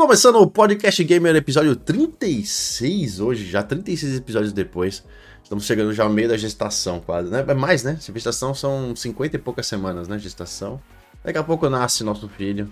[0.00, 5.04] Começando o Podcast Gamer, episódio 36 hoje, já 36 episódios depois.
[5.42, 7.44] Estamos chegando já ao meio da gestação, quase, né?
[7.46, 7.98] É mais, né?
[8.00, 10.18] Se gestação são 50 e poucas semanas, né?
[10.18, 10.80] Gestação.
[11.22, 12.66] Daqui a pouco nasce nosso filho.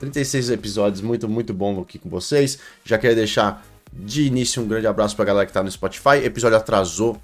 [0.00, 2.58] 36 episódios, muito, muito bom aqui com vocês.
[2.82, 3.62] Já queria deixar
[3.92, 6.24] de início um grande abraço pra galera que tá no Spotify.
[6.24, 7.20] Episódio atrasou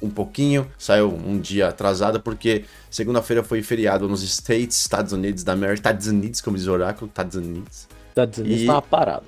[0.00, 5.52] um pouquinho, saiu um dia atrasado, porque segunda-feira foi feriado nos States, Estados Unidos da
[5.52, 7.86] América, Estados Unidos, como diz o oráculo, Estados Unidos.
[8.12, 8.66] Estados Unidos e...
[8.66, 9.24] tava parado.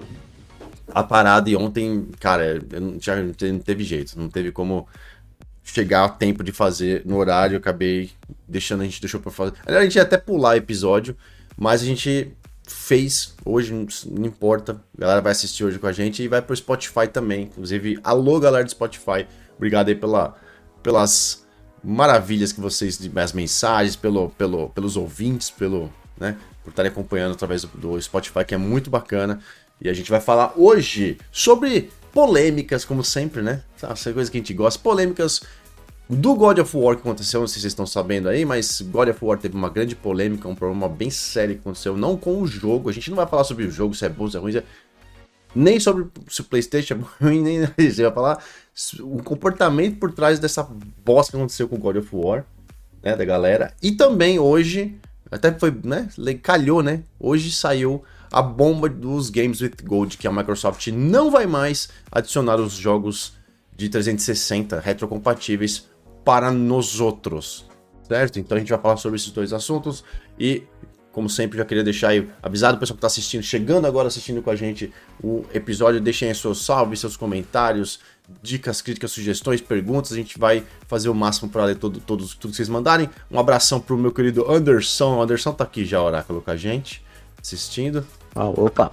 [0.88, 4.86] A parada e ontem, cara, não, já não teve jeito, não teve como
[5.64, 8.10] chegar a tempo de fazer no horário, acabei
[8.46, 9.54] deixando, a gente deixou pra fazer.
[9.66, 11.16] Aliás, a gente ia até pular episódio,
[11.56, 12.30] mas a gente
[12.66, 16.54] fez hoje, não importa, a galera vai assistir hoje com a gente e vai pro
[16.54, 17.44] Spotify também.
[17.44, 20.34] Inclusive, alô galera do Spotify, obrigado aí pela,
[20.82, 21.46] pelas
[21.82, 27.62] maravilhas que vocês, as mensagens, pelo, pelo, pelos ouvintes, pelo, né, por estarem acompanhando através
[27.62, 29.40] do, Spotify, que é muito bacana.
[29.80, 33.62] E a gente vai falar hoje sobre polêmicas, como sempre, né?
[33.82, 35.42] Essa coisa que a gente gosta, polêmicas
[36.08, 39.08] do God of War que aconteceu, não sei se vocês estão sabendo aí, mas God
[39.08, 42.46] of War teve uma grande polêmica, um problema bem sério que aconteceu, não com o
[42.46, 44.52] jogo, a gente não vai falar sobre o jogo, se é bom, se é ruim,
[44.52, 44.64] se é...
[45.54, 48.44] nem sobre se o Playstation é ruim, nem a gente vai falar
[49.00, 50.68] o comportamento por trás dessa
[51.04, 52.44] bosta que aconteceu com God of War,
[53.02, 54.98] né, da galera, e também hoje,
[55.34, 56.08] até foi, né,
[56.42, 61.46] calhou, né, hoje saiu a bomba dos Games with Gold, que a Microsoft não vai
[61.46, 63.34] mais adicionar os jogos
[63.76, 65.88] de 360 retrocompatíveis
[66.24, 67.66] para nós outros,
[68.02, 68.38] certo?
[68.38, 70.02] Então a gente vai falar sobre esses dois assuntos
[70.38, 70.64] e,
[71.12, 74.42] como sempre, já queria deixar aí avisado o pessoal que está assistindo, chegando agora assistindo
[74.42, 78.00] com a gente o episódio, deixem aí seus salves, seus comentários,
[78.42, 82.50] dicas, críticas, sugestões, perguntas, a gente vai fazer o máximo para ler todo, todos, tudo
[82.50, 83.08] que vocês mandarem.
[83.30, 87.02] Um abração pro meu querido Anderson, o Anderson tá aqui já, Oráculo, com a gente,
[87.40, 88.06] assistindo.
[88.34, 88.92] Ah, opa!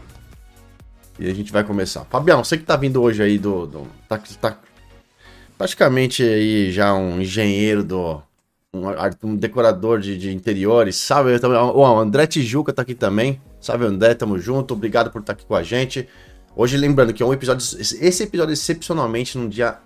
[1.19, 2.05] E a gente vai começar.
[2.05, 3.67] Fabião, você que tá vindo hoje aí do.
[3.67, 4.57] do tá, tá
[5.57, 8.21] praticamente aí já um engenheiro do.
[8.73, 8.85] Um,
[9.23, 10.95] um decorador de, de, interiores.
[10.95, 13.39] Salve, o André Tijuca tá aqui também.
[13.59, 14.73] Salve, André, tamo junto.
[14.73, 16.07] Obrigado por estar tá aqui com a gente.
[16.55, 17.65] Hoje, lembrando que é um episódio.
[17.79, 19.77] Esse episódio, excepcionalmente, num dia.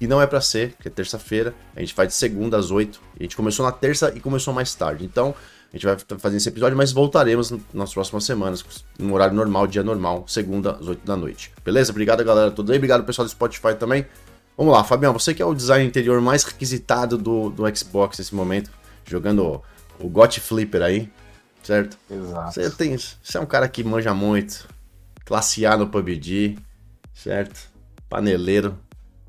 [0.00, 1.54] E não é para ser, que é terça-feira.
[1.74, 3.00] A gente faz de segunda às oito.
[3.18, 5.04] A gente começou na terça e começou mais tarde.
[5.04, 5.34] Então,
[5.72, 8.64] a gente vai fazer esse episódio, mas voltaremos nas próximas semanas,
[8.98, 11.52] no horário normal, dia normal, segunda às 8 da noite.
[11.64, 11.90] Beleza?
[11.90, 12.78] Obrigado, galera, toda aí.
[12.78, 14.06] Obrigado, pessoal do Spotify também.
[14.56, 18.34] Vamos lá, Fabião, você que é o design interior mais requisitado do, do Xbox nesse
[18.34, 18.70] momento,
[19.04, 19.62] jogando o,
[20.00, 21.10] o GOT Flipper aí,
[21.62, 21.98] certo?
[22.10, 22.54] Exato.
[22.54, 24.66] Você, tem, você é um cara que manja muito,
[25.28, 26.58] classe A no PUBG,
[27.12, 27.70] certo?
[28.08, 28.78] Paneleiro,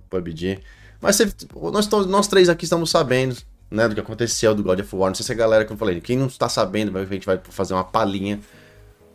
[0.09, 0.61] PUBG.
[1.01, 3.35] Mas você, nós, nós três aqui estamos sabendo,
[3.69, 5.09] né, do que aconteceu do God of War.
[5.09, 7.37] Não sei se a galera que eu falei, quem não está sabendo, a gente vai
[7.49, 8.39] fazer uma palhinha.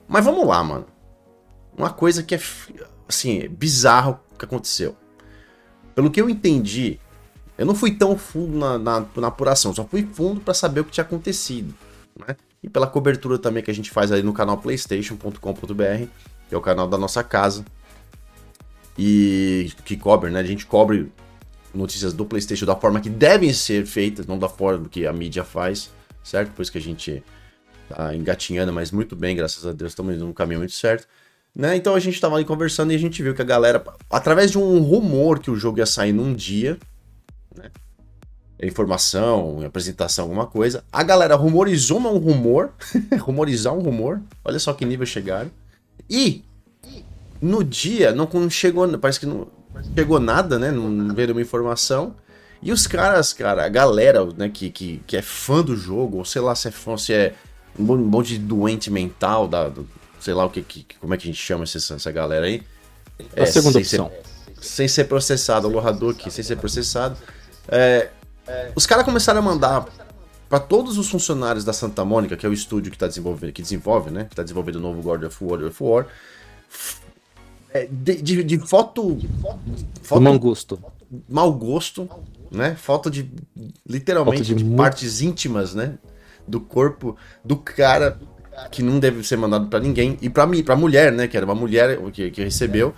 [0.06, 0.84] Mas vamos lá, mano.
[1.74, 2.40] Uma coisa que é,
[3.08, 4.94] assim, bizarro que aconteceu.
[5.94, 7.00] Pelo que eu entendi,
[7.56, 10.84] eu não fui tão fundo na, na, na apuração, só fui fundo para saber o
[10.84, 11.74] que tinha acontecido,
[12.14, 12.36] né?
[12.62, 16.08] E pela cobertura também que a gente faz aí no canal playstation.com.br,
[16.54, 17.64] que é o canal da nossa casa.
[18.96, 20.38] E que cobre, né?
[20.38, 21.10] A gente cobre
[21.74, 25.42] notícias do PlayStation da forma que devem ser feitas, não da forma que a mídia
[25.42, 25.90] faz,
[26.22, 26.52] certo?
[26.52, 27.24] Por isso que a gente
[27.88, 31.08] tá engatinhando, mas muito bem, graças a Deus, estamos indo no caminho muito certo.
[31.52, 31.74] Né?
[31.74, 34.58] Então a gente estava ali conversando e a gente viu que a galera, através de
[34.58, 36.78] um rumor que o jogo ia sair num dia,
[37.56, 37.70] né?
[38.62, 42.72] informação, apresentação, alguma coisa, a galera rumorizou um rumor,
[43.18, 45.50] rumorizar um rumor, olha só que nível chegaram,
[46.08, 46.44] e
[47.40, 49.48] no dia não chegou, parece que não
[49.94, 50.70] chegou nada, né?
[50.70, 52.14] Não veio uma informação.
[52.62, 56.24] E os caras, cara, a galera, né, que, que, que é fã do jogo, ou
[56.24, 57.34] sei lá se é fã, se é
[57.78, 59.86] um monte de doente mental, da, do,
[60.18, 62.62] sei lá o que, que, como é que a gente chama essa, essa galera aí.
[63.36, 64.10] É, a segunda opção.
[64.56, 67.18] Ser, sem ser processado, o Hadouken, sem ser processado.
[67.68, 68.08] É,
[68.74, 69.86] os caras começaram a mandar
[70.48, 73.62] para todos os funcionários da Santa Mônica, que é o estúdio que tá desenvolvendo, que
[73.62, 76.06] desenvolve, né, que tá desenvolvendo o novo God of War, of War
[77.74, 79.18] é, de, de, de, foto.
[80.00, 80.78] foto mau gosto.
[81.28, 82.08] Mau gosto,
[82.48, 82.76] né?
[82.76, 83.28] Falta de.
[83.84, 85.98] Literalmente, de, de partes íntimas, né?
[86.46, 88.20] Do corpo do cara
[88.70, 90.16] que não deve ser mandado para ninguém.
[90.22, 91.26] E pra, mim, pra mulher, né?
[91.26, 92.94] Que era uma mulher que, que recebeu.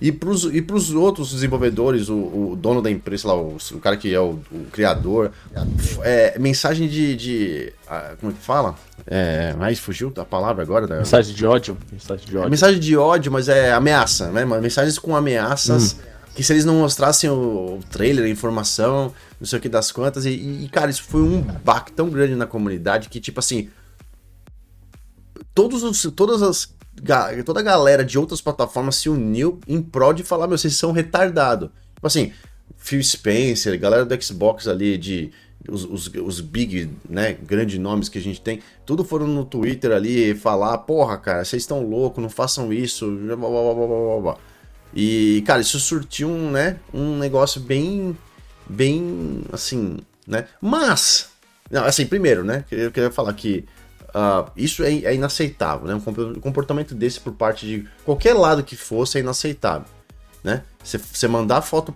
[0.00, 3.98] E pros, e pros outros desenvolvedores, o, o dono da empresa, lá, o, o cara
[3.98, 5.30] que é o, o criador,
[6.02, 7.14] é, mensagem de.
[7.14, 7.72] de
[8.18, 8.74] como é que fala?
[9.06, 10.86] É, mas fugiu a palavra agora.
[10.86, 11.76] Mensagem de ódio.
[11.92, 12.46] Mensagem de ódio.
[12.46, 14.44] É mensagem de ódio, mas é ameaça, né?
[14.44, 15.92] Mensagens com ameaças.
[15.92, 16.10] Hum.
[16.34, 19.92] Que se eles não mostrassem o, o trailer, a informação, não sei o que das
[19.92, 20.24] quantas.
[20.24, 23.68] E, e, cara, isso foi um baque tão grande na comunidade que, tipo assim.
[25.52, 26.72] Todos os, todas as
[27.44, 30.92] toda a galera de outras plataformas se uniu em prol de falar, meu, vocês são
[30.92, 31.70] retardados.
[31.94, 32.32] Tipo assim,
[32.76, 35.32] Phil Spencer, galera do Xbox ali, de
[35.68, 39.92] os, os, os, big, né, grandes nomes que a gente tem, tudo foram no Twitter
[39.92, 44.36] ali falar, porra, cara, vocês estão loucos, não façam isso, blá, blá, blá, blá, blá.
[44.94, 48.16] E, cara, isso surtiu um, né, um negócio bem,
[48.68, 51.28] bem, assim, né, mas,
[51.70, 53.64] não, assim, primeiro, né, eu queria falar que
[54.10, 58.76] uh, isso é, é, inaceitável, né, um comportamento desse por parte de qualquer lado que
[58.76, 59.88] fosse é inaceitável,
[60.42, 61.94] né, você mandar foto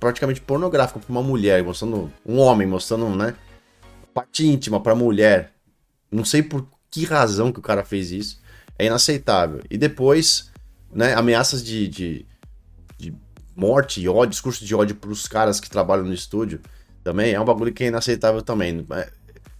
[0.00, 3.36] praticamente pornográfico pra uma mulher, mostrando um homem, mostrando, né?
[4.14, 5.52] Parte íntima pra mulher.
[6.10, 8.40] Não sei por que razão que o cara fez isso.
[8.78, 9.60] É inaceitável.
[9.70, 10.50] E depois,
[10.90, 12.26] né, ameaças de, de,
[12.96, 13.14] de
[13.54, 16.60] morte e ódio, discurso de ódio pros caras que trabalham no estúdio
[17.04, 18.86] também é um bagulho que é inaceitável também.
[18.92, 19.10] É,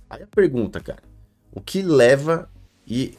[0.08, 1.02] aí a pergunta, cara,
[1.52, 2.48] o que leva
[2.86, 3.16] e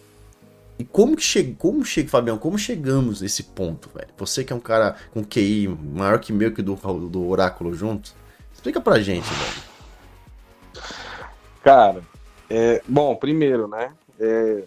[0.81, 4.07] e como que chega, como chega, Fabião, como chegamos nesse ponto, velho?
[4.17, 6.75] Você que é um cara com QI maior que meu que do,
[7.07, 8.15] do Oráculo junto,
[8.51, 10.83] explica pra gente, velho.
[11.63, 12.01] Cara,
[12.49, 13.91] é, bom, primeiro, né?
[14.19, 14.63] É,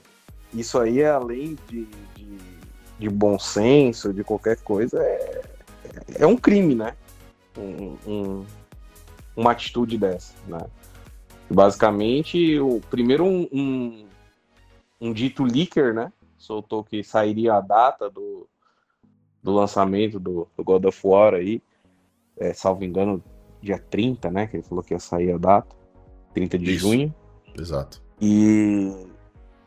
[0.52, 1.84] isso aí é além de,
[2.14, 2.38] de,
[3.00, 5.42] de, bom senso, de qualquer coisa, é,
[6.20, 6.94] é um crime, né?
[7.58, 8.46] Um, um,
[9.34, 10.60] uma atitude dessa, né?
[11.50, 14.04] Basicamente, o primeiro um, um
[15.04, 16.12] um dito leaker, né?
[16.38, 18.46] Soltou que sairia a data do,
[19.42, 21.62] do lançamento do, do God of War aí.
[22.38, 23.22] É, salvo engano,
[23.60, 24.46] dia 30, né?
[24.46, 25.76] Que ele falou que ia sair a data.
[26.32, 26.80] 30 de Isso.
[26.80, 27.14] junho.
[27.56, 28.02] Exato.
[28.20, 29.06] E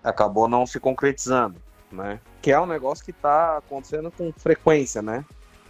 [0.03, 2.19] acabou não se concretizando, né?
[2.41, 5.24] Que é um negócio que tá acontecendo com frequência, né?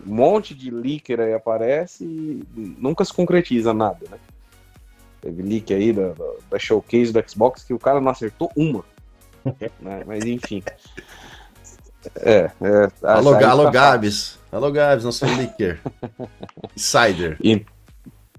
[0.06, 4.18] Um monte de leaker aí aparece e nunca se concretiza nada, né?
[5.28, 6.14] Teve leak aí da,
[6.50, 8.86] da showcase do Xbox que o cara não acertou uma
[9.82, 10.02] né?
[10.08, 10.64] Mas enfim.
[12.16, 14.40] É, é, alô, alô tá Gabs.
[14.50, 15.82] Alô, Gabs, nosso leaker.
[16.74, 17.38] Insider.
[17.44, 17.66] E,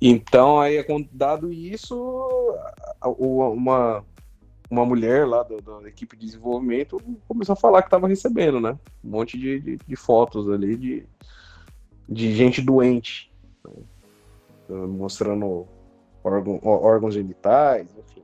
[0.01, 0.83] então, aí,
[1.13, 2.57] dado isso,
[3.05, 4.03] uma,
[4.71, 8.79] uma mulher lá da, da, equipe de desenvolvimento começou a falar que estava recebendo, né?
[9.05, 11.07] Um monte de, de, de, fotos ali de,
[12.09, 13.31] de gente doente,
[13.63, 13.73] né?
[14.87, 15.69] mostrando
[16.29, 18.23] órgão, órgãos genitais, enfim.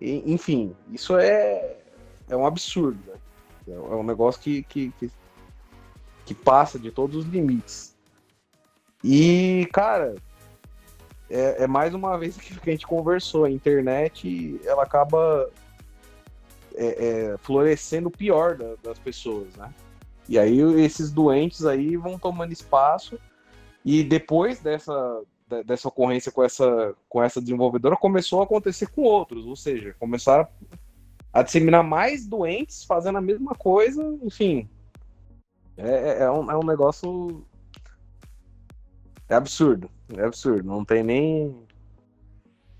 [0.00, 1.76] E, enfim, isso é,
[2.28, 2.98] é um absurdo.
[3.06, 3.74] Né?
[3.74, 5.10] É um negócio que, que, que,
[6.24, 7.96] que passa de todos os limites.
[9.02, 10.14] E, cara,
[11.28, 13.44] é, é, mais uma vez que a gente conversou.
[13.44, 15.50] A internet ela acaba
[16.74, 19.72] é, é, florescendo pior da, das pessoas, né?
[20.28, 23.18] E aí esses doentes aí vão tomando espaço.
[23.84, 25.22] E depois dessa,
[25.64, 30.48] dessa ocorrência com essa, com essa desenvolvedora começou a acontecer com outros, ou seja, começaram
[31.32, 34.68] a disseminar mais doentes fazendo a mesma coisa, enfim.
[35.76, 37.44] É, é, é um, é um negócio.
[39.28, 39.90] É absurdo.
[40.16, 40.66] É absurdo.
[40.66, 41.66] Não tem nem.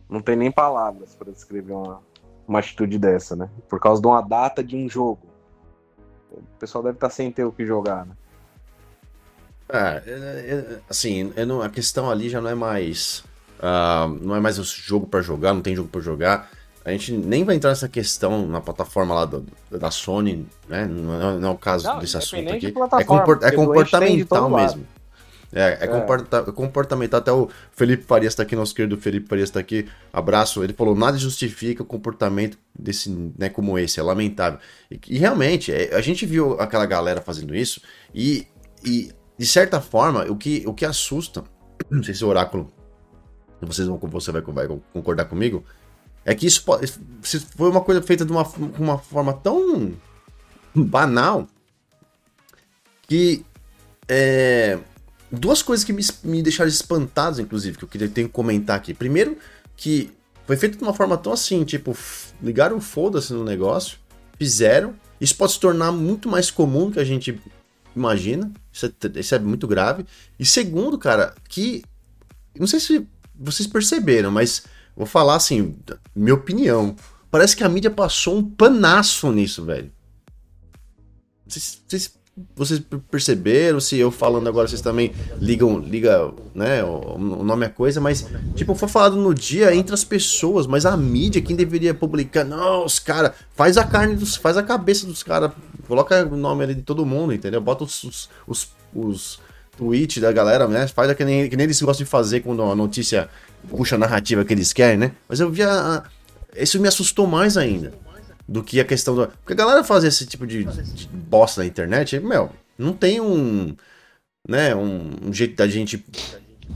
[0.09, 2.01] Não tem nem palavras para descrever uma,
[2.47, 3.51] uma atitude dessa, né?
[3.69, 5.27] Por causa de uma data de um jogo.
[6.31, 8.17] O pessoal deve estar sem ter o que jogar, né?
[9.69, 13.25] É, é, é, assim, não, a questão ali já não é mais.
[13.59, 16.51] Uh, não é mais o jogo para jogar, não tem jogo para jogar.
[16.85, 20.85] A gente nem vai entrar nessa questão na plataforma lá do, da Sony, né?
[20.85, 22.67] Não é, não é o caso não, desse assunto aqui.
[22.67, 24.87] É, comport, é comportamental mesmo.
[25.53, 25.87] É, é, é.
[25.89, 27.19] Comporta, comportamental.
[27.19, 29.89] Até o Felipe Farias está aqui, nosso querido Felipe Farias está aqui.
[30.13, 30.63] Abraço.
[30.63, 34.61] Ele falou: nada justifica o comportamento desse, né, como esse, é lamentável.
[34.89, 37.81] E, e realmente, é, a gente viu aquela galera fazendo isso
[38.15, 38.46] e,
[38.85, 41.44] e de certa forma, o que, o que assusta,
[41.90, 42.72] não sei se o oráculo,
[43.60, 45.64] vocês vão, você vai, vai concordar comigo,
[46.24, 46.64] é que isso
[47.56, 48.43] foi uma coisa feita de uma,
[48.78, 49.94] uma forma tão
[50.74, 51.46] banal
[53.06, 53.44] que
[54.08, 54.78] é,
[55.31, 58.93] duas coisas que me, me deixaram espantados, inclusive, que eu queria tenho que comentar aqui.
[58.93, 59.38] Primeiro,
[59.76, 60.10] que
[60.46, 61.96] foi feito de uma forma tão assim, tipo,
[62.43, 63.98] ligaram foda-se no negócio,
[64.38, 64.94] fizeram.
[65.20, 67.40] Isso pode se tornar muito mais comum do que a gente
[67.94, 68.50] imagina.
[68.77, 70.05] Isso é, isso é muito grave.
[70.39, 71.83] E segundo, cara, que.
[72.59, 74.65] Não sei se vocês perceberam, mas
[74.95, 75.75] vou falar assim,
[76.15, 76.95] minha opinião.
[77.31, 79.91] Parece que a mídia passou um panaço nisso, velho.
[81.49, 82.19] Sei se vocês
[82.55, 87.98] vocês perceberam, se eu falando agora vocês também ligam, liga, né, o, nome é coisa,
[87.98, 92.44] mas tipo, foi falado no dia entre as pessoas, mas a mídia, quem deveria publicar,
[92.44, 95.50] não, os caras, faz a carne dos, faz a cabeça dos caras,
[95.88, 97.60] coloca o nome ali de todo mundo, entendeu?
[97.60, 99.40] Bota os, os, os, os
[99.78, 102.76] tweets da galera, né, faz que nem, que nem eles gostam de fazer quando a
[102.76, 103.31] notícia
[103.66, 105.12] puxa a narrativa que eles querem, né?
[105.26, 106.02] Mas eu via,
[106.55, 107.94] isso me assustou mais ainda.
[108.48, 109.29] Do que a questão do.
[109.29, 113.74] Porque a galera faz esse tipo de, de bosta na internet, meu, não tem um.
[114.48, 116.05] Né, um, um jeito da gente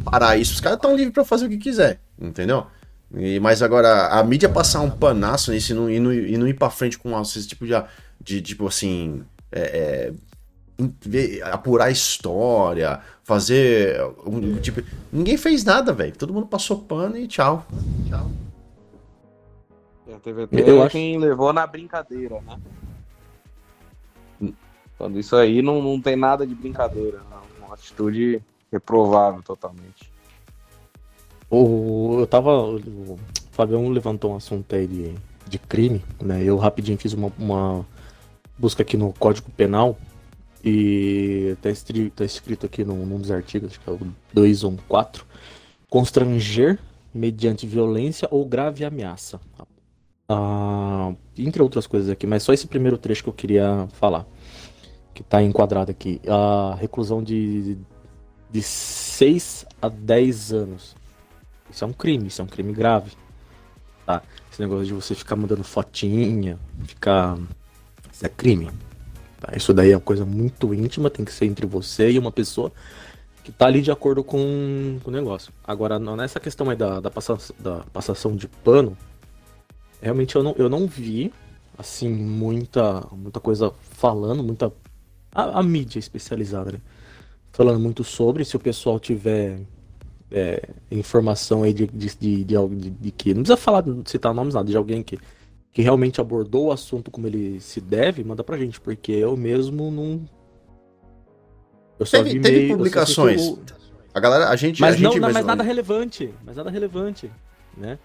[0.05, 0.55] parar isso.
[0.55, 2.67] Os caras estão livres para fazer o que quiser, entendeu?
[3.15, 6.49] E, mas agora, a mídia passar um panaço nisso e não, e não, e não
[6.49, 7.73] ir pra frente com esse tipo de,
[8.21, 9.25] de tipo assim.
[9.53, 10.13] É, é,
[11.43, 14.01] apurar a história, fazer.
[14.25, 16.17] Um, tipo, ninguém fez nada, velho.
[16.17, 17.67] Todo mundo passou pano e tchau.
[18.09, 18.31] Tchau.
[20.11, 20.91] É, teve até eu acho...
[20.91, 22.61] quem levou na brincadeira, né?
[24.99, 27.67] Quando isso aí não, não tem nada de brincadeira, não.
[27.67, 30.13] Uma atitude reprovável totalmente.
[31.49, 32.51] O, eu tava.
[32.51, 33.19] O
[33.51, 35.15] Fabião levantou um assunto aí de,
[35.47, 36.43] de crime, né?
[36.43, 37.87] Eu rapidinho fiz uma, uma
[38.59, 39.97] busca aqui no Código Penal
[40.63, 44.01] e tá escrito, tá escrito aqui num, num dos artigos, acho que é o
[44.35, 45.25] 214,
[45.89, 46.79] constranger
[47.13, 49.41] mediante violência ou grave ameaça.
[50.33, 54.25] Ah, entre outras coisas aqui, mas só esse primeiro trecho que eu queria falar,
[55.13, 56.21] que está enquadrado aqui.
[56.29, 57.77] A reclusão de,
[58.49, 60.95] de 6 a 10 anos.
[61.69, 63.11] Isso é um crime, isso é um crime grave.
[64.07, 64.23] Tá?
[64.53, 67.37] Esse negócio de você ficar mandando fotinha, ficar.
[68.13, 68.71] Isso é crime.
[69.41, 69.53] Tá?
[69.57, 72.71] Isso daí é uma coisa muito íntima, tem que ser entre você e uma pessoa
[73.43, 75.53] que tá ali de acordo com, com o negócio.
[75.65, 78.97] Agora, nessa questão aí da, da, passação, da passação de pano,
[80.01, 81.33] realmente eu não, eu não vi,
[81.77, 84.73] assim, muita, muita coisa falando, muita.
[85.33, 86.81] A, a mídia especializada, né?
[87.53, 88.45] Falando muito sobre.
[88.45, 89.61] Se o pessoal tiver
[90.31, 93.35] é, informação aí de, de, de, de, de, que.
[93.35, 95.19] Não precisa falar, citar nomes nada, de alguém que,
[95.73, 99.91] que realmente abordou o assunto como ele se deve, manda pra gente, porque eu mesmo
[99.91, 100.21] não.
[101.99, 103.47] Eu só teve, vi teve meio, publicações.
[103.47, 103.59] Eu...
[104.15, 104.81] A galera, a gente.
[104.81, 106.33] Mas, a gente não, mas nada relevante.
[106.45, 107.31] Mas nada relevante,
[107.77, 107.99] né?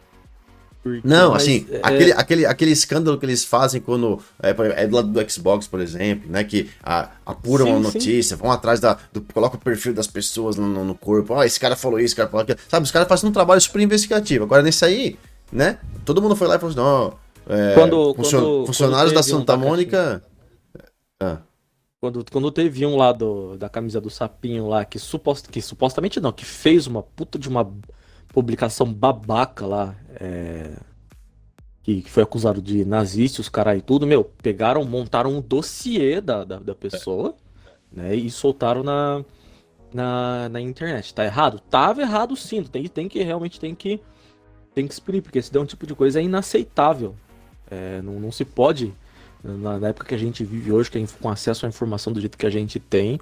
[0.86, 1.80] Porque, não, assim, é...
[1.82, 4.22] aquele, aquele, aquele escândalo que eles fazem quando.
[4.39, 4.51] É,
[4.84, 6.44] é, do lado do Xbox, por exemplo, né?
[6.44, 8.42] Que a, apuram sim, a notícia, sim.
[8.44, 8.96] vão atrás da.
[9.12, 11.34] Do, coloca o perfil das pessoas no, no corpo.
[11.34, 12.60] Ó, oh, esse cara falou isso, esse cara falou aquilo.
[12.70, 14.44] Sabe, os caras fazem um trabalho super investigativo.
[14.44, 15.18] Agora, nesse aí,
[15.51, 15.80] né?
[16.06, 17.18] Todo mundo foi lá e falou assim: não.
[17.58, 20.24] É, quando, funcion, quando, funcionários quando da Santa um Mônica.
[21.20, 21.38] Ah.
[22.00, 26.20] Quando, quando teve um lá do, da camisa do sapinho lá, que, supost, que supostamente
[26.20, 27.68] não, que fez uma puta de uma
[28.36, 30.74] publicação babaca lá, é,
[31.82, 36.20] que, que, foi acusado de nazista, os caras e tudo, meu, pegaram, montaram um dossiê
[36.20, 37.34] da, da, da pessoa,
[37.96, 38.01] é.
[38.01, 39.24] né, e soltaram na,
[39.94, 41.13] na, na internet.
[41.13, 41.62] Tá errado?
[41.62, 44.01] Tava errado sim, tem, tem que, realmente tem que,
[44.74, 47.15] tem que exprimir, porque se der um tipo de coisa é inaceitável.
[47.72, 48.94] É, não, não se pode,
[49.42, 52.20] na, na, época que a gente vive hoje, que é com acesso à informação do
[52.20, 53.18] jeito que a gente tem,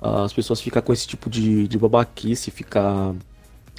[0.00, 3.14] as pessoas ficam com esse tipo de, de babaquice, ficar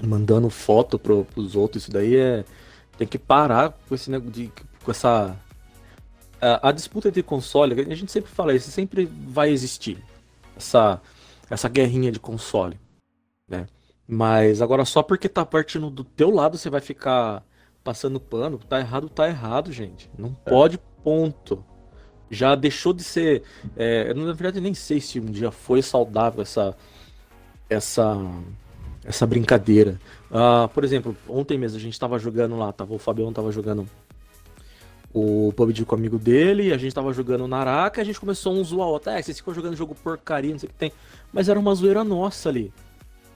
[0.04, 2.46] mandando foto pro, pros outros, isso daí é.
[2.98, 4.52] Tem que parar com esse negócio de.
[4.84, 5.36] com essa.
[6.42, 10.04] A, a, disputa entre console, a gente sempre fala isso, sempre vai existir.
[10.56, 11.00] Essa,
[11.50, 12.80] essa guerrinha de console.
[13.48, 13.68] Né?
[14.08, 17.44] Mas agora só porque tá partindo do teu lado você vai ficar
[17.84, 18.58] passando pano.
[18.58, 20.10] Tá errado, tá errado, gente.
[20.18, 20.50] Não é.
[20.50, 21.64] pode, ponto.
[22.30, 23.44] Já deixou de ser.
[23.76, 26.76] É, na verdade, nem sei se um dia foi saudável essa.
[27.70, 28.16] Essa
[29.08, 30.00] essa brincadeira.
[30.30, 33.88] Uh, por exemplo, ontem mesmo a gente tava jogando lá, tava, o Fabião tava jogando
[35.14, 38.64] o PUBG com o amigo dele, a gente tava jogando Naraka, a gente começou um
[38.64, 39.10] zoar outro.
[39.10, 40.92] É, vocês ficam jogando jogo porcaria, não sei o que tem.
[41.32, 42.72] Mas era uma zoeira nossa ali.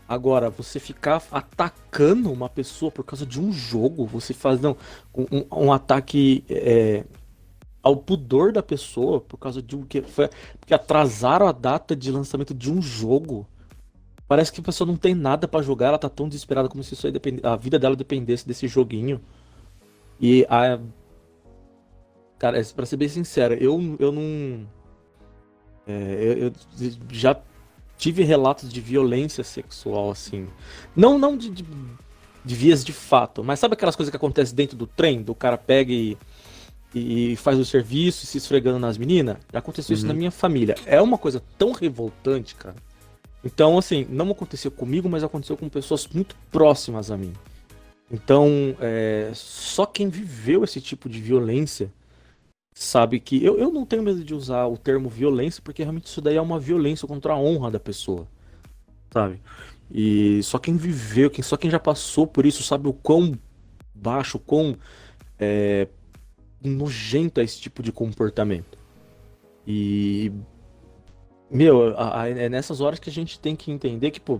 [0.07, 4.75] Agora, você ficar atacando uma pessoa por causa de um jogo, você faz não,
[5.15, 7.05] um, um ataque é,
[7.81, 12.11] ao pudor da pessoa por causa de um que foi porque atrasaram a data de
[12.11, 13.47] lançamento de um jogo.
[14.31, 17.11] Parece que a pessoa não tem nada para jogar, ela tá tão desesperada como se
[17.11, 17.41] depend...
[17.43, 19.19] a vida dela dependesse desse joguinho.
[20.21, 20.79] E a.
[22.39, 24.65] Cara, pra ser bem sincero, eu, eu não.
[25.85, 26.53] É, eu, eu,
[27.11, 27.37] já
[27.97, 30.47] tive relatos de violência sexual, assim.
[30.95, 31.65] Não, não de, de,
[32.45, 35.21] de, vias de fato, mas sabe aquelas coisas que acontecem dentro do trem?
[35.21, 36.17] Do cara pega e,
[36.95, 39.35] e faz o serviço se esfregando nas meninas?
[39.51, 39.97] Já aconteceu uhum.
[39.97, 40.75] isso na minha família.
[40.85, 42.77] É uma coisa tão revoltante, cara
[43.43, 47.33] então, assim, não aconteceu comigo, mas aconteceu com pessoas muito próximas a mim.
[48.11, 51.91] Então, é, só quem viveu esse tipo de violência
[52.73, 53.43] sabe que.
[53.43, 56.41] Eu, eu não tenho medo de usar o termo violência, porque realmente isso daí é
[56.41, 58.27] uma violência contra a honra da pessoa.
[59.11, 59.41] Sabe?
[59.89, 63.37] E só quem viveu, quem, só quem já passou por isso sabe o quão
[63.93, 64.77] baixo, o quão
[65.39, 65.87] é,
[66.63, 68.77] nojento é esse tipo de comportamento.
[69.65, 70.31] E
[71.51, 74.39] meu, a, a, é nessas horas que a gente tem que entender que, pô,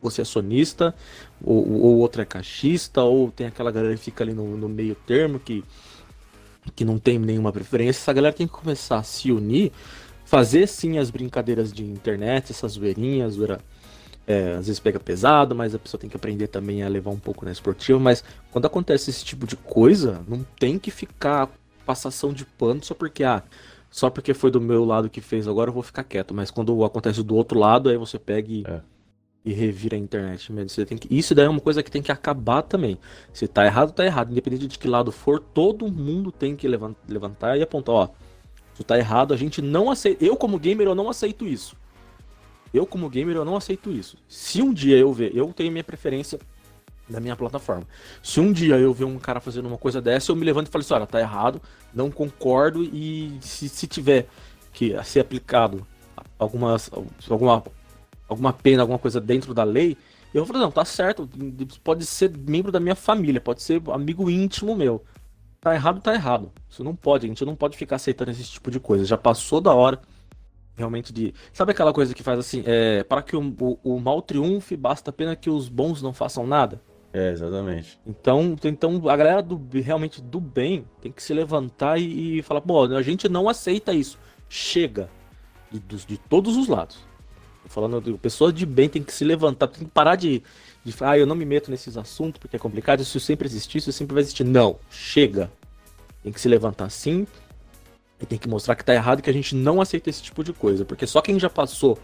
[0.00, 0.94] você é sonista,
[1.42, 4.94] ou, ou outro é caixista, ou tem aquela galera que fica ali no, no meio
[4.94, 5.64] termo que
[6.74, 9.70] que não tem nenhuma preferência, essa galera tem que começar a se unir,
[10.24, 13.60] fazer sim as brincadeiras de internet, essas zoeirinhas, zoeira,
[14.26, 17.18] é, às vezes pega pesado, mas a pessoa tem que aprender também a levar um
[17.18, 17.98] pouco na esportiva.
[18.00, 21.48] Mas quando acontece esse tipo de coisa, não tem que ficar
[21.84, 23.44] passação de pano só porque, ah,
[23.96, 26.34] só porque foi do meu lado que fez, agora eu vou ficar quieto.
[26.34, 28.82] Mas quando acontece do outro lado, aí você pega e, é.
[29.42, 30.52] e revira a internet.
[30.52, 32.98] Você tem que, isso daí é uma coisa que tem que acabar também.
[33.32, 34.32] Se tá errado, tá errado.
[34.32, 38.08] Independente de que lado for, todo mundo tem que levantar e apontar, ó.
[38.74, 40.22] Se tá errado, a gente não aceita.
[40.22, 41.74] Eu, como gamer, eu não aceito isso.
[42.74, 44.18] Eu, como gamer, eu não aceito isso.
[44.28, 46.38] Se um dia eu ver, eu tenho minha preferência
[47.08, 47.84] da minha plataforma.
[48.22, 50.70] Se um dia eu ver um cara fazendo uma coisa dessa, eu me levanto e
[50.70, 51.60] falo assim, olha, tá errado,
[51.94, 54.26] não concordo e se, se tiver
[54.72, 55.86] que ser aplicado
[56.38, 56.90] algumas,
[57.28, 57.62] alguma,
[58.28, 59.96] alguma pena, alguma coisa dentro da lei,
[60.34, 61.28] eu vou falar, não, tá certo,
[61.82, 65.02] pode ser membro da minha família, pode ser amigo íntimo meu.
[65.60, 66.52] Tá errado, tá errado.
[66.68, 69.04] Isso não pode, a gente não pode ficar aceitando esse tipo de coisa.
[69.04, 70.00] Já passou da hora
[70.76, 71.34] realmente de.
[71.52, 75.10] Sabe aquela coisa que faz assim, é, para que o, o, o mal triunfe, basta
[75.10, 76.80] pena que os bons não façam nada?
[77.16, 77.98] É, exatamente.
[78.06, 82.60] Então, então a galera do realmente do bem tem que se levantar e, e falar,
[82.60, 84.18] pô, a gente não aceita isso.
[84.50, 85.08] Chega.
[85.72, 86.98] De, de, de todos os lados.
[87.62, 90.42] Tô falando, pessoas de bem tem que se levantar, tem que parar de,
[90.84, 93.78] de falar, ah, eu não me meto nesses assuntos porque é complicado, isso sempre existiu,
[93.78, 94.44] isso sempre vai existir.
[94.44, 95.50] Não, chega.
[96.22, 97.26] Tem que se levantar sim,
[98.20, 100.52] e tem que mostrar que tá errado que a gente não aceita esse tipo de
[100.52, 100.84] coisa.
[100.84, 101.98] Porque só quem já passou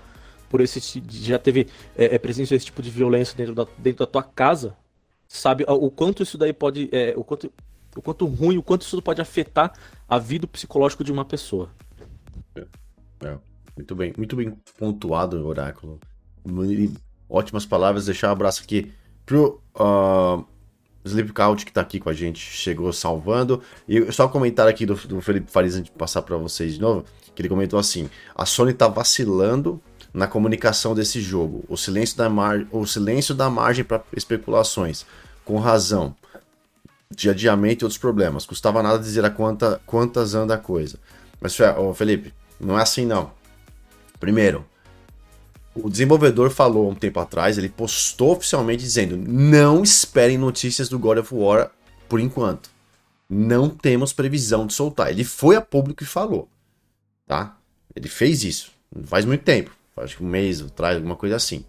[0.49, 1.02] por esse.
[1.11, 4.75] já teve é, é, presença desse tipo de violência dentro da, dentro da tua casa,
[5.33, 6.89] sabe o quanto isso daí pode.
[6.93, 7.51] É, o, quanto,
[7.97, 9.73] o quanto ruim, o quanto isso pode afetar
[10.09, 11.71] a vida psicológica de uma pessoa.
[12.55, 12.67] É,
[13.25, 13.39] é.
[13.77, 15.99] Muito bem, muito bem pontuado, Oráculo.
[17.29, 18.07] Ótimas palavras.
[18.07, 18.93] Deixar um abraço aqui
[19.25, 19.61] pro.
[19.75, 20.45] Uh,
[21.05, 23.61] Sleepcout, que tá aqui com a gente, chegou salvando.
[23.89, 26.81] E só um comentário aqui do, do Felipe Farias, antes de passar para vocês de
[26.81, 29.81] novo, que ele comentou assim: a Sony tá vacilando
[30.12, 31.64] na comunicação desse jogo.
[31.69, 32.66] O silêncio da, mar...
[32.71, 35.07] o silêncio da margem para especulações.
[35.44, 36.14] Com razão.
[37.11, 38.46] De adiamento e outros problemas.
[38.46, 40.98] Custava nada dizer a quanta, quantas anda a coisa.
[41.40, 41.57] Mas,
[41.94, 43.33] Felipe, não é assim não.
[44.20, 44.64] Primeiro,
[45.75, 51.18] o desenvolvedor falou um tempo atrás, ele postou oficialmente dizendo: não esperem notícias do God
[51.18, 51.70] of War
[52.09, 52.70] por enquanto.
[53.29, 55.11] Não temos previsão de soltar.
[55.11, 56.48] Ele foi a público e falou.
[57.27, 57.57] Tá?
[57.96, 58.70] Ele fez isso.
[59.05, 59.70] Faz muito tempo.
[59.96, 61.64] Acho que um mês atrás, alguma coisa assim.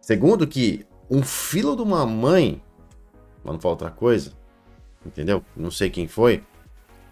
[0.00, 2.62] Segundo, que um filho de uma mãe,
[3.42, 4.32] mas não fala outra coisa,
[5.04, 5.42] entendeu?
[5.56, 6.42] Não sei quem foi,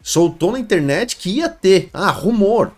[0.03, 1.91] soltou na internet que ia ter.
[1.93, 2.73] Ah, rumor.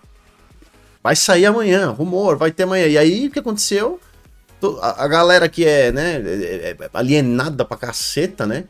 [1.02, 2.86] Vai sair amanhã, rumor, vai ter amanhã.
[2.86, 4.00] E aí o que aconteceu?
[4.80, 8.64] A, galera que é, né, é, é alienada pra caceta, né?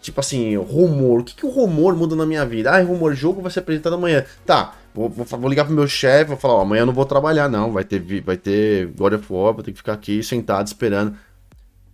[0.00, 1.20] Tipo assim, rumor.
[1.20, 2.70] O que, que o rumor muda na minha vida?
[2.70, 4.24] Ah, rumor, jogo vai ser apresentado amanhã.
[4.46, 7.04] Tá, vou, vou, vou ligar pro meu chefe, vou falar, ó, amanhã eu não vou
[7.04, 7.72] trabalhar, não.
[7.72, 11.16] Vai ter, vai ter God of War, vou ter que ficar aqui sentado esperando.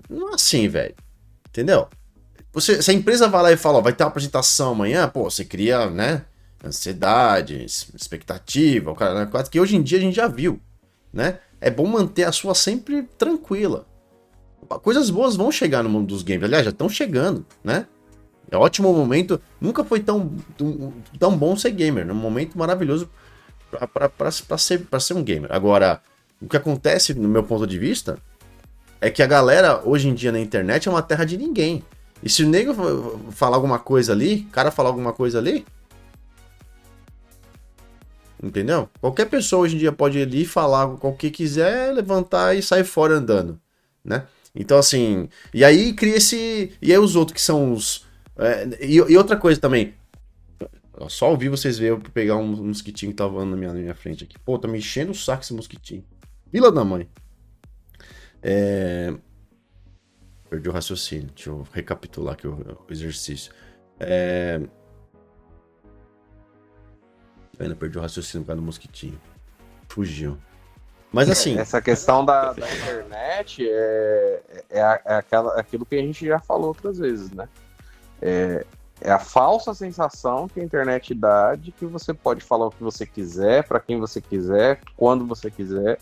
[0.08, 0.94] Não é assim, velho.
[1.48, 1.88] Entendeu?
[2.52, 5.30] Você, se a empresa vai lá e fala, ó, vai ter uma apresentação amanhã, pô,
[5.30, 6.22] você cria, né?
[6.64, 9.26] ansiedade, expectativa, o cara, né?
[9.26, 10.60] quase que hoje em dia a gente já viu,
[11.12, 11.38] né?
[11.60, 13.86] É bom manter a sua sempre tranquila.
[14.82, 17.86] Coisas boas vão chegar no mundo dos games, aliás, já estão chegando, né?
[18.50, 20.32] É um ótimo momento, nunca foi tão,
[21.18, 23.08] tão, bom ser gamer, é um momento maravilhoso
[23.94, 25.52] para ser, ser um gamer.
[25.52, 26.00] Agora,
[26.40, 28.18] o que acontece, no meu ponto de vista,
[29.00, 31.84] é que a galera hoje em dia na internet é uma terra de ninguém.
[32.22, 32.74] E se o nego
[33.30, 35.64] falar alguma coisa ali, o cara falar alguma coisa ali,
[38.42, 38.88] Entendeu?
[39.00, 42.84] Qualquer pessoa hoje em dia pode ir ali falar o que quiser, levantar e sair
[42.84, 43.60] fora andando,
[44.02, 44.24] né?
[44.54, 46.72] Então, assim, e aí cria esse.
[46.80, 48.06] E aí os outros que são os.
[48.40, 49.94] É, e, e, outra coisa também.
[51.08, 53.78] Só ouvi vocês verem eu pegar um, um mosquitinho que tava voando na minha, na
[53.78, 54.38] minha frente aqui.
[54.38, 56.04] Pô, tá me enchendo o saco esse mosquitinho.
[56.52, 57.08] Vila da mãe.
[58.42, 59.14] É...
[60.48, 61.30] Perdi o raciocínio.
[61.34, 62.54] Deixa eu recapitular aqui o,
[62.88, 63.52] o exercício.
[63.98, 64.60] É...
[67.58, 69.20] Ainda perdi o raciocínio por causa do mosquitinho.
[69.88, 70.38] Fugiu.
[71.12, 71.58] Mas é, assim.
[71.58, 76.68] Essa questão da, da internet é, é, é, aquela, aquilo que a gente já falou
[76.68, 77.48] outras vezes, né?
[78.20, 78.64] É,
[79.00, 82.82] é a falsa sensação que a internet dá de que você pode falar o que
[82.82, 85.98] você quiser, para quem você quiser, quando você quiser.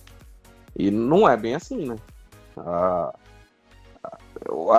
[0.76, 1.96] E não é bem assim, né?
[2.56, 3.14] A,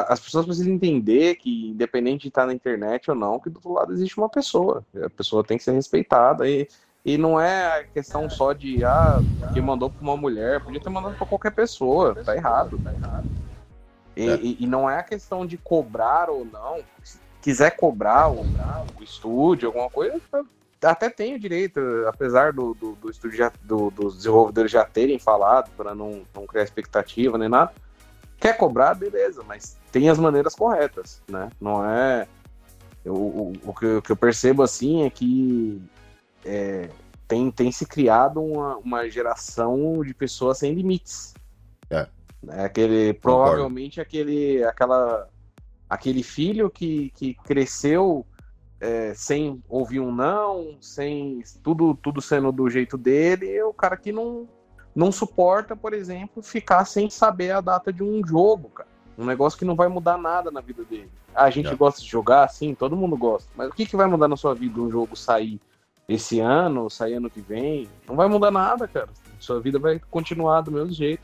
[0.08, 3.73] as pessoas precisam entender que, independente de estar na internet ou não, que do outro
[3.73, 4.84] lado existe uma pessoa.
[5.04, 6.67] A pessoa tem que ser respeitada e,
[7.06, 9.19] e não é a questão só de, ah,
[9.54, 12.80] que mandou para uma mulher, podia ter mandado para qualquer pessoa, tá errado.
[12.84, 13.28] Tá errado.
[14.15, 14.36] E, é.
[14.41, 16.80] e, e, não é a questão de cobrar ou não.
[17.41, 18.41] Quiser cobrar o,
[18.99, 20.19] o estúdio, alguma coisa,
[20.82, 25.19] até tem o direito, apesar do, do, do estúdio já, do, dos desenvolvedores já terem
[25.19, 27.73] falado, para não, não criar expectativa nem nada.
[28.39, 31.49] Quer cobrar, beleza, mas tem as maneiras corretas, né?
[31.60, 32.28] Não é.
[33.04, 35.82] Eu, o, o, que, o que eu percebo assim é que
[36.45, 36.89] é,
[37.28, 41.34] tem, tem se criado uma, uma geração de pessoas sem limites.
[41.89, 42.08] É.
[42.47, 45.28] é aquele, provavelmente aquele, aquela,
[45.89, 48.25] aquele filho que, que cresceu
[48.80, 53.97] é, sem ouvir um não, sem tudo, tudo sendo do jeito dele, é o cara
[53.97, 54.47] que não,
[54.95, 58.89] não suporta, por exemplo, ficar sem saber a data de um jogo, cara.
[59.17, 61.12] Um negócio que não vai mudar nada na vida dele.
[61.36, 63.49] A gente gosta de jogar, sim, todo mundo gosta.
[63.56, 65.60] Mas o que, que vai mudar na sua vida um jogo sair
[66.08, 67.89] esse ano, sair ano que vem?
[68.08, 69.10] Não vai mudar nada, cara.
[69.38, 71.21] Sua vida vai continuar do mesmo jeito.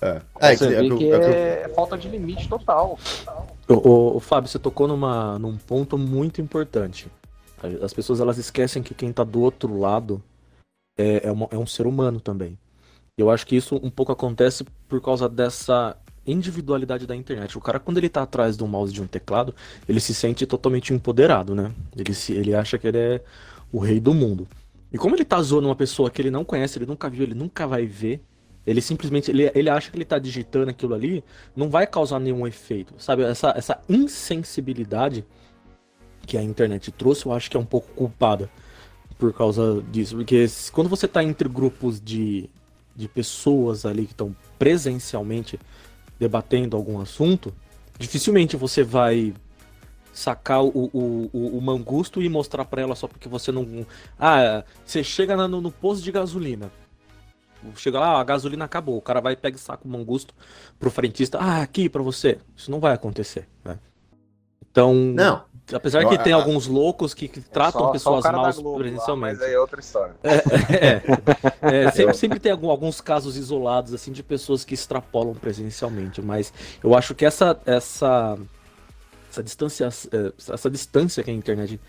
[0.00, 0.22] É.
[0.40, 2.98] é você é, vê que é, é, falta de limite total.
[3.26, 7.08] O, o, Fábio, você tocou numa, num ponto muito importante.
[7.82, 10.22] As pessoas elas esquecem que quem está do outro lado
[10.98, 12.58] é, é, uma, é um ser humano também.
[13.16, 17.56] Eu acho que isso um pouco acontece por causa dessa individualidade da internet.
[17.56, 19.54] O cara, quando ele tá atrás de um mouse de um teclado,
[19.88, 21.72] ele se sente totalmente empoderado, né?
[21.96, 23.24] Ele, se, ele acha que ele é
[23.72, 24.48] o rei do mundo.
[24.92, 27.34] E como ele tá zoando uma pessoa que ele não conhece, ele nunca viu, ele
[27.34, 28.20] nunca vai ver,
[28.66, 31.24] ele simplesmente ele, ele acha que ele está digitando aquilo ali,
[31.56, 32.94] não vai causar nenhum efeito.
[32.98, 35.24] Sabe, essa, essa insensibilidade
[36.26, 38.50] que a internet trouxe, eu acho que é um pouco culpada
[39.18, 40.16] por causa disso.
[40.16, 42.48] Porque quando você está entre grupos de,
[42.94, 45.58] de pessoas ali que estão presencialmente
[46.18, 47.52] debatendo algum assunto,
[47.98, 49.32] dificilmente você vai
[50.12, 53.86] sacar o, o, o, o mangusto e mostrar para ela só porque você não.
[54.18, 56.70] Ah, você chega no, no posto de gasolina.
[57.76, 58.96] Chega lá, a gasolina acabou.
[58.96, 60.34] O cara vai e pega e saca o mangusto
[60.78, 61.38] pro frentista.
[61.38, 62.38] Ah, aqui para você.
[62.56, 63.78] Isso não vai acontecer, né?
[64.70, 65.42] Então, não.
[65.72, 69.38] apesar que tem alguns loucos que, que tratam só, pessoas só mal presencialmente.
[69.38, 70.14] Mas aí é outra história.
[70.22, 70.34] É,
[71.60, 76.52] é, é, sempre, sempre tem alguns casos isolados assim de pessoas que extrapolam presencialmente, mas
[76.82, 78.38] eu acho que essa essa
[79.28, 81.80] essa distância é, essa distância que a internet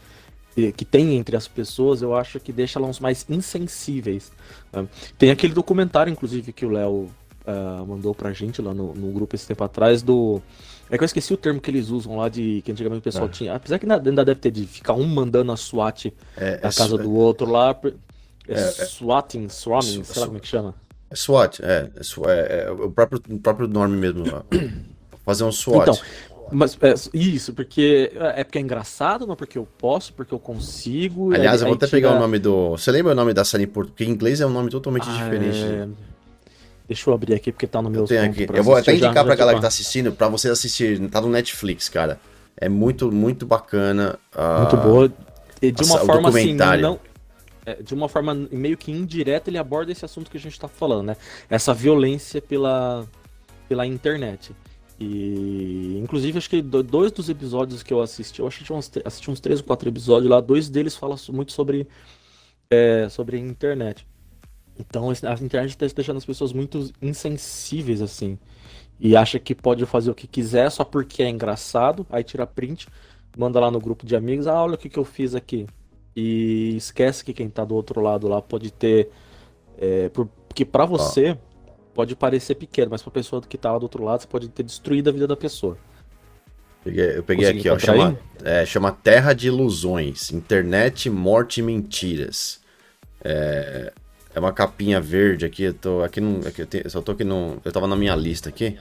[0.76, 4.32] que tem entre as pessoas, eu acho que deixa elas mais insensíveis.
[4.74, 4.88] Né?
[5.18, 7.10] Tem aquele documentário, inclusive, que o Léo
[7.46, 10.42] uh, mandou pra gente lá no, no, grupo esse tempo atrás do.
[10.90, 13.28] É que eu esqueci o termo que eles usam lá de que antigamente o pessoal
[13.28, 13.30] é.
[13.30, 13.56] tinha.
[13.56, 16.98] Apesar que ainda deve ter de ficar um mandando a SWAT é, na é, casa
[16.98, 17.78] do outro lá.
[18.48, 20.76] É, é, é, swatting, swarming, sei lá como é que chama.
[21.10, 21.90] É SWAT, é,
[22.28, 24.26] é, é, o, próprio, o próprio nome mesmo.
[25.24, 25.84] Fazer um SWAT.
[25.84, 25.98] Então,
[26.52, 30.40] mas é, isso, porque é, é porque é engraçado, não porque eu posso, porque eu
[30.40, 31.34] consigo.
[31.34, 31.98] Aliás, aí, eu vou até tira...
[31.98, 32.72] pegar o nome do.
[32.72, 33.94] Você lembra o nome da série em português?
[33.94, 35.64] Porque em inglês é um nome totalmente ah, diferente.
[35.64, 35.88] É...
[36.88, 38.02] Deixa eu abrir aqui porque tá no meu.
[38.02, 38.48] Eu, tenho aqui.
[38.54, 41.00] eu vou até indicar já, pra já galera que tá assistindo, pra você assistir.
[41.10, 42.20] Tá no Netflix, cara.
[42.58, 44.20] É muito, muito bacana.
[44.36, 44.60] Uh...
[44.60, 45.14] Muito boa.
[45.62, 47.00] E de uma forma assim, não.
[47.66, 50.68] É, de uma forma meio que indireta, ele aborda esse assunto que a gente tá
[50.68, 51.18] falando, né?
[51.50, 53.06] Essa violência pela,
[53.70, 54.52] pela internet.
[55.04, 59.40] E, inclusive, acho que dois dos episódios que eu assisti, eu assisti uns, assisti uns
[59.40, 61.88] três ou quatro episódios lá, dois deles falam muito sobre,
[62.70, 64.06] é, sobre internet.
[64.80, 68.38] Então, a internet está deixando as pessoas muito insensíveis, assim.
[69.00, 72.88] E acha que pode fazer o que quiser só porque é engraçado, aí tira print,
[73.36, 75.66] manda lá no grupo de amigos, ah, olha o que, que eu fiz aqui.
[76.16, 79.10] E esquece que quem está do outro lado lá pode ter.
[79.80, 81.30] É, porque para você.
[81.30, 81.51] Ah
[81.94, 84.64] pode parecer pequeno, mas pra pessoa que tá lá do outro lado, você pode ter
[84.64, 85.78] destruído a vida da pessoa.
[86.84, 87.78] Peguei, eu peguei aqui, ó.
[87.78, 90.32] Chama, é, chama Terra de Ilusões.
[90.32, 92.60] Internet, Morte e Mentiras.
[93.24, 93.94] É,
[94.34, 95.64] é uma capinha verde aqui.
[95.64, 96.48] Eu tô aqui no.
[96.48, 97.58] Aqui, eu, tenho, só tô aqui no.
[97.64, 98.78] Eu tava na minha lista aqui.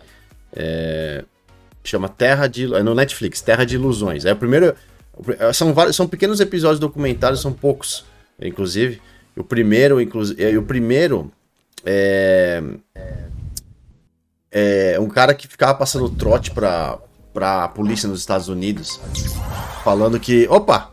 [0.53, 1.25] É,
[1.85, 2.75] chama Terra de.
[2.75, 4.25] É no Netflix, Terra de Ilusões.
[4.25, 4.75] É o primeiro.
[5.53, 8.07] São, vários, são pequenos episódios documentários, são poucos,
[8.41, 9.03] inclusive.
[9.37, 10.57] O primeiro, inclusive.
[10.57, 11.31] O primeiro
[11.85, 12.63] é,
[14.51, 16.99] é, um cara que ficava passando trote pra,
[17.33, 19.01] pra polícia nos Estados Unidos,
[19.83, 20.47] falando que.
[20.49, 20.91] Opa!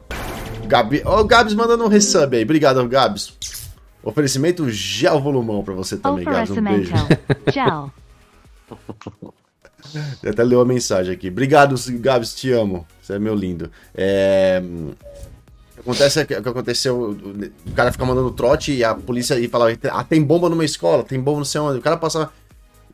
[0.65, 2.43] Gabi, o Gabs mandando um resub aí.
[2.43, 3.33] Obrigado, Gabs.
[4.03, 6.51] Oferecimento gel volumão pra você também, Gabs.
[6.51, 6.93] Um beijo.
[7.51, 7.91] Tchau.
[10.27, 11.29] Até leu a mensagem aqui.
[11.29, 12.85] Obrigado, Gabs, te amo.
[13.01, 13.71] Você é meu lindo.
[13.95, 14.61] É
[15.87, 17.17] acontece o que aconteceu,
[17.65, 21.03] o cara fica mandando trote e a polícia e fala, ah, tem bomba numa escola,
[21.03, 21.79] tem bomba no céu onde.
[21.79, 22.29] O cara passa.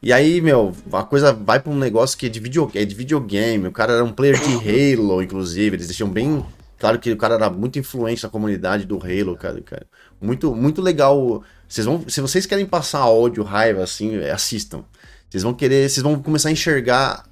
[0.02, 2.94] E aí, meu, a coisa vai pra um negócio que é de, video, é de
[2.94, 3.68] videogame.
[3.68, 5.78] O cara era um player de Halo, inclusive.
[5.78, 6.46] Eles deixam bem
[6.78, 9.62] claro que o cara era muito influente na comunidade do Halo, cara.
[9.62, 9.88] cara.
[10.22, 11.42] Muito, muito legal.
[11.68, 14.84] Vocês vão, se vocês querem passar ódio, raiva, assim, assistam.
[15.30, 17.24] Vocês vão querer, vocês vão começar a enxergar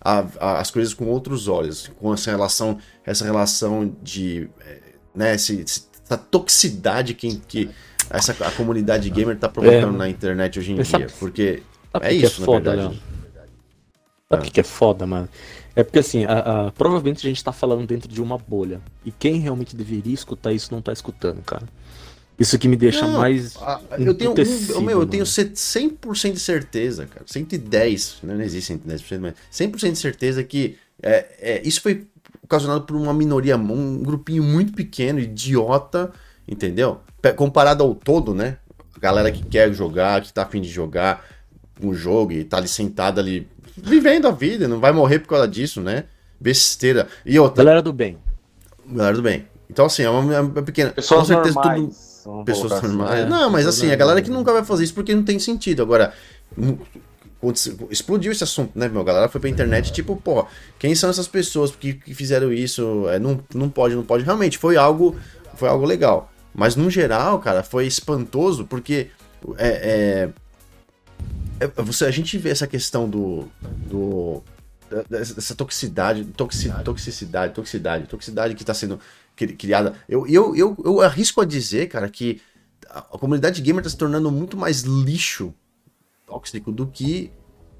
[0.00, 5.34] a, a, as coisas com outros olhos, com essa relação, essa relação de, é, né,
[5.34, 5.64] esse,
[6.04, 7.70] essa toxicidade que, que
[8.08, 12.06] essa a comunidade gamer tá provocando é, na internet hoje em dia, sabe, porque sabe
[12.06, 13.02] é isso, é foda, na verdade.
[14.28, 14.50] Sabe o ah.
[14.50, 15.28] que é foda, mano?
[15.74, 18.80] É porque assim, a, a, provavelmente a gente tá falando dentro de uma bolha.
[19.04, 21.66] E quem realmente deveria escutar isso não tá escutando, cara.
[22.38, 23.54] Isso que me deixa não, mais.
[23.98, 27.24] eu tenho, um, meu, eu tenho 100% de certeza, cara.
[27.26, 28.34] 110, né?
[28.34, 32.06] não existe 110%, mas 100% de certeza que é, é, isso foi
[32.50, 36.10] ocasionado por uma minoria, um grupinho muito pequeno, idiota,
[36.48, 37.00] entendeu?
[37.36, 38.56] Comparado ao todo, né?
[38.96, 41.24] A galera que quer jogar, que tá afim de jogar
[41.80, 45.46] um jogo e tá ali sentado ali, vivendo a vida, não vai morrer por causa
[45.46, 46.04] disso, né?
[46.40, 47.06] Besteira.
[47.24, 47.62] E outra.
[47.62, 48.18] Galera do bem.
[48.84, 49.46] Galera do bem.
[49.70, 50.90] Então, assim, é uma, é uma pequena.
[50.90, 52.22] Pessoas com certeza normais.
[52.24, 53.20] tudo pessoas normais.
[53.20, 55.82] Assim, não, mas assim, a galera que nunca vai fazer isso porque não tem sentido.
[55.82, 56.12] Agora,
[57.90, 59.00] explodiu esse assunto, né, meu?
[59.00, 60.46] A galera foi pra internet, tipo, pô,
[60.78, 63.08] quem são essas pessoas que, que fizeram isso?
[63.08, 64.24] É, não, não pode, não pode.
[64.24, 65.16] Realmente, foi algo,
[65.54, 66.30] foi algo legal.
[66.54, 69.08] Mas no geral, cara, foi espantoso porque
[69.56, 70.30] é,
[71.60, 73.48] é, é você, a gente vê essa questão do.
[73.88, 74.42] do
[75.08, 78.98] dessa toxicidade, toxicidade, toxicidade, toxicidade, toxicidade que está sendo
[79.56, 79.94] criada.
[80.08, 82.42] Eu, eu, eu, eu arrisco a dizer, cara, que
[82.90, 85.54] a comunidade gamer tá se tornando muito mais lixo
[86.30, 87.32] tóxico do que,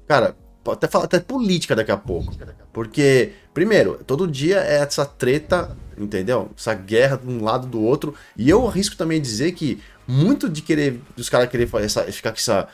[0.07, 2.33] cara, pode até falar até política daqui a pouco.
[2.73, 6.49] Porque, primeiro, todo dia é essa treta, entendeu?
[6.57, 8.13] Essa guerra de um lado do outro.
[8.37, 12.37] E eu arrisco também dizer que muito de querer, dos caras querer essa, ficar com
[12.37, 12.67] essa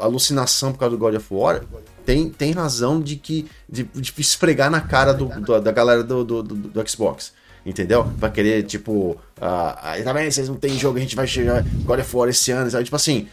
[0.00, 1.62] alucinação por causa do God of War,
[2.04, 6.24] tem, tem razão de que de, de esfregar na cara do, do da galera do,
[6.24, 7.32] do, do, Xbox
[7.64, 8.02] entendeu?
[8.16, 12.00] Vai querer, tipo, uh, tá bem, vocês não tem jogo, a gente vai chegar God
[12.00, 12.82] of War esse ano, sabe?
[12.82, 13.28] Tipo assim,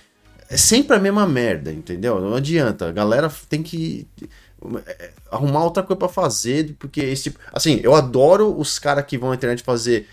[0.50, 2.20] é sempre a mesma merda, entendeu?
[2.20, 4.08] Não adianta, a galera tem que
[4.88, 9.18] é, arrumar outra coisa para fazer, porque esse tipo, assim, eu adoro os caras que
[9.18, 10.08] vão na internet fazer,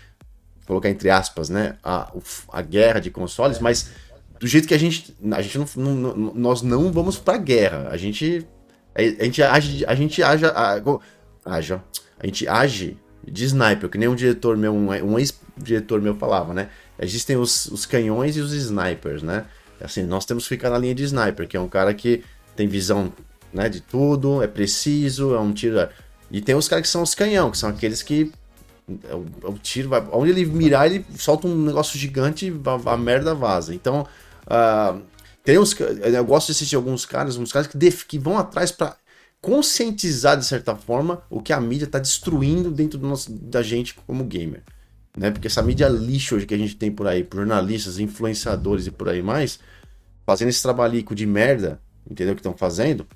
[0.67, 2.13] colocar entre aspas, né, a,
[2.53, 3.89] a guerra de consoles, mas
[4.39, 7.97] do jeito que a gente, a gente não, não nós não vamos pra guerra, a
[7.97, 8.45] gente,
[8.93, 11.61] a, gente age, a gente age, a,
[12.23, 16.69] gente age de sniper, que nem um diretor meu, um, ex-diretor meu falava, né?
[16.99, 19.45] Existem os, os canhões e os snipers, né?
[19.81, 22.23] Assim, nós temos que ficar na linha de sniper, que é um cara que
[22.55, 23.11] tem visão
[23.53, 25.87] né, de tudo, é preciso, é um tiro.
[26.31, 28.31] E tem os caras que são os canhão, que são aqueles que.
[29.09, 30.05] É o, é o tiro vai.
[30.11, 33.73] Onde ele mirar, ele solta um negócio gigante e a, a merda vaza.
[33.73, 34.07] Então.
[34.45, 35.01] Uh,
[35.47, 38.69] tem uns, eu gosto de assistir alguns caras, uns caras que, def, que vão atrás
[38.69, 38.97] para
[39.39, 43.93] conscientizar, de certa forma, o que a mídia está destruindo dentro do nosso, da gente
[43.93, 44.61] como gamer.
[45.17, 45.31] Né?
[45.31, 48.91] Porque essa mídia lixo hoje que a gente tem por aí, por jornalistas, influenciadores e
[48.91, 49.59] por aí mais,
[50.25, 52.35] fazendo esse trabalhico de merda, entendeu?
[52.35, 53.07] Que estão fazendo,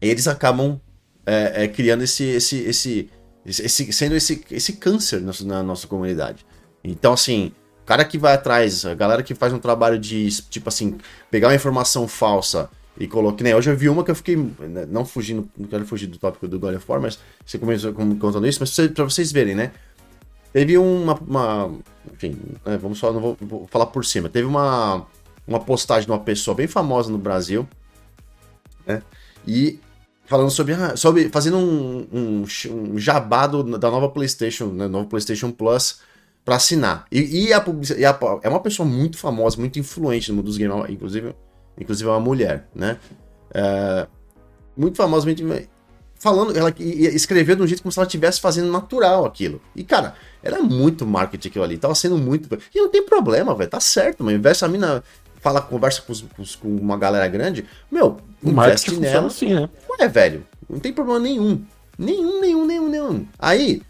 [0.00, 0.80] eles acabam
[1.26, 3.10] é, é, criando esse, esse, esse,
[3.44, 6.46] esse, sendo esse, esse câncer na, na nossa comunidade.
[6.84, 7.52] Então, assim,
[7.82, 10.98] o cara que vai atrás, a galera que faz um trabalho de, tipo assim,
[11.32, 13.56] pegar uma informação falsa e coloquei, né?
[13.56, 16.46] Hoje eu vi uma que eu fiquei, né, não fugindo, não quero fugir do tópico
[16.46, 19.72] do God of War, mas você começou contando isso, mas para vocês verem, né?
[20.52, 21.70] Teve uma, uma
[22.12, 24.28] enfim, né, vamos só, não vou, vou, falar por cima.
[24.28, 25.06] Teve uma,
[25.46, 27.68] uma postagem de uma pessoa bem famosa no Brasil,
[28.86, 29.02] né?
[29.46, 29.78] E
[30.26, 35.50] falando sobre, ah, sobre fazendo um, um, um jabado da nova PlayStation, né, nova PlayStation
[35.50, 36.00] Plus
[36.44, 37.06] para assinar.
[37.10, 37.64] E, e, a,
[37.96, 41.34] e a, é uma pessoa muito famosa, muito influente no mundo dos games, inclusive
[41.80, 42.98] inclusive é uma mulher, né?
[43.54, 44.06] É,
[44.76, 45.44] muito famosamente
[46.18, 49.60] falando, ela escreveu de um jeito como se ela estivesse fazendo natural aquilo.
[49.74, 52.48] E, cara, era muito marketing aquilo ali, tava sendo muito.
[52.74, 55.02] E não tem problema, velho, tá certo, mas investe a mina
[55.40, 56.12] fala, conversa com,
[56.60, 59.28] com, uma galera grande, meu, o investe nela.
[59.28, 59.68] Assim, né?
[59.90, 61.64] Ué, velho, não tem problema nenhum.
[61.96, 63.26] Nenhum, nenhum, nenhum, nenhum.
[63.38, 63.82] Aí,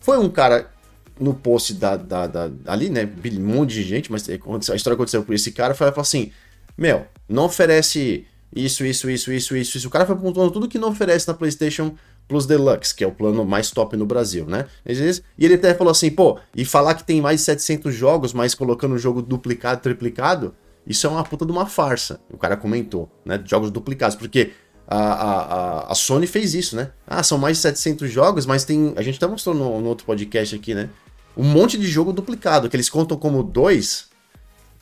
[0.00, 0.70] foi um cara
[1.18, 3.08] no post da, da, da ali, né?
[3.38, 6.30] Um monte de gente, mas a história aconteceu por esse cara, foi, falou assim:
[6.76, 9.88] Meu, não oferece isso, isso, isso, isso, isso, isso.
[9.88, 11.94] O cara foi pontuando tudo que não oferece na PlayStation
[12.28, 14.66] Plus Deluxe, que é o plano mais top no Brasil, né?
[14.86, 18.54] E ele até falou assim, pô, e falar que tem mais de 700 jogos, mas
[18.54, 20.54] colocando o jogo duplicado, triplicado,
[20.86, 22.20] isso é uma puta de uma farsa.
[22.32, 23.40] O cara comentou, né?
[23.44, 24.52] Jogos duplicados, porque
[24.88, 26.90] a, a, a Sony fez isso, né?
[27.06, 28.94] Ah, são mais de 700 jogos, mas tem.
[28.96, 30.88] A gente até mostrou no, no outro podcast aqui, né?
[31.36, 34.08] Um monte de jogo duplicado, que eles contam como dois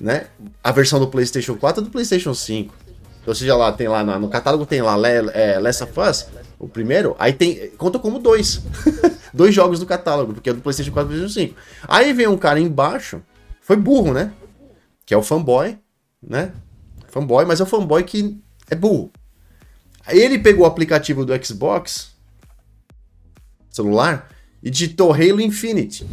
[0.00, 0.27] né?
[0.62, 2.74] A versão do PlayStation 4 é do PlayStation 5.
[3.27, 6.27] Ou seja, lá tem lá no catálogo tem lá é, Last of Us,
[6.59, 8.63] o primeiro, aí tem conta como dois.
[9.33, 11.61] dois jogos do catálogo, porque é do PlayStation 4 e PlayStation 5.
[11.89, 13.21] Aí vem um cara embaixo,
[13.61, 14.33] foi burro, né?
[15.05, 15.79] Que é o fanboy,
[16.23, 16.53] né?
[17.09, 19.11] Fanboy, mas é o fanboy que é burro.
[20.09, 22.15] Ele pegou o aplicativo do Xbox
[23.71, 24.31] celular
[24.63, 26.07] e digitou Halo Infinite.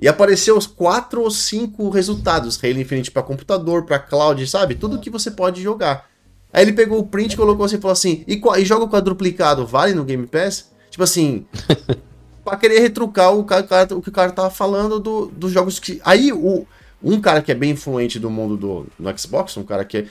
[0.00, 2.58] E apareceu os quatro ou cinco resultados.
[2.62, 4.74] Halo Infinite para computador, para cloud, sabe?
[4.74, 6.11] Tudo que você pode jogar.
[6.52, 9.66] Aí ele pegou o print, colocou assim e falou assim: e, e joga o quadruplicado,
[9.66, 10.70] vale no Game Pass?
[10.90, 11.46] Tipo assim.
[12.44, 16.00] pra querer retrucar o, cara, o que o cara tava falando do, dos jogos que.
[16.04, 16.66] Aí o,
[17.02, 20.06] um cara que é bem influente do mundo do, do Xbox, um cara que é.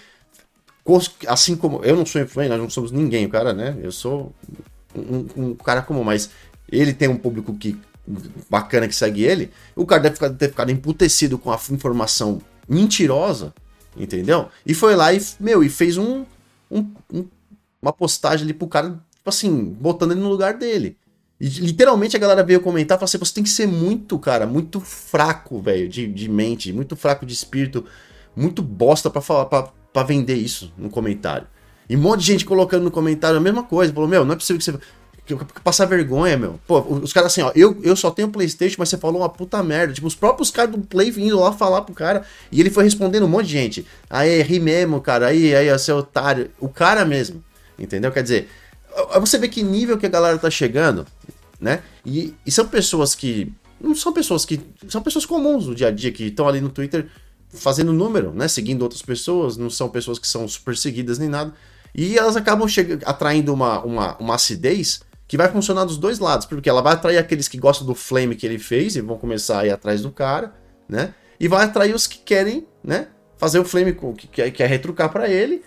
[1.27, 1.83] Assim como.
[1.83, 3.77] Eu não sou influente, nós não somos ninguém, o cara, né?
[3.81, 4.33] Eu sou
[4.95, 6.31] um, um cara comum, mas
[6.71, 7.79] ele tem um público que
[8.49, 13.53] bacana que segue ele, o cara deve ter ficado emputecido com a informação mentirosa,
[13.95, 14.49] entendeu?
[14.65, 16.25] E foi lá e, meu, e fez um,
[16.69, 17.25] um, um
[17.81, 20.97] uma postagem ali pro cara, tipo assim, botando ele no lugar dele.
[21.39, 24.45] E literalmente a galera veio comentar e falou assim: você tem que ser muito, cara,
[24.45, 27.83] muito fraco, velho, de, de mente, muito fraco de espírito,
[28.35, 31.47] muito bosta para falar, para vender isso no comentário.
[31.89, 33.91] E um monte de gente colocando no comentário a mesma coisa.
[33.91, 34.79] Falou, meu, não é possível que você
[35.63, 36.59] passar vergonha, meu.
[36.67, 39.61] Pô, os caras assim, ó, eu, eu só tenho Playstation, mas você falou uma puta
[39.61, 39.93] merda.
[39.93, 43.23] Tipo, os próprios caras do Play vindo lá falar pro cara, e ele foi respondendo
[43.25, 43.87] um monte de gente.
[44.09, 46.49] Aí, ri mesmo, cara, aí, aí, seu otário.
[46.59, 47.43] O cara mesmo,
[47.77, 48.11] entendeu?
[48.11, 48.49] Quer dizer,
[49.19, 51.05] você vê que nível que a galera tá chegando,
[51.59, 51.81] né?
[52.05, 55.91] E, e são pessoas que, não são pessoas que, são pessoas comuns no dia a
[55.91, 57.07] dia, que estão ali no Twitter
[57.49, 58.47] fazendo número, né?
[58.47, 61.53] Seguindo outras pessoas, não são pessoas que são super seguidas nem nada.
[61.93, 62.67] E elas acabam
[63.05, 67.17] atraindo uma, uma, uma acidez que vai funcionar dos dois lados, porque ela vai atrair
[67.17, 70.11] aqueles que gostam do flame que ele fez e vão começar a ir atrás do
[70.11, 70.53] cara,
[70.89, 71.13] né?
[71.39, 73.07] E vai atrair os que querem, né?
[73.37, 75.63] Fazer o flame que quer, retrucar para ele.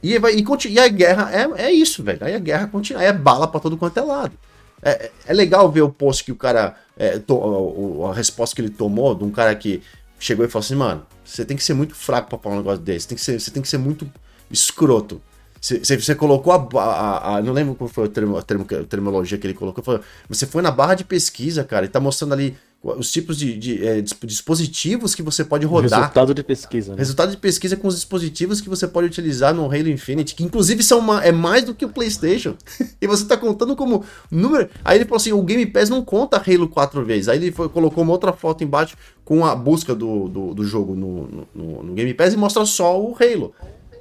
[0.00, 2.20] E, vai, e, e, a guerra é, é isso, velho.
[2.20, 4.38] Aí a guerra continua, é bala para todo quanto é lado.
[4.80, 6.76] É, é, é legal ver o post que o cara.
[6.96, 9.82] É, to, a resposta que ele tomou de um cara que
[10.16, 12.84] chegou e falou assim: mano, você tem que ser muito fraco pra falar um negócio
[12.84, 13.08] desse.
[13.08, 14.08] Tem que ser, você tem que ser muito
[14.48, 15.20] escroto.
[15.62, 18.84] Você, você colocou a, a, a, Não lembro qual foi a, termo, a, termo, a
[18.84, 19.82] terminologia que ele colocou.
[19.84, 23.56] Falou, você foi na barra de pesquisa, cara, e tá mostrando ali os tipos de,
[23.56, 26.00] de é, dispositivos que você pode rodar.
[26.00, 26.90] Resultado de pesquisa.
[26.90, 26.98] Né?
[26.98, 30.82] Resultado de pesquisa com os dispositivos que você pode utilizar no Halo Infinite, que inclusive
[30.82, 32.56] são uma, é mais do que o PlayStation.
[33.00, 34.68] e você tá contando como número.
[34.84, 37.28] Aí ele falou assim: o Game Pass não conta Halo quatro vezes.
[37.28, 40.96] Aí ele foi, colocou uma outra foto embaixo com a busca do, do, do jogo
[40.96, 43.54] no, no, no Game Pass e mostra só o Halo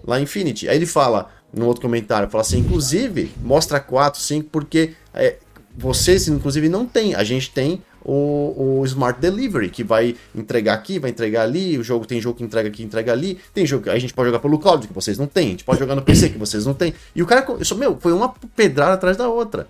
[0.04, 0.67] lá Infinity.
[0.67, 5.37] Aí ele fala no outro comentário, fala assim, inclusive, mostra 4, 5, porque é,
[5.77, 7.13] vocês, inclusive, não tem.
[7.15, 11.83] A gente tem o, o, Smart Delivery, que vai entregar aqui, vai entregar ali, o
[11.83, 14.39] jogo tem jogo que entrega aqui, entrega ali, tem jogo que a gente pode jogar
[14.39, 16.73] pelo cloud, que vocês não têm, a gente pode jogar no PC, que vocês não
[16.73, 16.93] têm.
[17.15, 19.67] E o cara, isso, meu, foi uma pedrada atrás da outra,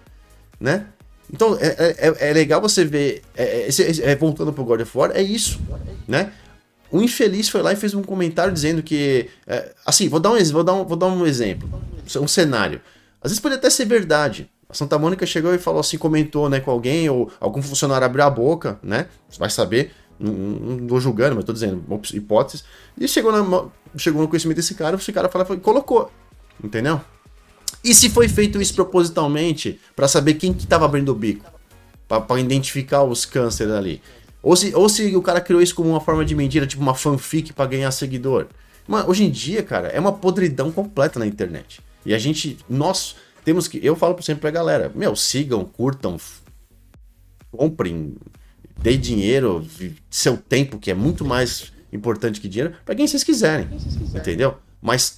[0.60, 0.86] né?
[1.34, 4.98] Então, é, é, é, é legal você ver, é, é, é voltando pro God of
[4.98, 5.60] War, é isso,
[6.08, 6.32] né?
[6.92, 9.30] Um infeliz foi lá e fez um comentário dizendo que.
[9.48, 11.70] É, assim, vou dar, um, vou, dar um, vou dar um exemplo.
[12.18, 12.82] Um cenário.
[13.22, 14.50] Às vezes pode até ser verdade.
[14.70, 18.24] A Santa Mônica chegou e falou assim, comentou né, com alguém, ou algum funcionário abriu
[18.24, 19.08] a boca, né?
[19.30, 19.92] Você vai saber.
[20.20, 22.64] Não, não tô julgando, mas tô dizendo, hipóteses.
[22.98, 23.66] E chegou, na,
[23.98, 26.12] chegou no conhecimento desse cara, esse cara falou, colocou.
[26.64, 27.02] Entendeu?
[27.84, 31.52] E se foi feito isso propositalmente para saber quem que tava abrindo o bico?
[32.20, 34.02] para identificar os cânceres ali.
[34.44, 36.96] Ou se, ou se o cara criou isso como uma forma de mentira, tipo uma
[36.96, 38.48] fanfic para ganhar seguidor.
[38.88, 41.82] Mano, hoje em dia, cara, é uma podridão completa na internet.
[42.06, 43.80] E a gente, nós temos que.
[43.86, 46.18] Eu falo sempre pra galera: meu, sigam, curtam,
[47.52, 48.16] comprem,
[48.82, 49.66] dê dinheiro,
[50.10, 53.68] seu tempo, que é muito mais importante que dinheiro, para quem vocês quiserem.
[54.16, 54.58] Entendeu?
[54.82, 55.18] Mas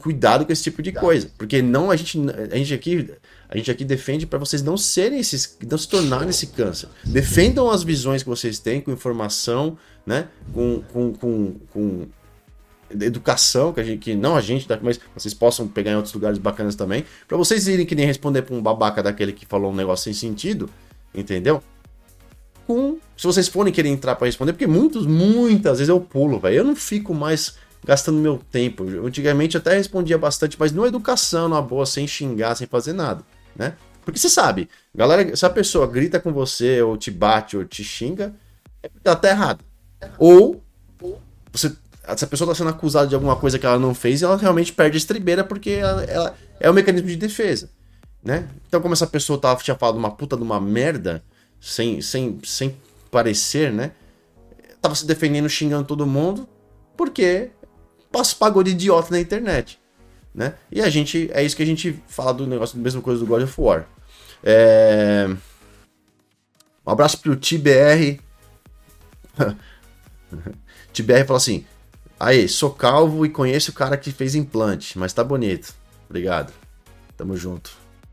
[0.00, 1.30] cuidado com esse tipo de coisa.
[1.36, 2.18] Porque não a gente,
[2.52, 3.10] a gente aqui
[3.48, 6.88] a gente aqui defende para vocês não serem esses, não se tornarem esse câncer.
[7.02, 10.28] Defendam as visões que vocês têm com informação, né?
[10.52, 12.06] Com, com, com, com
[12.90, 16.36] educação, que, a gente, que não a gente, mas vocês possam pegar em outros lugares
[16.38, 19.74] bacanas também, para vocês irem que nem responder para um babaca daquele que falou um
[19.74, 20.68] negócio sem sentido,
[21.14, 21.62] entendeu?
[22.66, 26.56] Com, se vocês forem querer entrar para responder, porque muitos, muitas vezes eu pulo, velho.
[26.56, 28.84] Eu não fico mais gastando meu tempo.
[29.06, 33.24] Antigamente eu até respondia bastante, mas numa educação, numa boa, sem xingar, sem fazer nada
[33.58, 33.74] né?
[34.04, 37.84] Porque você sabe, galera, se a pessoa grita com você, ou te bate, ou te
[37.84, 38.34] xinga,
[38.82, 39.60] é ela tá errada.
[40.18, 40.62] Ou
[41.52, 44.72] você, essa pessoa tá sendo acusada de alguma coisa que ela não fez ela realmente
[44.72, 47.68] perde a estribeira porque ela, ela é o um mecanismo de defesa,
[48.22, 48.48] né?
[48.66, 51.22] Então, como essa pessoa tava, tinha falado uma puta de uma merda,
[51.60, 52.76] sem, sem, sem
[53.10, 53.90] parecer, né?
[54.80, 56.48] Tava se defendendo, xingando todo mundo,
[56.96, 57.50] porque
[58.38, 59.78] pagou de idiota na internet
[60.34, 60.54] né?
[60.70, 63.26] E a gente, é isso que a gente fala do negócio, da mesma coisa do
[63.26, 63.86] God of War.
[64.42, 65.28] É...
[66.86, 68.20] Um abraço pro TBR.
[70.92, 71.64] TBR fala assim:
[72.18, 75.74] Aí, sou calvo e conheço o cara que fez implante, mas tá bonito.
[76.08, 76.52] Obrigado.
[77.16, 77.70] Tamo junto.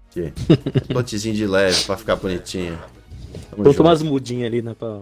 [0.09, 0.33] Aqui.
[0.93, 2.77] Plantezinho de leve pra ficar bonitinho.
[3.49, 4.75] Tamo Vou tomar umas mudinhas ali, né?
[4.77, 5.01] Pra,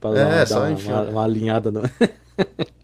[0.00, 1.72] pra é, dar uma, uma, uma, alinhada.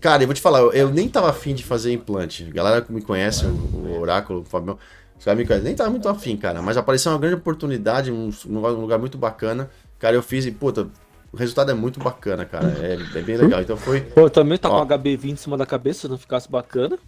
[0.00, 2.46] Cara, eu vou te falar, eu nem tava afim de fazer implante.
[2.48, 4.78] A galera que me conhece, o, Oráculo, o Fabião,
[5.36, 6.60] me conhece, nem tava muito afim, cara.
[6.62, 9.70] Mas apareceu uma grande oportunidade, um, um lugar muito bacana.
[9.98, 10.88] Cara, eu fiz e, puta,
[11.32, 12.68] o resultado é muito bacana, cara.
[12.80, 13.60] É, é bem legal.
[13.60, 14.00] Então foi.
[14.00, 14.84] Pô, também tá Ó.
[14.84, 16.98] com HB20 em cima da cabeça, se não ficasse bacana.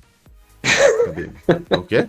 [1.76, 2.08] O quê?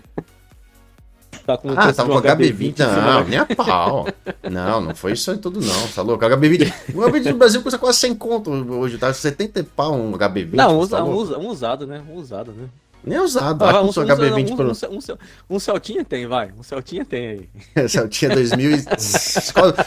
[1.45, 2.79] Tá com ah, tava com HB20.
[2.79, 4.07] Não, nem a pau.
[4.49, 5.87] Não, não foi isso tudo, não.
[5.89, 6.23] Tá louco?
[6.23, 6.73] HB20.
[6.95, 9.13] O HB20 no Brasil custa quase 100 conto hoje, tá?
[9.13, 10.53] 70 pau um HB20.
[10.53, 12.01] Não, um, tá um, um usado, né?
[12.09, 12.69] Um usado, né?
[13.05, 13.61] Nem usado.
[13.61, 16.53] Ah, um, um, HB20 um, um, um, Celtinha tem, vai.
[16.57, 17.27] Um Celtinha tem
[17.75, 17.87] aí.
[17.89, 18.77] Celtinha 2000.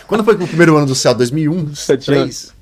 [0.06, 1.14] Quando foi o primeiro ano do Cel?
[1.14, 1.74] 2001?
[1.74, 2.16] Celtinha.
[2.18, 2.56] 2003?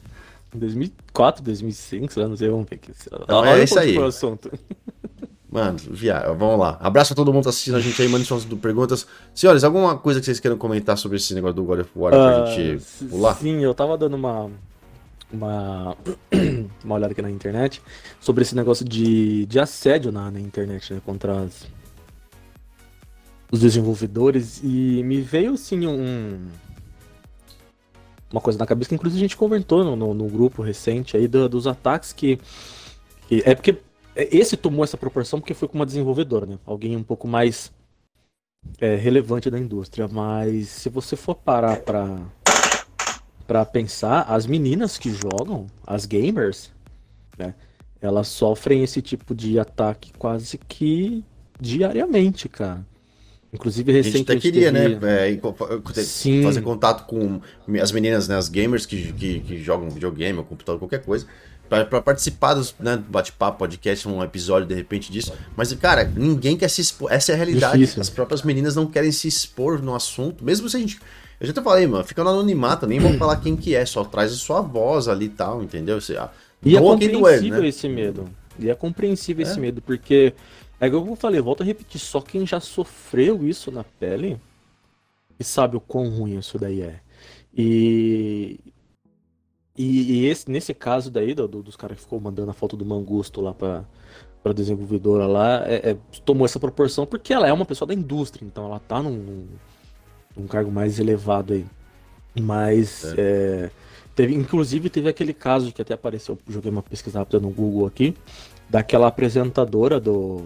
[0.55, 2.93] 2004, 2005, não sei, vamos ver aqui.
[3.07, 3.99] Então, é isso aí.
[3.99, 4.53] O assunto.
[5.55, 6.77] Mano, via, vamos lá.
[6.81, 9.07] Abraço a todo mundo que tá assistindo a gente aí, mandem suas perguntas.
[9.33, 12.43] Senhores, alguma coisa que vocês queiram comentar sobre esse negócio do God of War pra
[12.43, 13.37] uh, gente pular?
[13.37, 14.51] Sim, eu tava dando uma,
[15.33, 15.97] uma,
[16.85, 17.81] uma olhada aqui na internet
[18.21, 21.69] sobre esse negócio de, de assédio na, na internet, né, contra as,
[23.53, 26.49] os desenvolvedores e me veio, assim, um...
[28.33, 31.29] Uma coisa na cabeça que inclusive a gente comentou no, no, no grupo recente aí
[31.29, 32.41] do, dos ataques que,
[33.29, 33.41] que...
[33.47, 33.84] É porque
[34.17, 36.59] esse tomou essa proporção porque foi com uma desenvolvedora, né?
[36.65, 37.73] Alguém um pouco mais
[38.81, 40.09] é, relevante da indústria.
[40.09, 42.19] Mas se você for parar pra,
[43.47, 46.71] pra pensar, as meninas que jogam, as gamers,
[47.37, 47.55] né?
[48.01, 51.25] Elas sofrem esse tipo de ataque quase que
[51.59, 52.87] diariamente, cara.
[53.53, 54.31] Inclusive, recentemente.
[54.31, 54.97] A gente até queria, teve...
[54.97, 55.31] né?
[55.33, 56.43] É, Sim.
[56.43, 57.41] Fazer contato com
[57.81, 58.37] as meninas, né?
[58.37, 61.27] As gamers que, que, que jogam videogame ou computador, qualquer coisa
[61.69, 65.33] para participar dos né, bate-papo, podcast, um episódio de repente disso.
[65.57, 67.13] Mas, cara, ninguém quer se expor.
[67.13, 67.79] Essa é a realidade.
[67.79, 68.03] Difícil.
[68.03, 71.01] As próprias meninas não querem se expor no assunto, mesmo se a gente.
[71.41, 74.05] Eu já te falei, mano, fica no anonimato, nem vou falar quem que é, só
[74.05, 76.01] traz a sua voz ali e tal, entendeu?
[76.01, 76.31] Você, ah,
[76.65, 77.69] e é compreensível né?
[77.69, 78.29] esse medo.
[78.59, 79.51] E é compreensível é.
[79.51, 80.33] esse medo, porque
[80.81, 84.39] é igual eu falei, volto a repetir, só quem já sofreu isso na pele
[85.39, 87.01] e sabe o quão ruim isso daí é.
[87.57, 88.59] E,
[89.77, 92.85] e, e esse, nesse caso daí, do, dos caras que ficou mandando a foto do
[92.85, 93.85] Mangusto lá pra,
[94.43, 98.47] pra desenvolvedora lá, é, é, tomou essa proporção porque ela é uma pessoa da indústria,
[98.47, 99.47] então ela tá num,
[100.37, 101.67] num cargo mais elevado aí.
[102.41, 103.71] Mas, é.
[104.15, 108.15] Teve, inclusive, teve aquele caso que até apareceu, joguei uma pesquisa rápida no Google aqui,
[108.71, 110.43] daquela apresentadora do,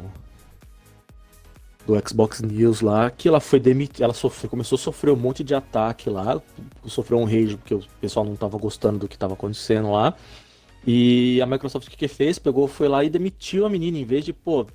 [1.89, 4.15] do Xbox News lá, que ela foi demitida, ela
[4.51, 6.41] começou a sofrer um monte de ataque lá,
[6.85, 10.15] sofreu um rage porque o pessoal não estava gostando do que estava acontecendo lá.
[10.87, 12.39] E a Microsoft o que, que fez?
[12.39, 14.67] Pegou, foi lá e demitiu a menina, em vez de, pô,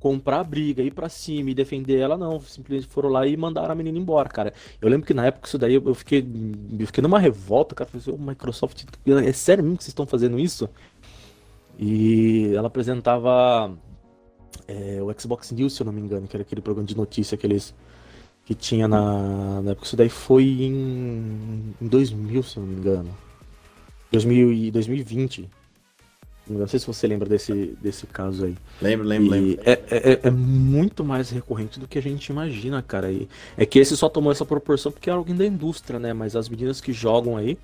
[0.00, 2.40] comprar a briga, ir pra cima e defender ela, não.
[2.40, 4.54] Simplesmente foram lá e mandaram a menina embora, cara.
[4.80, 6.24] Eu lembro que na época isso daí eu fiquei,
[6.78, 7.90] eu fiquei numa revolta, cara.
[7.90, 10.68] Falei, assim, Microsoft, é sério mesmo que vocês estão fazendo isso?
[11.78, 13.76] E ela apresentava
[14.68, 17.36] é, o Xbox News, se eu não me engano, que era aquele programa de notícia
[17.36, 17.74] que eles
[18.44, 19.86] que tinha na, na época.
[19.86, 23.16] Isso daí foi em, em 2000, se eu não me engano.
[24.10, 25.48] 2000 e 2020.
[26.48, 28.56] Não sei se você lembra desse, desse caso aí.
[28.82, 29.62] Lembro, lembro, e lembro.
[29.64, 33.12] É, é, é, muito mais recorrente do que a gente imagina, cara.
[33.12, 36.12] E é que esse só tomou essa proporção porque é alguém da indústria, né?
[36.12, 37.56] Mas as meninas que jogam aí,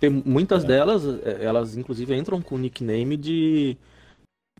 [0.00, 0.68] tem muitas é.
[0.68, 3.76] delas, é, elas inclusive entram com o nickname de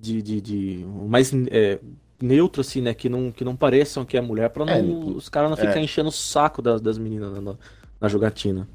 [0.01, 1.79] de, de, de mais é,
[2.21, 2.95] neutro, assim, né?
[2.95, 5.61] Que não, que não pareçam que é mulher, pra não, é, os caras não é.
[5.61, 7.55] ficarem enchendo o saco das, das meninas na,
[8.01, 8.67] na jogatina.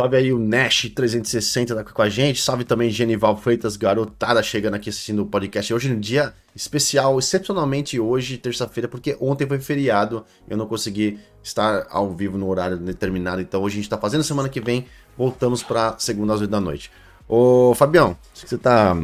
[0.00, 2.40] Salve aí o Nash 360 tá com a gente.
[2.40, 5.74] Salve também Genival Freitas, garotada, chegando aqui assistindo o podcast.
[5.74, 10.24] Hoje no dia especial, excepcionalmente hoje, terça-feira, porque ontem foi feriado.
[10.48, 13.40] Eu não consegui estar ao vivo no horário determinado.
[13.40, 14.22] Então hoje a gente tá fazendo.
[14.22, 16.92] Semana que vem voltamos pra segunda às oito da noite.
[17.28, 18.96] Ô, Fabião, você tá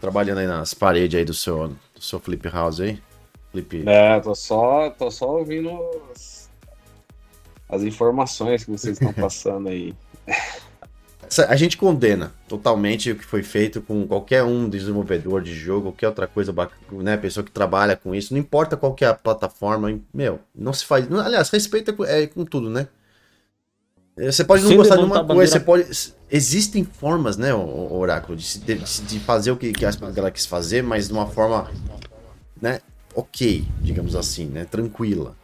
[0.00, 3.00] trabalhando aí nas paredes aí do seu, do seu flip house aí?
[3.52, 3.84] Flip...
[3.86, 5.70] É, tô só, tô só ouvindo
[6.10, 6.50] as,
[7.68, 9.94] as informações que vocês estão passando aí.
[11.46, 16.08] A gente condena totalmente o que foi feito com qualquer um desenvolvedor de jogo, qualquer
[16.08, 16.52] outra coisa,
[16.90, 17.16] né?
[17.16, 20.84] Pessoa que trabalha com isso, não importa qual que é a plataforma, meu, não se
[20.84, 21.10] faz.
[21.12, 22.88] Aliás, respeita é com tudo, né?
[24.26, 25.86] Você pode não gostar de uma coisa, você pode.
[26.30, 30.46] Existem formas, né, o Oráculo, de, de, de fazer o que, que a galera quis
[30.46, 31.70] fazer, mas de uma forma,
[32.60, 32.80] né,
[33.14, 35.34] ok, digamos assim, né, tranquila.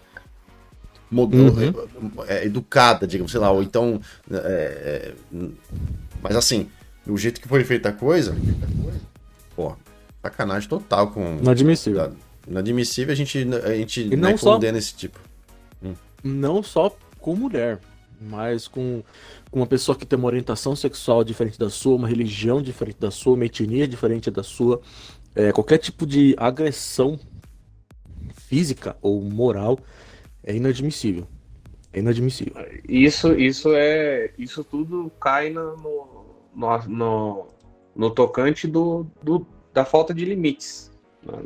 [1.10, 1.72] Uhum.
[2.26, 4.00] É, é, educada, digamos, sei lá, ou então.
[4.30, 5.14] É, é,
[6.20, 6.68] mas assim,
[7.06, 8.36] do jeito que foi feita a coisa,
[9.54, 9.74] pô,
[10.22, 11.38] sacanagem total com.
[11.40, 12.12] Inadmissível.
[12.48, 15.18] Inadmissível a gente, a gente E né, não só- condena esse tipo.
[16.22, 17.78] Não só com mulher,
[18.20, 19.02] mas com,
[19.50, 23.10] com uma pessoa que tem uma orientação sexual diferente da sua, uma religião diferente da
[23.10, 24.80] sua, uma etnia diferente da sua.
[25.34, 27.18] É, qualquer tipo de agressão
[28.34, 29.78] física ou moral
[30.42, 31.26] é inadmissível.
[31.92, 32.54] É inadmissível.
[32.88, 34.30] Isso, isso é.
[34.38, 35.76] Isso tudo cai no,
[36.54, 37.46] no, no,
[37.94, 40.92] no tocante do, do, da falta de limites.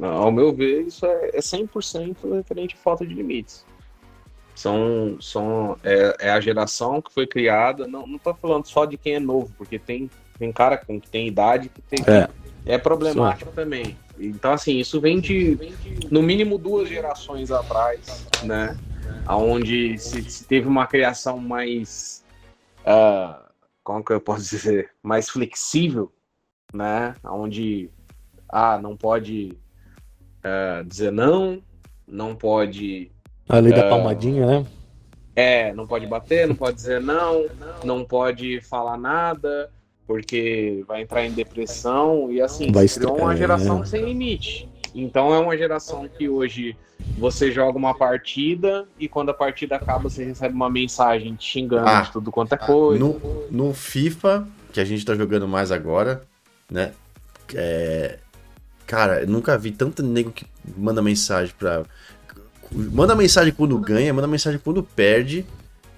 [0.03, 3.65] Ao meu ver, isso é, é 100% referente à falta de limites.
[4.61, 7.87] São, são, é, é a geração que foi criada.
[7.87, 11.09] Não, não tô falando só de quem é novo, porque tem, tem cara com que
[11.09, 12.29] tem idade que tem, É.
[12.67, 13.97] é problemático também.
[14.19, 15.57] Então, assim, isso vem de,
[16.11, 18.77] no mínimo, duas gerações atrás, né?
[19.27, 22.23] Onde se, se teve uma criação mais.
[22.85, 23.43] ah,
[23.83, 24.91] como que eu posso dizer?
[25.03, 26.13] Mais flexível,
[26.71, 27.15] né?
[27.25, 27.89] Onde.
[28.47, 29.57] Ah, não pode
[30.45, 31.63] ah, dizer não,
[32.07, 33.11] não pode.
[33.51, 33.89] A lei da É.
[33.91, 34.67] palmadinha, né?
[35.37, 37.47] É, não pode bater, não pode dizer não,
[37.85, 39.71] não pode falar nada,
[40.07, 43.37] porque vai entrar em depressão e assim, Vai criou uma é.
[43.37, 44.69] geração sem limite.
[44.95, 46.77] Então é uma geração que hoje
[47.17, 51.89] você joga uma partida e quando a partida acaba você recebe uma mensagem te xingando
[51.89, 53.03] Ah, de tudo quanto é coisa.
[53.03, 56.23] No, no FIFA, que a gente tá jogando mais agora,
[56.71, 56.93] né?
[57.55, 58.19] É,
[58.87, 60.45] cara, eu nunca vi tanto nego que
[60.77, 61.85] manda mensagem pra.
[62.73, 65.45] Manda mensagem quando ganha, manda mensagem quando perde.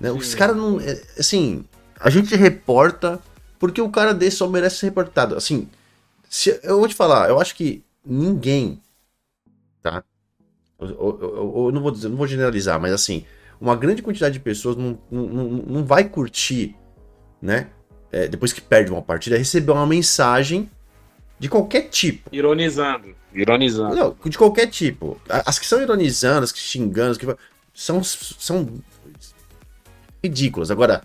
[0.01, 0.11] Né?
[0.11, 0.81] Os caras não.
[0.81, 1.65] é, Assim,
[2.01, 3.21] a gente reporta
[3.59, 5.37] porque o cara desse só merece ser reportado.
[5.37, 5.69] Assim,
[6.29, 8.81] se, eu vou te falar, eu acho que ninguém.
[9.83, 10.03] Tá?
[10.81, 13.25] Eu, eu- eu- eu não vou dizer, não vou generalizar, mas assim,
[13.61, 16.75] uma grande quantidade de pessoas não, não, não, não vai curtir,
[17.41, 17.69] né?
[18.11, 20.69] é, depois que perde uma partida, receber uma mensagem
[21.43, 22.31] de qualquer tipo.
[22.33, 23.17] Ironizando.
[23.35, 23.97] Ironizando.
[23.97, 25.21] Não, de qualquer tipo.
[25.29, 27.27] As que são ironizando, as que xingando, as que
[27.75, 28.69] são, são
[30.23, 30.71] ridículas.
[30.71, 31.03] Agora,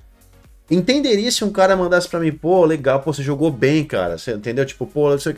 [0.69, 4.19] entenderia se um cara mandasse pra mim, pô, legal, pô, você jogou bem, cara.
[4.19, 4.63] Você entendeu?
[4.63, 5.35] Tipo, pô, você...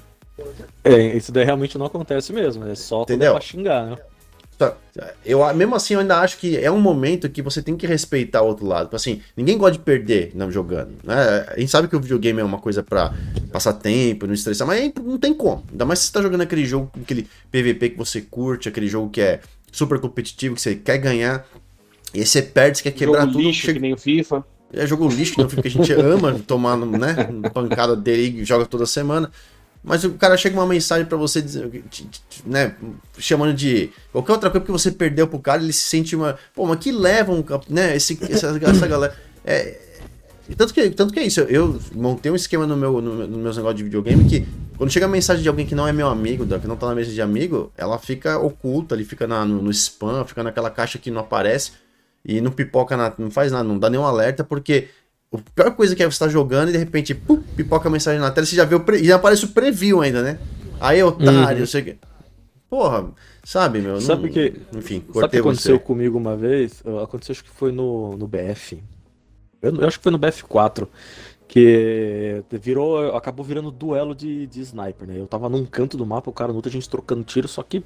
[0.84, 2.68] É, isso daí realmente não acontece mesmo.
[2.68, 3.30] É só Entendeu?
[3.30, 3.97] é pra xingar, né?
[4.60, 4.76] Tá,
[5.26, 8.41] Eu, mesmo assim, eu ainda acho que é um momento que você tem que respeitar
[8.41, 8.88] o outro lado.
[8.88, 10.95] Tipo Assim, ninguém gosta de perder não jogando.
[11.01, 11.16] Né?
[11.47, 13.14] A gente sabe que o videogame é uma coisa pra
[13.53, 15.64] passar tempo, não estressar, mas não tem como.
[15.72, 19.10] Ainda mais se você tá jogando aquele jogo, aquele PVP que você curte, aquele jogo
[19.10, 19.39] que é
[19.72, 21.47] super competitivo, que você quer ganhar.
[22.14, 23.43] E aí você perde, você quer quebrar Jogo tudo.
[23.43, 24.43] lixo, chega- que nem o FIFA.
[24.74, 27.16] É jogo lixo, que não fica, a gente ama tomar né,
[27.53, 29.32] pancada dele e joga toda semana.
[29.84, 31.44] Mas o cara chega uma mensagem pra você,
[32.46, 32.76] né,
[33.18, 36.38] chamando de qualquer outra coisa porque você perdeu pro cara, ele se sente uma.
[36.54, 37.42] Pô, mas que leva um.
[37.42, 39.16] cap- Né, esse, essa, essa galera.
[39.46, 39.78] É,
[40.58, 43.56] tanto, que, tanto que é isso, eu montei um esquema no meu, no, no meus
[43.56, 44.46] negócios de videogame que
[44.78, 46.96] quando chega a mensagem de alguém que não é meu amigo, que não tá na
[46.96, 50.98] mesa de amigo, ela fica oculta, ele fica na- no, no spam, fica naquela caixa
[50.98, 51.72] que não aparece
[52.26, 54.90] e não pipoca nada, não faz nada, não dá nenhum alerta, porque
[55.34, 58.20] a pior coisa que é você estar jogando e de repente pum, pipoca a mensagem
[58.20, 59.00] na tela, você já vê o pre...
[59.02, 60.40] e aparece o preview ainda, né?
[60.80, 61.66] Aí, otário, Uhum.
[61.68, 61.98] sei que.
[62.70, 63.10] Porra,
[63.44, 64.00] sabe, meu?
[64.00, 65.84] Sabe não- que- Enfim, Sabe o que aconteceu você.
[65.84, 66.82] comigo uma vez?
[67.04, 68.82] Aconteceu, acho que foi no, no BF.
[69.62, 70.88] Eu, eu acho que foi no BF4.
[71.48, 75.16] Que virou, acabou virando duelo de, de sniper, né?
[75.20, 77.64] Eu tava num canto do mapa, o cara no outro, a gente trocando tiro, só
[77.64, 77.84] que,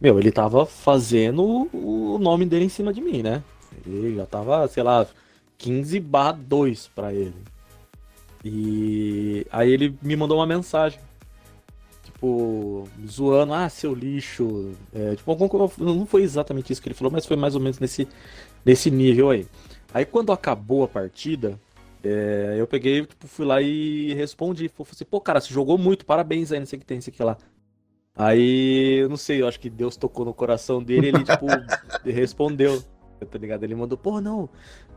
[0.00, 3.42] meu, ele tava fazendo o nome dele em cima de mim, né?
[3.84, 5.04] Ele já tava, sei lá,
[5.62, 7.34] 15 barra 2 pra ele.
[8.44, 10.98] E aí ele me mandou uma mensagem.
[12.02, 14.72] Tipo, zoando, ah, seu lixo.
[14.92, 15.36] É, tipo,
[15.78, 18.08] não foi exatamente isso que ele falou, mas foi mais ou menos nesse,
[18.64, 19.46] nesse nível aí.
[19.94, 21.58] Aí quando acabou a partida,
[22.02, 24.68] é, eu peguei, tipo, fui lá e respondi.
[24.68, 27.02] Falei assim, pô, cara, você jogou muito, parabéns aí, não sei o que tem, não
[27.02, 27.36] sei o que lá.
[28.16, 31.46] Aí, eu não sei, eu acho que Deus tocou no coração dele, ele, tipo,
[32.04, 32.82] respondeu,
[33.30, 33.64] tá ligado?
[33.64, 34.50] Ele mandou, pô, não,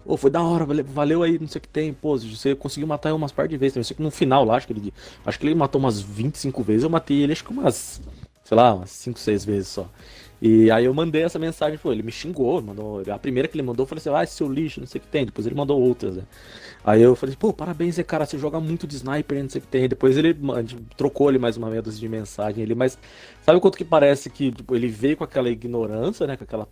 [0.05, 3.09] pô, foi da hora, valeu, aí, não sei o que tem, pô, você conseguiu matar
[3.09, 3.83] eu umas par de vezes também.
[3.83, 4.93] Sei que no final lá, acho que ele,
[5.25, 8.01] acho que ele matou umas 25 vezes, eu matei ele, acho que umas,
[8.43, 9.89] sei lá, umas 5, 6 vezes só.
[10.41, 13.63] E aí eu mandei essa mensagem, pô, ele me xingou, mandou, a primeira que ele
[13.63, 15.81] mandou, eu falei assim, ah, seu lixo, não sei o que tem, depois ele mandou
[15.81, 16.23] outras, né?
[16.83, 19.67] Aí eu falei, pô, parabéns, cara, você joga muito de sniper, não sei o que
[19.67, 19.89] tem.
[19.89, 20.37] Depois ele
[20.95, 22.95] trocou ali mais uma meia dúzia de mensagem ali, mas
[23.41, 26.37] sabe o quanto que parece que tipo, ele veio com aquela ignorância, né?
[26.37, 26.67] Com aquela.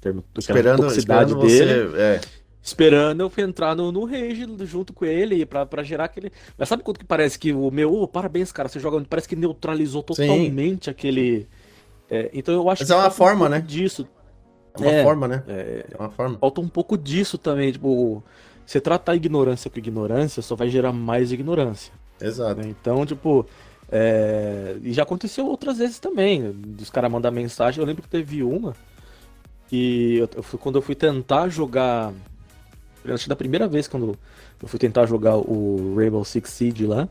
[0.00, 2.00] Termo, Esperando, toxicidade esperando dele, você.
[2.02, 2.20] É,
[2.62, 6.32] esperando eu entrar no, no rage junto com ele pra, pra gerar aquele.
[6.58, 9.00] Mas sabe quanto que parece que o meu, ô, parabéns, cara, você joga.
[9.08, 10.26] Parece que neutralizou Sim.
[10.26, 11.46] totalmente aquele.
[12.10, 13.60] É, então eu acho Mas que é uma um forma, pouco né?
[13.60, 14.06] Disso.
[14.74, 15.02] é uma É.
[15.04, 15.42] forma, né?
[15.48, 16.38] É, É uma forma.
[16.38, 18.22] falta um pouco disso também, tipo,
[18.64, 22.60] você tratar a ignorância com ignorância só vai gerar mais ignorância, Exato.
[22.60, 22.68] né?
[22.68, 23.46] Então, tipo,
[23.88, 27.80] É, e já aconteceu outras vezes também, dos caras mandar mensagem.
[27.80, 28.74] Eu lembro que teve uma
[29.68, 32.12] que eu, eu quando eu fui tentar jogar.
[33.04, 34.18] Acho da primeira vez quando
[34.60, 37.08] eu fui tentar jogar o Rainbow Six Siege lá.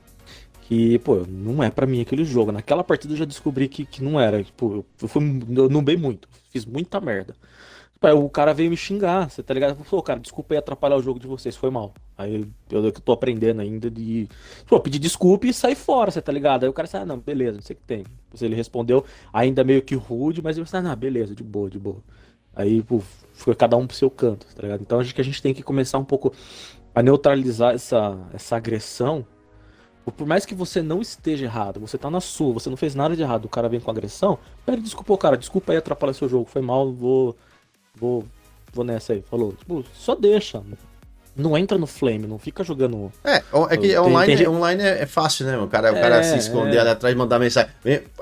[0.63, 2.51] Que, pô, não é para mim aquele jogo.
[2.51, 4.43] Naquela partida eu já descobri que, que não era.
[4.43, 5.21] Tipo, eu, fui,
[5.55, 6.27] eu não bem muito.
[6.51, 7.35] Fiz muita merda.
[8.05, 9.83] Tipo, o cara veio me xingar, você tá ligado?
[9.83, 11.93] Falou, cara, desculpa aí atrapalhar o jogo de vocês, foi mal.
[12.17, 14.27] Aí eu, eu tô aprendendo ainda de.
[14.67, 16.63] Pô, pedir desculpa e sair fora, você tá ligado?
[16.63, 18.05] Aí o cara disse, ah, não, beleza, não sei o que tem.
[18.41, 21.79] Ele respondeu ainda meio que rude, mas eu disse, ah, não, beleza, de boa, de
[21.79, 21.97] boa.
[22.55, 23.01] Aí, pô,
[23.33, 24.81] foi cada um pro seu canto, tá ligado?
[24.81, 26.33] Então acho que a gente tem que começar um pouco
[26.93, 29.25] a neutralizar essa, essa agressão.
[30.17, 33.15] Por mais que você não esteja errado, você tá na sua, você não fez nada
[33.15, 36.45] de errado, o cara vem com agressão, pede desculpa, cara, desculpa aí atrapalhar seu jogo,
[36.45, 37.35] foi mal, vou.
[37.95, 38.25] Vou.
[38.73, 39.21] Vou nessa aí.
[39.21, 39.53] Falou.
[39.53, 40.61] Tipo, só deixa
[41.35, 43.11] não entra no flame, não fica jogando.
[43.23, 44.47] É, é que tem, online, tem...
[44.47, 45.57] online é, é, fácil, né?
[45.57, 46.79] O cara, o cara é, se esconder é.
[46.79, 47.69] ali atrás e mandar mensagem.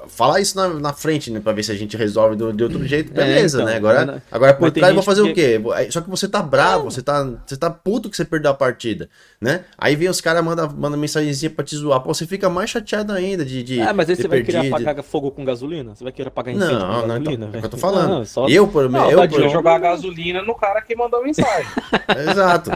[0.08, 1.40] Falar isso na, na frente, né?
[1.40, 3.78] Pra ver se a gente resolve do, de outro jeito, é, beleza, então, né?
[3.78, 5.30] Agora, agora por trás eu vou fazer que...
[5.30, 5.92] o quê?
[5.92, 9.10] Só que você tá bravo, você tá, você tá puto que você perdeu a partida,
[9.40, 9.64] né?
[9.78, 12.02] Aí vem os caras, manda, manda mensagenzinha pra te zoar.
[12.02, 13.62] Pô, você fica mais chateado ainda de.
[13.64, 15.96] de ah, mas aí você vai querer apagar fogo com gasolina?
[15.96, 17.38] Você vai querer apagar incêndio não, com não, gasolina?
[17.38, 18.10] Não, então, é que eu tô falando.
[18.10, 18.48] Não, só...
[18.48, 19.50] Eu, por não, eu, por...
[19.50, 21.68] jogar gasolina no cara que mandou mensagem.
[22.30, 22.72] Exato.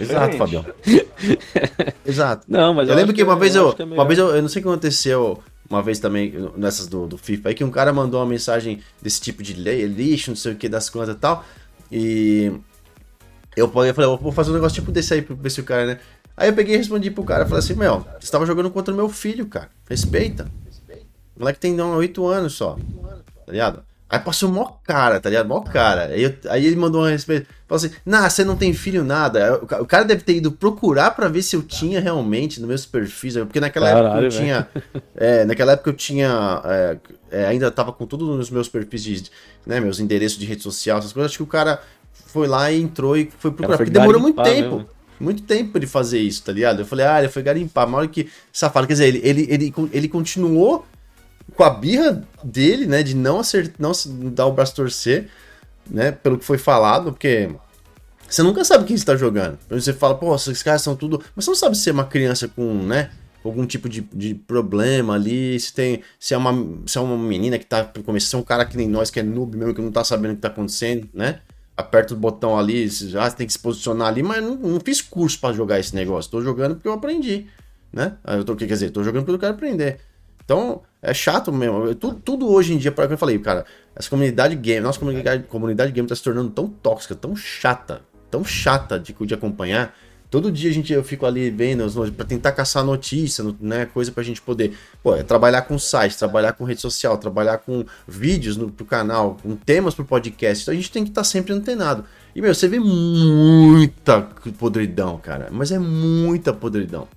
[0.00, 0.64] Exato, Fabião.
[2.04, 2.44] Exato.
[2.48, 4.48] Não, mas eu, eu lembro que uma vez eu, é uma vez eu, eu não
[4.48, 7.92] sei o que aconteceu uma vez também, nessas do, do FIFA, aí que um cara
[7.92, 11.18] mandou uma mensagem desse tipo de lei, lixo, não sei o que, das contas e
[11.18, 11.44] tal,
[11.92, 12.52] e
[13.56, 15.86] eu falei, eu vou fazer um negócio tipo desse aí pra ver se o cara,
[15.86, 16.00] né?
[16.36, 18.96] Aí eu peguei e respondi pro cara, falei assim, meu, você tava jogando contra o
[18.96, 20.50] meu filho, cara, respeita.
[21.36, 22.76] O moleque tem 8 anos só,
[23.46, 23.84] tá ligado?
[24.10, 25.46] Aí passou mó cara, tá ligado?
[25.46, 26.06] Mó cara.
[26.06, 27.46] Aí, eu, aí ele mandou uma respeito.
[27.68, 29.60] Falou assim: Nah, você não tem filho, nada.
[29.62, 33.36] O cara deve ter ido procurar para ver se eu tinha realmente no meus perfis.
[33.36, 34.68] Porque naquela Caralho, época eu tinha.
[35.14, 36.60] É, naquela época eu tinha.
[36.64, 36.96] É,
[37.30, 39.30] é, ainda tava com tudo nos meus perfis de.
[39.64, 41.30] Né, meus endereços de rede social, essas coisas.
[41.30, 41.80] Acho que o cara
[42.26, 43.76] foi lá e entrou e foi procurar.
[43.76, 44.76] Foi porque demorou muito tempo.
[44.76, 44.88] Mesmo.
[45.20, 46.80] Muito tempo ele fazer isso, tá ligado?
[46.80, 47.86] Eu falei, ah, ele foi garimpar.
[47.86, 48.28] Uma hora que.
[48.50, 50.84] Safado, quer dizer, ele, ele, ele, ele continuou
[51.56, 53.92] com a birra dele, né, de não acertar, não
[54.30, 55.28] dar o braço torcer,
[55.88, 57.50] né, pelo que foi falado, porque
[58.28, 59.58] você nunca sabe quem está jogando.
[59.68, 62.46] Você fala, pô, esses caras são tudo, mas você não sabe se é uma criança
[62.48, 63.10] com, né,
[63.44, 66.52] algum tipo de, de problema ali, se tem, se é uma,
[66.86, 69.18] se é uma menina que tá começando, se é um cara que nem nós que
[69.18, 71.40] é noob mesmo que não tá sabendo o que tá acontecendo, né?
[71.76, 75.00] Aperta o botão ali, já ah, tem que se posicionar ali, mas não, não fiz
[75.00, 76.30] curso para jogar esse negócio.
[76.30, 77.46] Tô jogando porque eu aprendi,
[77.90, 78.16] né?
[78.26, 79.98] Eu tô, quer dizer, tô jogando porque eu quero aprender.
[80.44, 81.94] Então, é chato mesmo.
[81.94, 85.44] Tudo, tudo hoje em dia, para que eu falei, cara, essa comunidade game, nossa comunidade,
[85.44, 89.94] comunidade game tá se tornando tão tóxica, tão chata, tão chata de, de acompanhar.
[90.30, 94.22] Todo dia a gente, eu fico ali vendo para tentar caçar notícia, né, coisa pra
[94.22, 98.70] gente poder, pô, é trabalhar com site, trabalhar com rede social, trabalhar com vídeos no,
[98.70, 100.62] pro canal, com temas pro podcast.
[100.62, 102.04] Então a gente tem que estar tá sempre antenado.
[102.32, 104.22] E, meu, você vê muita
[104.56, 107.08] podridão, cara, mas é muita podridão.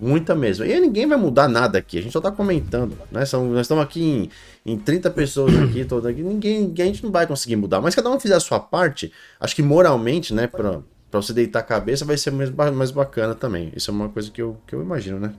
[0.00, 0.64] Muita mesmo.
[0.64, 3.24] E ninguém vai mudar nada aqui, a gente só tá comentando, né?
[3.26, 4.30] São, nós estamos aqui
[4.64, 7.80] em, em 30 pessoas aqui, todas aqui, ninguém, ninguém, a gente não vai conseguir mudar.
[7.80, 10.80] Mas cada um fizer a sua parte, acho que moralmente, né, pra,
[11.10, 13.72] pra você deitar a cabeça vai ser mais, mais bacana também.
[13.74, 15.34] Isso é uma coisa que eu, que eu imagino, né?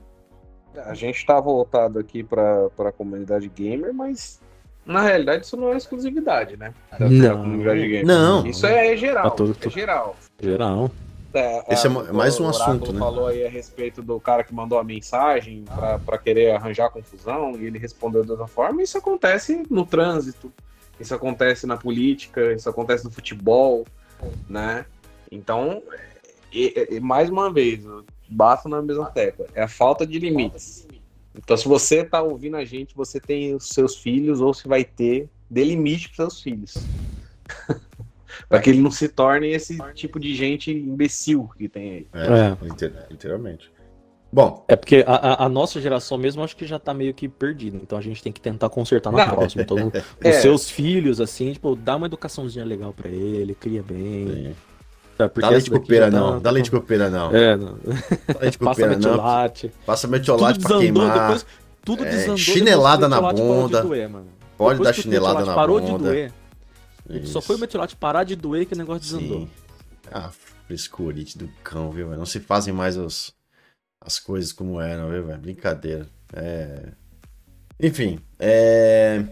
[0.84, 4.40] A gente tá voltado aqui pra, pra comunidade gamer, mas
[4.84, 6.72] na realidade isso não é exclusividade, né?
[6.98, 7.20] Da, não.
[7.22, 8.06] Da comunidade gamer.
[8.06, 8.46] Não.
[8.46, 9.30] Isso é geral.
[9.30, 10.16] Todo, é geral.
[10.40, 10.90] Geral.
[11.32, 12.98] É, Esse é, mais um assunto, né?
[12.98, 15.64] falou aí a respeito do cara que mandou a mensagem
[16.04, 18.82] para querer arranjar confusão e ele respondeu de outra forma.
[18.82, 20.52] Isso acontece no trânsito,
[20.98, 23.86] isso acontece na política, isso acontece no futebol,
[24.48, 24.84] né?
[25.30, 25.82] Então,
[26.52, 27.84] e, e, mais uma vez,
[28.28, 30.86] basta na mesma tecla, é a falta de limites.
[31.32, 34.84] Então, se você tá ouvindo a gente, você tem os seus filhos ou se vai
[34.84, 36.74] ter, dê limite para seus filhos.
[38.48, 42.06] para que ele não se torne esse tipo de gente imbecil que tem aí.
[42.12, 43.06] É, é.
[43.10, 43.70] literalmente.
[44.32, 44.64] Bom.
[44.68, 47.76] É porque a, a, nossa geração mesmo acho que já tá meio que perdida.
[47.76, 49.34] Então a gente tem que tentar consertar na não.
[49.34, 49.62] próxima.
[49.62, 50.30] Então, é.
[50.30, 54.54] os seus filhos, assim, tipo, dá uma educaçãozinha legal para ele, cria bem.
[55.18, 56.38] É, dá leite copeira não, tá...
[56.38, 57.34] dá leite copeira não.
[57.34, 57.76] É, não.
[58.26, 59.72] Dá leite copeira Passa metiolate.
[59.84, 61.20] Passa metiolate pra queimar.
[61.20, 61.46] Depois,
[61.84, 62.36] tudo é, desandou.
[62.38, 63.82] Chinelada na bunda.
[63.82, 64.08] Doer,
[64.56, 65.92] Pode depois dar chinelada na parou bunda.
[65.92, 66.32] Parou de doer.
[67.18, 67.32] Isso.
[67.32, 69.40] Só foi o meteorite parar de doer que o negócio desandou.
[69.40, 69.50] Sim.
[70.10, 70.30] Ah,
[70.66, 72.08] frescurite do cão, viu?
[72.10, 73.34] Não se fazem mais os,
[74.00, 75.38] as coisas como eram, viu, velho?
[75.40, 76.08] Brincadeira.
[76.32, 76.92] É...
[77.78, 79.24] Enfim, é...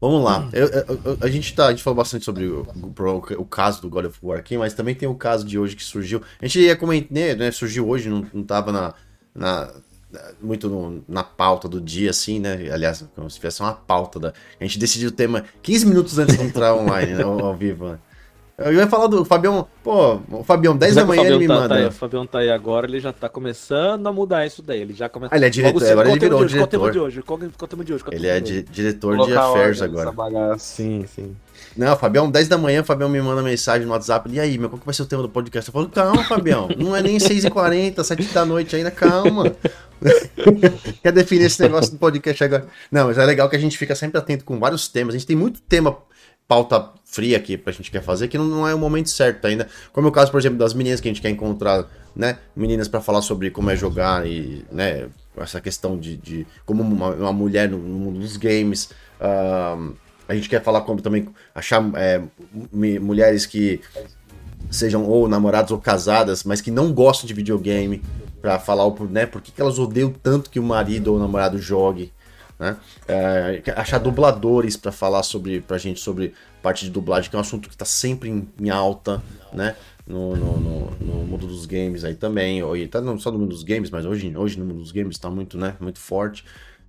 [0.00, 0.48] Vamos lá.
[0.52, 3.88] Eu, eu, a, gente tá, a gente falou bastante sobre o, o, o, caso do
[3.88, 6.20] God of War aqui, mas também tem o caso de hoje que surgiu.
[6.40, 7.52] A gente ia comentar, né?
[7.52, 8.94] Surgiu hoje, não, não tava na,
[9.32, 9.72] na
[10.40, 12.68] muito no, na pauta do dia, assim, né?
[12.72, 14.32] Aliás, como se tivesse uma pauta da.
[14.60, 17.22] A gente decidiu o tema 15 minutos antes de entrar online, né?
[17.22, 17.98] Ao, ao vivo, né?
[18.58, 21.68] Eu ia falar do Fabião, pô, o Fabião, 10 da manhã ele me tá, manda.
[21.70, 24.82] Tá aí, o Fabião tá aí agora, ele já tá começando a mudar isso daí.
[24.82, 25.34] Ele já começa.
[25.34, 26.92] Ah, ele é diretor, agora ele virou de hoje, diretor.
[26.92, 28.04] de hoje, qual o tema de hoje?
[28.12, 30.58] Ele é di diretor de affairs agora.
[30.58, 31.34] Sim, sim.
[31.76, 34.30] Não, Fabião, 10 da manhã, o Fabião me manda mensagem no WhatsApp.
[34.30, 35.68] E aí, meu, qual que vai ser o tema do podcast?
[35.68, 39.56] Eu falo, calma, Fabião, não é nem 6h40, 7 da noite ainda, calma.
[41.02, 42.66] Quer definir esse negócio do podcast agora?
[42.90, 45.14] Não, mas é legal que a gente fica sempre atento com vários temas.
[45.14, 45.96] A gente tem muito tema
[46.46, 49.68] pauta fria aqui pra gente quer fazer, que não, não é o momento certo ainda.
[49.92, 52.38] Como é o caso, por exemplo, das meninas que a gente quer encontrar, né?
[52.54, 55.08] Meninas para falar sobre como é jogar e, né?
[55.36, 58.90] Essa questão de, de como uma, uma mulher no, no, mundo dos games.
[59.20, 59.94] Uh,
[60.28, 62.20] a gente quer falar como também achar é,
[62.70, 63.80] mulheres que
[64.70, 68.02] sejam ou namoradas ou casadas, mas que não gostam de videogame,
[68.42, 71.56] para falar o né, por que elas odeiam tanto que o marido ou o namorado
[71.58, 72.12] jogue.
[72.58, 72.76] Né?
[73.08, 77.40] É, achar dubladores para falar sobre pra gente sobre parte de dublagem, que é um
[77.40, 79.22] assunto que está sempre em, em, alta,
[79.52, 79.74] né?
[80.06, 82.62] No, no, no, no, mundo dos games aí também.
[82.62, 85.16] Ou, tá não só no mundo dos games, mas hoje, hoje no mundo dos games
[85.16, 86.44] está muito, né, muito forte.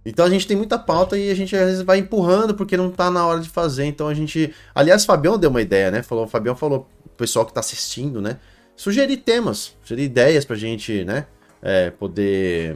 [0.06, 2.92] Então a gente tem muita pauta e a gente às vezes vai empurrando porque não
[2.92, 3.86] tá na hora de fazer.
[3.86, 4.54] Então a gente.
[4.76, 6.04] Aliás, o Fabião deu uma ideia, né?
[6.04, 8.38] Falou, o Fabião falou pro pessoal que tá assistindo, né?
[8.76, 11.26] Sugerir temas, sugerir ideias pra gente, né?
[11.66, 12.76] É, poder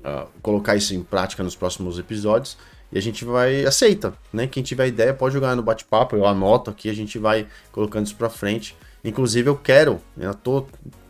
[0.00, 2.58] uh, colocar isso em prática nos próximos episódios.
[2.92, 3.64] E a gente vai.
[3.64, 4.46] Aceita, né?
[4.46, 8.16] Quem tiver ideia pode jogar no bate-papo, eu anoto aqui, a gente vai colocando isso
[8.16, 8.76] pra frente.
[9.04, 10.66] Inclusive, eu quero, eu tô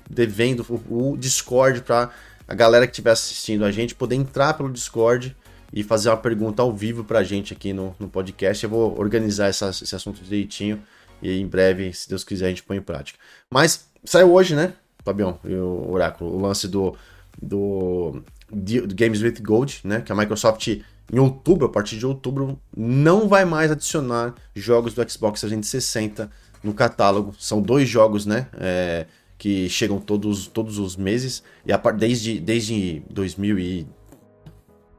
[0.09, 2.11] devendo o, o Discord pra
[2.47, 5.37] a galera que estiver assistindo a gente poder entrar pelo Discord
[5.71, 8.65] e fazer uma pergunta ao vivo pra gente aqui no, no podcast.
[8.65, 10.83] Eu vou organizar essa, esse assunto direitinho
[11.21, 13.19] e em breve, se Deus quiser, a gente põe em prática.
[13.51, 14.73] Mas saiu hoje, né,
[15.11, 16.95] Fabião, e o Oráculo, o lance do,
[17.41, 20.69] do, do Games with Gold, né, que a Microsoft
[21.11, 26.31] em outubro, a partir de outubro, não vai mais adicionar jogos do Xbox 360
[26.63, 27.35] no catálogo.
[27.39, 28.47] São dois jogos, né?
[28.61, 29.07] É,
[29.39, 31.43] que chegam todos, todos os meses.
[31.65, 33.87] E a, desde, desde 2000 e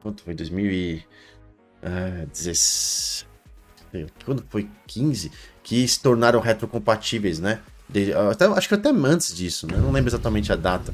[0.02, 0.34] Quanto foi?
[0.34, 3.26] 2016.
[3.92, 5.30] Ah, quando foi 15?
[5.62, 7.60] Que se tornaram retrocompatíveis, né?
[8.30, 9.76] Até, acho que até antes disso, né?
[9.76, 10.92] Não lembro exatamente a data.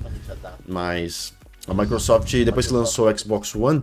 [0.67, 1.33] Mas
[1.67, 3.83] a Microsoft, depois que lançou o Xbox One,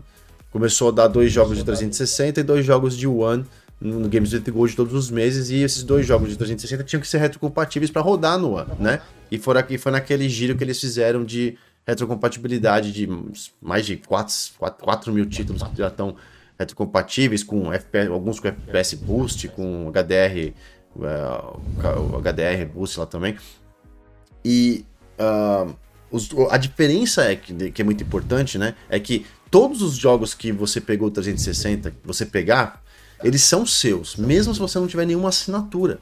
[0.51, 3.45] começou a dar dois jogos de 360 e dois jogos de One
[3.81, 5.49] no Games with Gold todos os meses.
[5.49, 9.01] E esses dois jogos de 360 tinham que ser retrocompatíveis para rodar no One, né?
[9.29, 13.09] E foi, aqui, foi naquele giro que eles fizeram de retrocompatibilidade de
[13.61, 16.15] mais de 4, 4, 4 mil títulos que já estão
[16.57, 20.53] retrocompatíveis, com FPS, alguns com FPS Boost, com HDR,
[20.95, 23.35] uh, HDR Boost lá também.
[24.43, 24.85] E
[25.19, 25.73] uh,
[26.11, 28.75] os, a diferença é que, que é muito importante, né?
[28.89, 32.83] É que todos os jogos que você pegou 360, que você pegar,
[33.23, 35.99] eles são seus, mesmo se você não tiver nenhuma assinatura.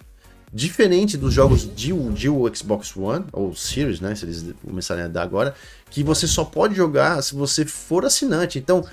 [0.54, 4.14] Diferente dos jogos de, de Xbox One, ou Series, né?
[4.16, 5.56] Se eles começarem a dar agora,
[5.89, 8.60] que você só pode jogar se você for assinante.
[8.60, 8.84] Então,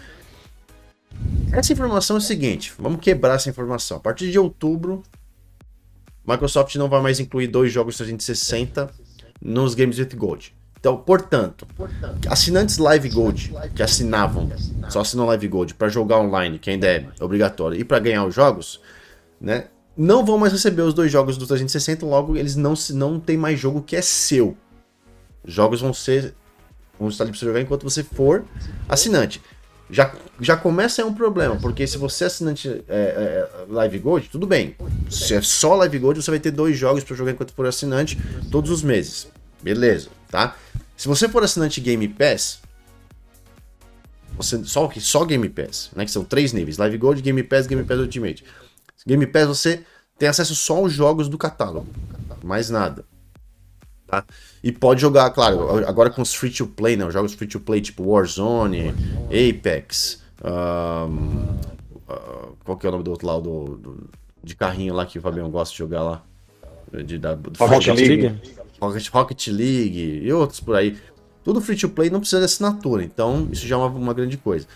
[1.53, 3.97] essa informação é o seguinte: vamos quebrar essa informação.
[3.97, 5.03] A partir de outubro,
[6.29, 8.91] Microsoft não vai mais incluir dois jogos 360
[9.41, 10.55] nos Games with Gold.
[10.79, 11.67] Então, portanto,
[12.29, 14.49] assinantes Live Gold que assinavam,
[14.89, 18.35] só assinam Live Gold para jogar online, que ainda é obrigatório, e para ganhar os
[18.35, 18.81] jogos,
[19.41, 19.69] né?
[19.99, 23.59] não vão mais receber os dois jogos do 360, logo eles não, não tem mais
[23.59, 24.57] jogo que é seu.
[25.45, 26.35] Jogos vão ser.
[26.99, 28.45] vão estar ali para você jogar enquanto você for
[28.89, 29.43] assinante.
[29.91, 34.29] Já, já começa a um problema, porque se você é assinante é, é, Live Gold,
[34.29, 34.77] tudo bem.
[35.11, 38.19] Se é só Live Gold, você vai ter dois jogos para jogar enquanto for assinante
[38.51, 39.29] todos os meses.
[39.63, 40.57] Beleza, tá?
[40.97, 42.61] Se você for assinante Game Pass,
[44.37, 46.05] você, só, só Game Pass, né?
[46.05, 48.45] Que são três níveis: Live Gold, Game Pass, Game Pass Ultimate.
[49.07, 49.85] Game Pass você
[50.19, 51.87] tem acesso só aos jogos do catálogo,
[52.43, 53.05] mais nada.
[54.07, 54.25] Tá?
[54.63, 57.07] E pode jogar, claro, agora com os free to play, né?
[57.07, 58.95] Os jogos free to play tipo Warzone,
[59.27, 61.45] Apex, um,
[62.09, 64.11] uh, qual que é o nome do outro lado do, do,
[64.43, 66.23] de carrinho lá que o Fabião gosta de jogar lá?
[67.05, 68.35] De, da, do Rocket, Rocket League.
[68.81, 70.97] Rocket, Rocket League e outros por aí.
[71.45, 74.37] Tudo free to play não precisa de assinatura, então isso já é uma, uma grande
[74.37, 74.67] coisa.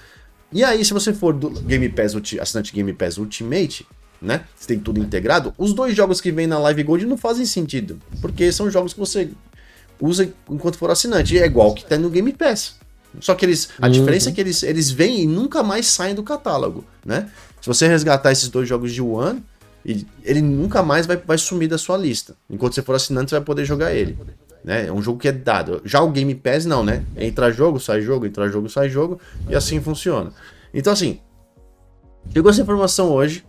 [0.53, 3.87] E aí, se você for do Game Pass, assinante Game Pass Ultimate,
[4.21, 4.45] né?
[4.55, 5.55] Você tem tudo integrado.
[5.57, 9.01] Os dois jogos que vem na Live Gold não fazem sentido, porque são jogos que
[9.01, 9.31] você
[10.01, 11.39] usa enquanto for assinante.
[11.39, 12.77] É igual que tem no Game Pass.
[13.21, 13.71] Só que eles.
[13.81, 13.93] A uhum.
[13.93, 17.31] diferença é que eles, eles vêm e nunca mais saem do catálogo, né?
[17.61, 19.43] Se você resgatar esses dois jogos de One,
[19.85, 22.35] ele nunca mais vai, vai sumir da sua lista.
[22.49, 24.19] Enquanto você for assinante, você vai poder jogar ele.
[24.65, 24.87] Né?
[24.87, 25.83] É um jogo que é dado.
[25.85, 27.05] Já o Game Pass não, né?
[27.17, 30.33] Entra jogo, sai jogo, entra jogo, sai jogo, e assim funciona.
[30.73, 31.21] Então, assim,
[32.33, 33.45] chegou essa informação hoje,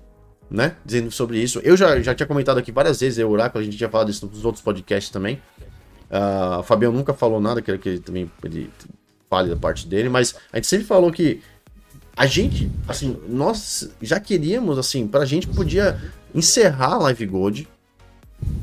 [0.49, 0.75] né?
[0.83, 1.59] Dizendo sobre isso.
[1.63, 4.25] Eu já, já tinha comentado aqui várias vezes, o Oráculo, a gente tinha falado isso
[4.25, 5.39] nos outros podcasts também.
[6.09, 8.69] Uh, Fabião nunca falou nada, quero que ele também ele
[9.29, 11.41] fale da parte dele, mas a gente sempre falou que
[12.15, 15.99] a gente, assim, nós já queríamos, assim, pra gente podia
[16.33, 17.67] encerrar a Live Gold,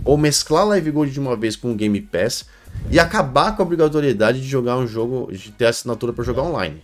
[0.05, 2.47] ou mesclar a Live Gold de uma vez com o Game Pass,
[2.91, 6.83] e acabar com a obrigatoriedade de jogar um jogo, de ter assinatura para jogar online.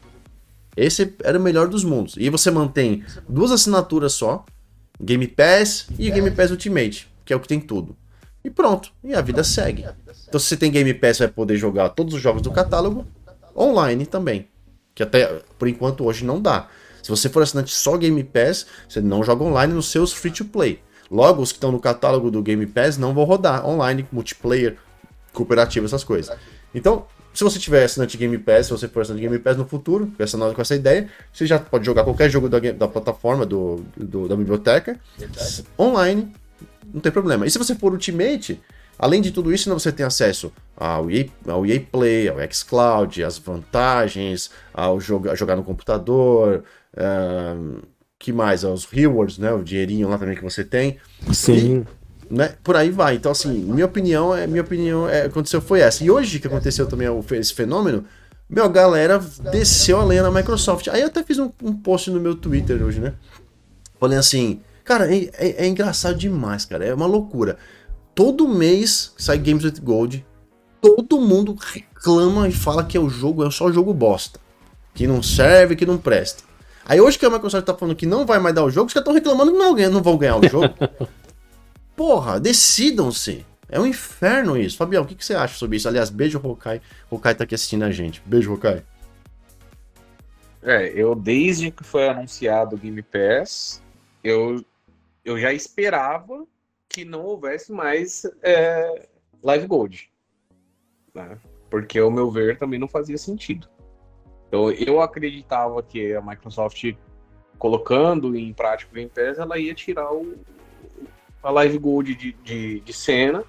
[0.76, 2.14] Esse era o melhor dos mundos.
[2.18, 4.44] E você mantém duas assinaturas só,
[5.00, 7.96] Game Pass e Game Pass Ultimate, que é o que tem tudo.
[8.46, 9.84] E pronto, e a vida segue.
[10.28, 13.04] Então se você tem Game Pass, vai poder jogar todos os jogos do catálogo
[13.56, 14.46] online também.
[14.94, 16.68] Que até por enquanto hoje não dá.
[17.02, 20.44] Se você for assinante só Game Pass, você não joga online nos seus free to
[20.44, 20.80] play.
[21.10, 24.76] Logo, os que estão no catálogo do Game Pass não vão rodar online, multiplayer,
[25.32, 26.36] cooperativo, essas coisas.
[26.72, 30.12] Então, se você tiver assinante Game Pass, se você for assinante Game Pass no futuro,
[30.16, 33.84] com essa, com essa ideia, você já pode jogar qualquer jogo da, da plataforma, do,
[33.96, 35.00] do, da biblioteca,
[35.76, 36.32] online,
[36.92, 37.46] não tem problema.
[37.46, 38.60] E se você for Ultimate,
[38.98, 43.36] Além de tudo isso, você tem acesso ao EA, ao EA Play, ao xCloud, as
[43.36, 46.64] vantagens, ao joga, jogar no computador,
[46.94, 47.82] uh,
[48.18, 48.64] que mais?
[48.64, 49.52] Aos rewards, né?
[49.52, 50.96] O dinheirinho lá também que você tem.
[51.30, 51.84] Sim.
[52.30, 52.54] E, né?
[52.64, 53.16] Por aí vai.
[53.16, 56.02] Então, assim, minha opinião é minha opinião é aconteceu foi essa.
[56.02, 58.02] E hoje que aconteceu também esse fenômeno,
[58.48, 59.22] meu galera
[59.52, 60.88] desceu a lenha na Microsoft.
[60.88, 63.12] Aí eu até fiz um, um post no meu Twitter hoje, né?
[64.00, 66.84] Falei assim, cara, é, é, é engraçado demais, cara.
[66.84, 67.58] É uma loucura
[68.16, 70.26] todo mês sai Games with Gold.
[70.80, 74.40] Todo mundo reclama e fala que é o jogo, é só jogo bosta.
[74.94, 76.42] Que não serve, que não presta.
[76.84, 78.94] Aí hoje que a Microsoft tá falando que não vai mais dar o jogo, os
[78.94, 80.74] caras estão reclamando que não, não vão ganhar o jogo.
[81.94, 83.44] Porra, decidam-se.
[83.68, 84.76] É um inferno isso.
[84.76, 85.88] Fabião, o que, que, você acha sobre isso?
[85.88, 86.80] Aliás, beijo, Hokai.
[87.10, 88.22] Hokai tá aqui assistindo a gente.
[88.24, 88.82] Beijo, Hokai.
[90.62, 93.82] É, eu desde que foi anunciado o Game Pass,
[94.22, 94.64] eu,
[95.26, 96.46] eu já esperava
[96.88, 99.08] que não houvesse mais é,
[99.42, 100.08] Live Gold.
[101.12, 101.36] Né?
[101.68, 103.68] Porque, ao meu ver, também não fazia sentido.
[104.46, 106.94] Então, eu acreditava que a Microsoft,
[107.58, 110.38] colocando em prática o Game Pass, ela ia tirar o,
[111.42, 113.42] a Live Gold de, de, de cena,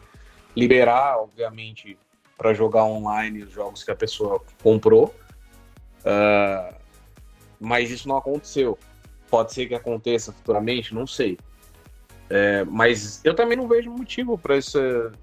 [0.55, 1.95] liberar, obviamente,
[2.36, 5.13] para jogar online os jogos que a pessoa comprou.
[5.99, 6.75] Uh,
[7.59, 8.80] mas isso não aconteceu.
[9.30, 11.38] Pode ser que aconteça futuramente, não sei.
[12.30, 14.78] É, mas eu também não vejo motivo para esse,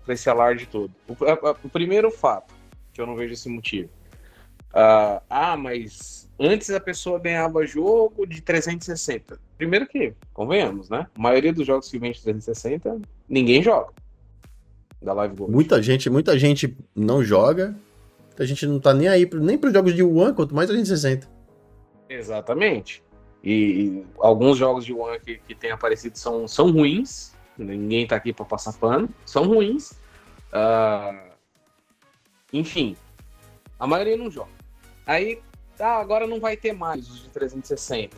[0.08, 0.90] esse alarde todo.
[1.06, 2.54] O, a, o, primeiro fato,
[2.92, 3.90] que eu não vejo esse motivo.
[4.70, 9.38] Uh, ah, mas antes a pessoa ganhava jogo de 360.
[9.56, 11.06] Primeiro que, convenhamos, né?
[11.14, 13.92] A maioria dos jogos que vem de 360, ninguém joga.
[15.00, 15.52] Da Live Gold.
[15.52, 17.76] Muita gente, muita gente não joga.
[18.38, 21.28] A gente não tá nem aí nem para os jogos de One, quanto mais 360.
[22.08, 23.03] Exatamente.
[23.44, 27.34] E, alguns jogos de One que, que têm aparecido são, são ruins.
[27.58, 29.08] Ninguém tá aqui para passar pano.
[29.26, 29.92] São ruins.
[30.50, 31.30] Uh,
[32.52, 32.96] enfim,
[33.78, 34.50] a maioria não joga.
[35.06, 35.40] Aí,
[35.76, 38.16] tá, agora não vai ter mais os de 360.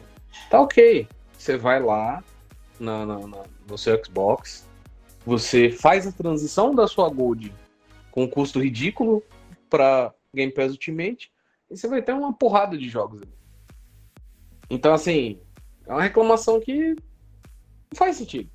[0.48, 1.08] Tá ok.
[1.36, 2.22] Você vai lá
[2.78, 3.04] na,
[3.68, 4.66] no seu Xbox,
[5.24, 7.52] você faz a transição da sua Gold
[8.10, 9.22] com um custo ridículo
[9.68, 11.30] para Game Pass Ultimate
[11.70, 13.32] e você vai ter uma porrada de jogos ali.
[14.68, 15.40] Então, assim,
[15.86, 18.50] é uma reclamação que não faz sentido.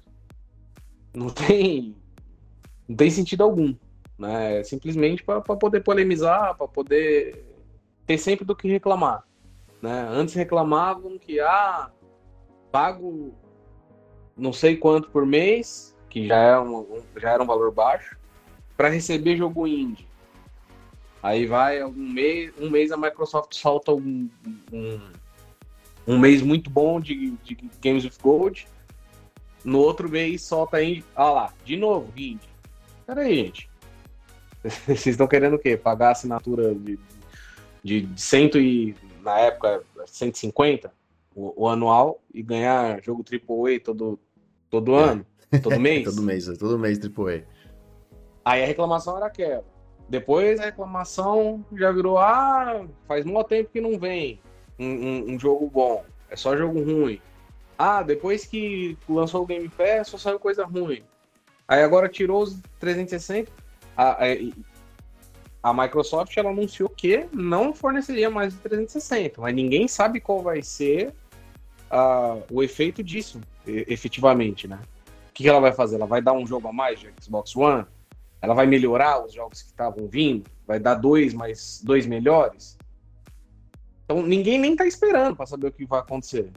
[1.14, 1.96] Não tem,
[2.88, 3.76] não tem sentido algum.
[4.18, 4.60] Né?
[4.60, 7.46] É simplesmente para poder polemizar, para poder
[8.06, 9.24] ter sempre do que reclamar.
[9.82, 10.08] Né?
[10.10, 11.90] Antes reclamavam que, ah,
[12.72, 13.34] pago
[14.38, 18.18] não sei quanto por mês, que já, é um, já era um valor baixo,
[18.76, 20.08] para receber jogo indie.
[21.22, 24.30] Aí vai um mês, um mês a Microsoft solta um,
[24.74, 25.00] um,
[26.08, 28.68] um mês muito bom de, de Games of Gold.
[29.64, 31.04] No outro mês solta aí.
[31.16, 32.50] Olha lá, de novo, Indie.
[33.06, 33.70] Peraí, gente.
[34.64, 35.78] Vocês estão querendo o quê?
[35.78, 37.00] Pagar assinatura de,
[37.84, 38.96] de, de cento e.
[39.22, 40.92] Na época, 150
[41.36, 44.20] o, o anual e ganhar jogo AAA todo,
[44.70, 45.04] todo é.
[45.04, 45.26] ano,
[45.62, 46.04] todo mês?
[46.04, 47.44] todo mês, todo mês AAA.
[48.44, 49.64] Aí a reclamação era aquela.
[50.10, 54.40] Depois a reclamação já virou: ah, faz muito tempo que não vem
[54.82, 57.22] um, um, um, jogo bom, é só jogo ruim.
[57.78, 61.04] Ah, depois que lançou o Game Pass, só saiu coisa ruim.
[61.68, 63.52] Aí agora tirou os 360.
[63.96, 64.28] A, a,
[65.64, 70.62] a Microsoft ela anunciou que não forneceria mais o 360, mas ninguém sabe qual vai
[70.64, 71.14] ser
[71.92, 74.80] uh, o efeito disso, efetivamente, né?
[75.30, 75.96] O que, que ela vai fazer?
[75.96, 77.86] Ela vai dar um jogo a mais de Xbox One?
[78.42, 80.50] Ela vai melhorar os jogos que estavam vindo?
[80.66, 82.78] Vai dar dois mais dois melhores?
[84.12, 86.52] Então ninguém nem tá esperando para saber o que vai acontecer.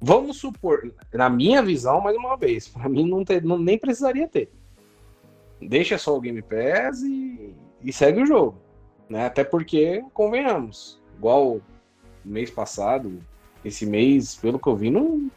[0.00, 4.28] Vamos supor, na minha visão, mais uma vez, para mim não, ter, não nem precisaria
[4.28, 4.50] ter.
[5.60, 7.52] Deixa só o Game Pass e,
[7.82, 8.62] e segue o jogo.
[9.08, 9.26] Né?
[9.26, 11.60] Até porque, convenhamos, igual
[12.24, 13.18] mês passado,
[13.64, 15.28] esse mês, pelo que eu vi, não,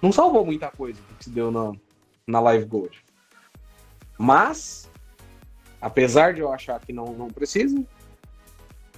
[0.00, 1.72] não salvou muita coisa que se deu na,
[2.26, 3.04] na Live Gold.
[4.18, 4.90] Mas,
[5.80, 7.80] apesar de eu achar que não, não precisa,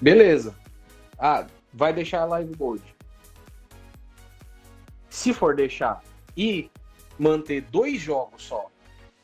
[0.01, 0.55] beleza.
[1.21, 2.83] Ah, vai deixar a Live Gold.
[5.11, 6.03] Se for deixar
[6.35, 6.71] e
[7.19, 8.71] manter dois jogos só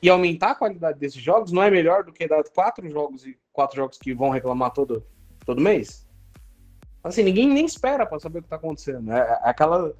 [0.02, 3.38] e aumentar a qualidade desses jogos, não é melhor do que dar quatro jogos e
[3.50, 5.02] quatro jogos que vão reclamar todo,
[5.44, 6.06] todo mês?
[7.02, 9.10] Assim, ninguém nem espera para saber o que está acontecendo.
[9.10, 9.94] É, é aquela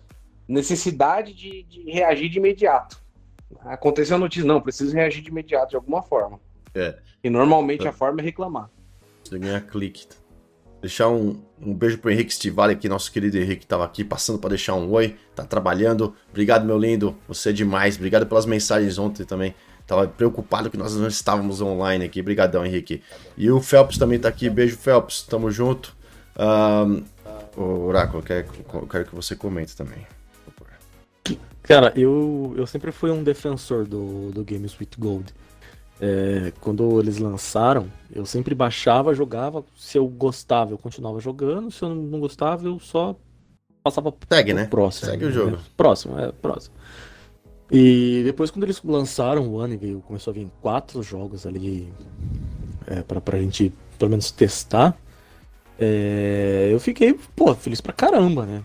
[0.47, 3.03] necessidade de, de, reagir de imediato.
[3.61, 6.39] Aconteceu a notícia, não, preciso reagir de imediato de alguma forma.
[6.75, 6.99] É.
[7.25, 7.89] E normalmente é.
[7.89, 8.71] a forma é reclamar.
[9.25, 10.07] Você ganha clique.
[10.87, 14.51] Deixar um, um beijo pro Henrique Stivali aqui, nosso querido Henrique estava aqui passando para
[14.51, 16.15] deixar um oi, tá trabalhando.
[16.31, 17.97] Obrigado, meu lindo, você é demais.
[17.97, 19.53] Obrigado pelas mensagens ontem também.
[19.85, 22.21] Tava preocupado que nós não estávamos online aqui.
[22.21, 23.03] Obrigadão, Henrique.
[23.37, 24.49] E o Phelps também tá aqui.
[24.49, 25.23] Beijo, Phelps.
[25.23, 25.93] Tamo junto.
[26.39, 27.03] Um,
[27.61, 28.47] Oráculo, quero,
[28.89, 30.07] quero que você comente também.
[31.65, 35.35] Cara, eu, eu sempre fui um defensor do, do Games with Gold.
[36.01, 39.65] É, quando eles lançaram, eu sempre baixava, jogava.
[39.77, 41.71] Se eu gostava, eu continuava jogando.
[41.71, 43.17] Se eu não gostava, eu só
[43.83, 44.67] passava Segue, né?
[44.67, 45.11] próximo.
[45.11, 45.51] Segue o jogo.
[45.53, 45.59] Né?
[45.77, 46.75] Próximo, é, próximo.
[47.71, 51.93] E depois, quando eles lançaram o e veio, começou a vir quatro jogos ali
[52.87, 54.97] é, pra, pra gente, pelo menos, testar,
[55.79, 58.63] é, eu fiquei, pô, feliz pra caramba, né?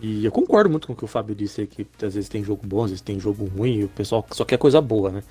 [0.00, 2.42] E eu concordo muito com o que o Fábio disse aí, que às vezes tem
[2.42, 5.22] jogo bom, às vezes tem jogo ruim, e o pessoal só quer coisa boa, né?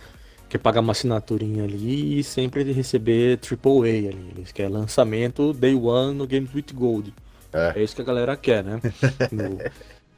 [0.51, 4.33] Quer pagar uma assinaturinha ali e sempre receber AAA ali.
[4.35, 7.13] Eles querem lançamento Day One no Games with Gold.
[7.53, 8.81] É, é isso que a galera quer, né?
[9.31, 9.57] no...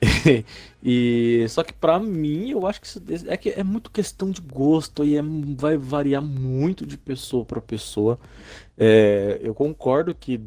[0.83, 4.41] e só que para mim eu acho que isso é que é muito questão de
[4.41, 5.21] gosto e é,
[5.55, 8.17] vai variar muito de pessoa para pessoa.
[8.75, 10.41] É, eu concordo que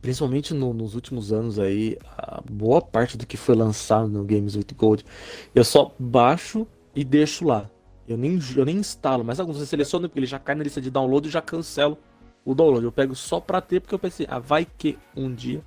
[0.00, 4.54] principalmente no, nos últimos anos aí, a boa parte do que foi lançado no Games
[4.54, 5.04] with Gold,
[5.52, 6.64] eu só baixo
[6.94, 7.68] e deixo lá.
[8.06, 10.80] Eu nem, eu nem instalo, mas alguns eu seleciono porque ele já cai na lista
[10.80, 11.98] de download e já cancelo
[12.44, 12.84] o download.
[12.84, 15.62] Eu pego só pra ter porque eu pensei, ah, vai que um dia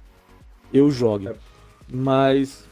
[0.72, 1.30] eu jogue.
[1.30, 1.36] É.
[1.90, 2.66] Mas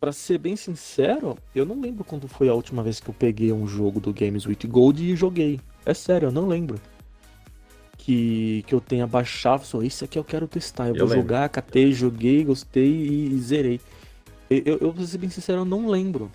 [0.00, 3.52] para ser bem sincero, eu não lembro quando foi a última vez que eu peguei
[3.52, 5.60] um jogo do Games with Gold e joguei.
[5.84, 6.80] É sério, eu não lembro.
[7.96, 10.88] Que, que eu tenha baixado, só esse aqui eu quero testar.
[10.88, 11.22] Eu, eu vou lembro.
[11.22, 13.80] jogar, catei, joguei, gostei e, e zerei.
[14.50, 16.30] Eu, eu, eu, vou ser bem sincero, eu não lembro.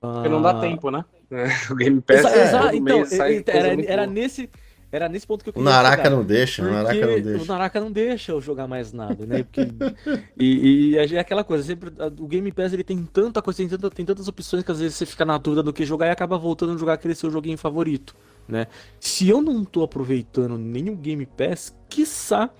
[0.00, 0.30] Porque ah...
[0.30, 1.04] não dá ah, tempo, né?
[1.70, 4.50] O Game Pass Exa, é, exa, então, era, era nesse
[4.92, 7.42] era nesse ponto que eu queria O Naraka chegar, não deixa, o Naraka não deixa.
[7.42, 9.44] O Naraka não deixa eu jogar mais nada, né?
[9.44, 9.60] Porque,
[10.36, 13.88] e, e é aquela coisa, sempre, o Game Pass ele tem tanta coisa, tem, tanta,
[13.88, 16.36] tem tantas opções que às vezes você fica na dúvida do que jogar e acaba
[16.36, 18.16] voltando a jogar aquele seu joguinho favorito,
[18.48, 18.66] né?
[18.98, 22.50] Se eu não tô aproveitando nenhum Game Pass, quiçá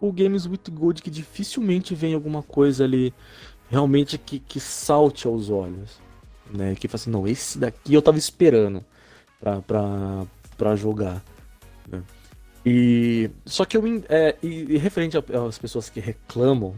[0.00, 3.12] o Games with Gold, que dificilmente vem alguma coisa ali
[3.68, 5.98] realmente que, que salte aos olhos,
[6.56, 6.74] né?
[6.74, 8.84] Que fala assim, não, esse daqui eu tava esperando
[9.40, 10.26] pra, pra,
[10.56, 11.22] pra jogar.
[11.90, 12.02] Né?
[12.64, 16.74] E só que eu é, e, e referente às pessoas que reclamam,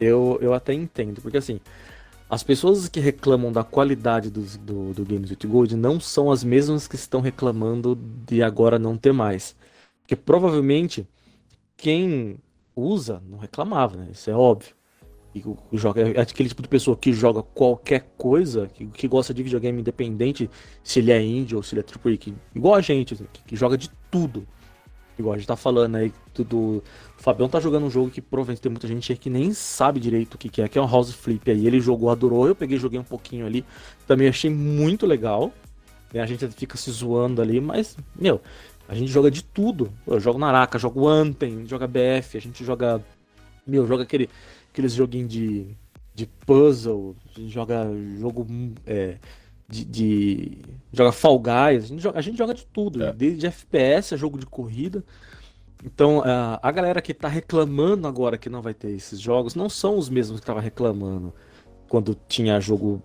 [0.00, 1.60] eu, eu até entendo, porque assim,
[2.30, 6.44] as pessoas que reclamam da qualidade do, do, do Games with Gold não são as
[6.44, 9.56] mesmas que estão reclamando de agora não ter mais.
[10.02, 11.08] Porque provavelmente
[11.76, 12.38] quem
[12.76, 14.08] usa não reclamava, né?
[14.12, 14.77] Isso é óbvio.
[15.72, 19.80] Joga, é aquele tipo de pessoa que joga qualquer coisa, que, que gosta de videogame
[19.80, 20.50] independente,
[20.82, 23.42] se ele é indie ou se ele é AAA, que, igual a gente, assim, que,
[23.42, 24.46] que, joga de tudo.
[25.18, 26.82] Igual a gente tá falando aí, do, o
[27.16, 30.34] Fabião tá jogando um jogo que provavelmente tem muita gente aí que nem sabe direito
[30.34, 31.66] o que, que é, que é um House Flip aí.
[31.66, 33.64] Ele jogou, adorou, eu peguei joguei um pouquinho ali,
[34.06, 35.52] também achei muito legal.
[36.12, 36.20] Né?
[36.20, 38.40] A gente fica se zoando ali, mas, meu,
[38.88, 39.92] a gente joga de tudo.
[40.06, 43.04] Eu jogo Naraka, jogo Anthem, joga BF, a gente joga.
[43.66, 44.30] Meu, joga aquele
[44.78, 45.76] aqueles joguinhos de,
[46.14, 47.16] de puzzle,
[47.48, 47.84] joga
[48.16, 48.46] jogo
[48.86, 49.16] é,
[49.68, 50.58] de, de,
[50.92, 53.12] joga Fall Guys, a gente joga, a gente joga de tudo, é.
[53.12, 55.04] desde FPS a jogo de corrida.
[55.84, 59.68] Então, a, a galera que tá reclamando agora que não vai ter esses jogos não
[59.68, 61.34] são os mesmos que tava reclamando
[61.88, 63.02] quando tinha jogo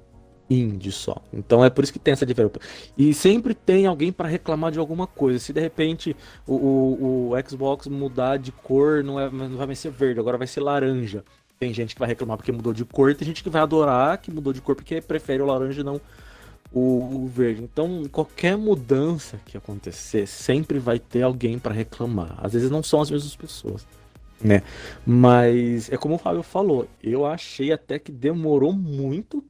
[0.49, 1.15] indie só.
[1.31, 2.59] Então é por isso que tem essa diferença.
[2.97, 5.39] E sempre tem alguém para reclamar de alguma coisa.
[5.39, 6.15] Se de repente
[6.45, 10.37] o, o, o, Xbox mudar de cor, não, é, não vai mais ser verde, agora
[10.37, 11.23] vai ser laranja.
[11.63, 14.29] Tem gente que vai reclamar porque mudou de cor, tem gente que vai adorar que
[14.29, 16.01] mudou de cor porque prefere o laranja e não
[16.73, 17.63] o, o verde.
[17.63, 22.37] Então, qualquer mudança que acontecer, sempre vai ter alguém para reclamar.
[22.43, 23.87] Às vezes não são as mesmas pessoas,
[24.41, 24.61] né?
[25.05, 29.41] Mas é como o Fábio falou, eu achei até que demorou muito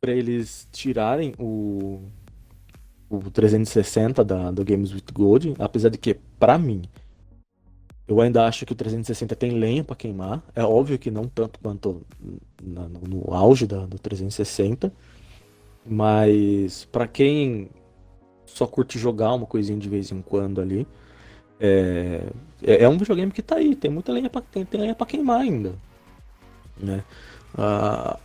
[0.00, 2.02] para eles tirarem o
[3.08, 6.82] o 360 da, do Games with Gold, apesar de que, para mim,
[8.08, 10.42] eu ainda acho que o 360 tem lenha para queimar.
[10.56, 12.02] É óbvio que não tanto quanto
[12.62, 14.90] na, no, no, auge da, do 360,
[15.84, 17.68] mas para quem
[18.46, 20.86] só curte jogar uma coisinha de vez em quando ali,
[21.60, 22.22] é,
[22.62, 25.06] é, é um videogame que tá aí, tem muita lenha para tem, tem lenha para
[25.06, 25.74] queimar ainda,
[26.78, 27.04] né?
[27.56, 28.18] Ah,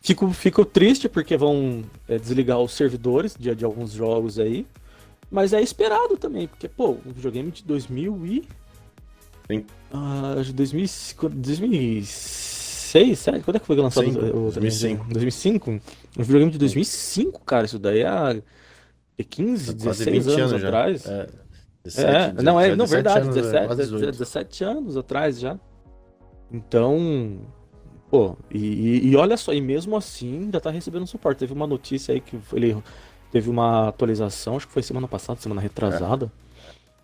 [0.00, 4.64] fico, fico triste porque vão é, desligar os servidores de, de alguns jogos aí,
[5.32, 8.48] mas é esperado também, porque pô, um videogame de 2000 e
[9.50, 9.64] Sim.
[9.92, 13.42] Uh, 2006 2006, sério?
[13.42, 15.06] Quando é que foi lançado Sim, o, 2005.
[15.12, 15.70] 2005?
[15.70, 15.80] Um
[16.18, 20.68] videogame de 2005, cara, isso daí é 15, 16 anos já.
[20.68, 21.06] atrás.
[21.06, 21.28] É,
[21.84, 24.10] 17, é, não, é, não, verdade, anos, 17, quase 18.
[24.12, 25.58] 17 anos atrás já.
[26.52, 27.40] Então,
[28.10, 31.38] pô, e, e olha só, e mesmo assim ainda tá recebendo suporte.
[31.38, 32.76] Teve uma notícia aí que ele
[33.32, 36.30] teve uma atualização, acho que foi semana passada, semana retrasada.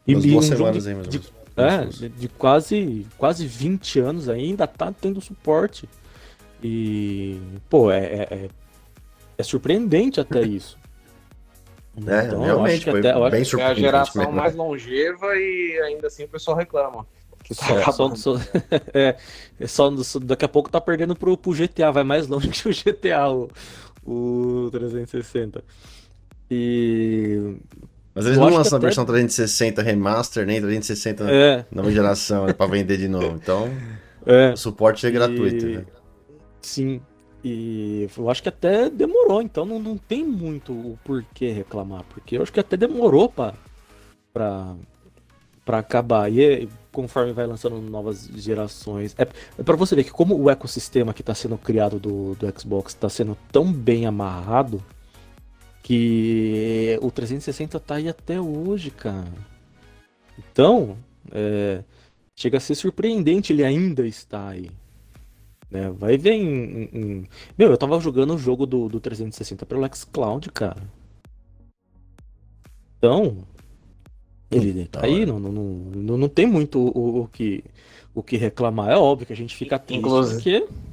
[0.07, 0.12] É.
[0.12, 1.22] Umas duas um semanas de, aí, de-
[1.57, 5.89] é, de, de quase, quase 20 anos ainda tá tendo suporte.
[6.62, 8.49] E, pô, é, é, é-
[9.39, 10.76] é surpreendente até isso.
[12.07, 13.81] É, Então, realmente, foi até- bem É a surpreendente.
[13.81, 14.37] geração mesmo.
[14.37, 17.05] mais longeva e ainda assim o pessoal reclama.
[17.57, 18.37] Tá Só, só-
[18.93, 19.16] é,
[19.59, 19.91] é só-
[20.22, 23.49] daqui a pouco tá perdendo pro, pro GTA, vai mais longe que o GTA, o,
[24.07, 25.64] o 360.
[26.51, 27.57] E.
[28.15, 32.47] Mas eles Eu não lançam a até- versão 360 remaster, nem 360 É, nova geração,
[32.47, 33.37] né, pra vender de novo.
[33.37, 33.69] Então,
[34.27, 34.53] é.
[34.53, 35.85] o suporte é gratuito, E- né?
[36.61, 37.01] Sim.
[37.45, 42.37] E eu acho que até demorou, então não, não tem muito o porquê reclamar, porque
[42.37, 43.55] eu acho que até demorou pra,
[44.33, 44.75] pra,
[45.65, 46.31] pra acabar.
[46.33, 49.15] E é- conforme vai lançando novas gerações.
[49.17, 49.23] É,
[49.57, 52.93] é para você ver que como o ecossistema que está sendo criado do, do Xbox
[52.93, 54.83] está sendo tão bem amarrado
[55.89, 59.32] que o 360 tá aí até hoje, cara.
[60.39, 60.99] Então,
[61.32, 61.82] é,
[62.39, 64.68] chega a ser surpreendente ele ainda estar aí.
[65.70, 65.89] Né?
[65.91, 70.51] Vai ver em, em- Meu, eu tava jogando o jogo do, do 360 pelo xCloud,
[70.51, 70.82] cara.
[72.99, 73.39] Então,
[74.51, 77.64] ele tá da aí, não, não, não, não, tem muito o, o que,
[78.14, 78.91] o que reclamar.
[78.91, 80.88] É óbvio que a gente fica triste Inclusive- porque...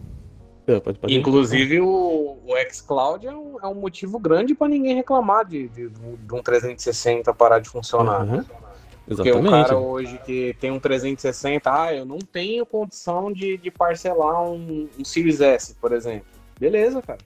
[0.68, 4.95] É, pode- pode- Inclusive, o, o xCloud é um, é um motivo grande para ninguém
[4.95, 8.22] reclamar de, de, de um 360 parar de funcionar.
[8.22, 8.38] Uhum.
[8.38, 8.45] né?
[9.07, 9.47] Porque Exatamente.
[9.47, 14.41] o cara hoje que tem um 360, ah, eu não tenho condição de, de parcelar
[14.43, 16.26] um, um Series S, por exemplo.
[16.59, 17.20] Beleza, cara.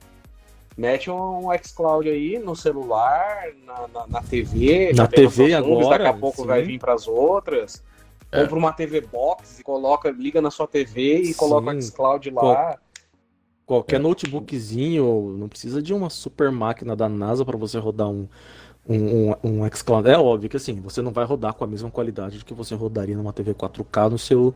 [0.77, 4.91] Mete um, um xCloud aí no celular, na, na, na TV.
[4.93, 6.47] Na TV agora, Daqui a pouco sim.
[6.47, 7.81] vai vir para as outras.
[8.31, 8.41] É.
[8.43, 11.33] Compra uma TV Box e coloca, liga na sua TV e Sim.
[11.33, 12.77] coloca o xCloud lá.
[13.69, 13.99] Qual- Qualquer É.
[13.99, 18.27] notebookzinho, não precisa de uma super máquina da NASA para você rodar um,
[18.87, 20.09] um, um, um xCloud.
[20.09, 23.15] É óbvio que assim, você não vai rodar com a mesma qualidade que você rodaria
[23.15, 24.55] numa TV 4K no seu,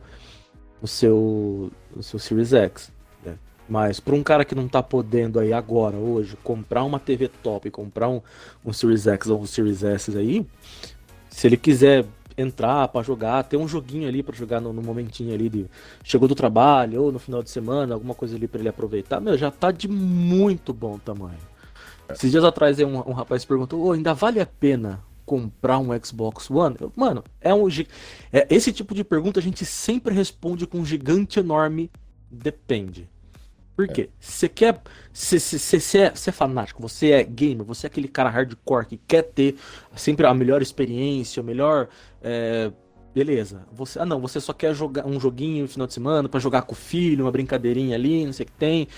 [0.82, 2.90] no seu, no seu Series X.
[3.24, 3.38] né?
[3.68, 7.70] Mas para um cara que não tá podendo aí agora, hoje, comprar uma TV top,
[7.70, 8.20] comprar um,
[8.64, 10.44] um Series X ou um Series S aí,
[11.30, 12.04] se ele quiser
[12.36, 15.66] entrar para jogar, ter um joguinho ali para jogar no, no momentinho ali de
[16.02, 19.36] chegou do trabalho ou no final de semana, alguma coisa ali para ele aproveitar, meu,
[19.38, 21.38] já tá de muito bom tamanho.
[22.08, 26.50] Esses dias atrás um, um rapaz perguntou, "Ô, ainda vale a pena comprar um Xbox
[26.50, 26.76] One?
[26.78, 27.66] Eu, Mano, é um
[28.32, 31.90] é, esse tipo de pergunta a gente sempre responde com um gigante enorme,
[32.30, 33.08] depende.
[33.76, 34.08] Por quê?
[34.20, 34.80] Você quer.
[35.12, 39.56] Você é, é fanático, você é gamer, você é aquele cara hardcore que quer ter
[39.96, 41.88] sempre a melhor experiência, o melhor.
[42.22, 42.70] é,
[43.14, 43.62] beleza.
[43.72, 46.62] Você, ah, não, você só quer jogar um joguinho no final de semana pra jogar
[46.62, 48.88] com o filho, uma brincadeirinha ali, não sei o que tem.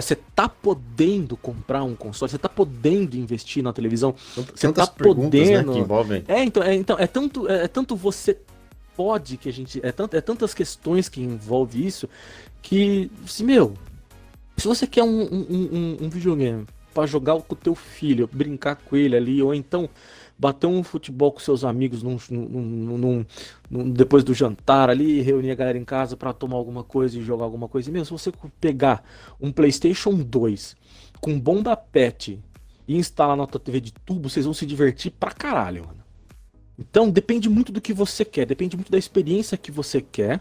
[0.00, 4.14] Você tá podendo comprar um console, você tá podendo investir na televisão.
[4.54, 6.24] Você tá perguntas, né, podendo- que envolvem.
[6.28, 8.38] É, então, é, então, é tanto, é, é tanto você
[8.96, 9.80] pode que a gente.
[9.84, 12.08] É, tanto, é tantas questões que envolve isso
[12.62, 13.74] que, se, meu,
[14.56, 18.76] se você quer um, um, um, um videogame pra jogar com o teu filho, brincar
[18.76, 19.88] com ele ali, ou então
[20.38, 23.24] bater um futebol com seus amigos num, num-
[23.70, 27.22] num- depois do jantar ali, reunir a galera em casa pra tomar alguma coisa e
[27.22, 27.88] jogar alguma coisa.
[27.88, 29.04] E mesmo se você pegar
[29.40, 30.76] um PlayStation 2
[31.20, 32.38] com bomba pet
[32.86, 36.04] e instalar na tua TV de tubo, vocês vão se divertir pra caralho, mano.
[36.78, 40.40] Então depende muito do que você quer, depende muito da experiência que você quer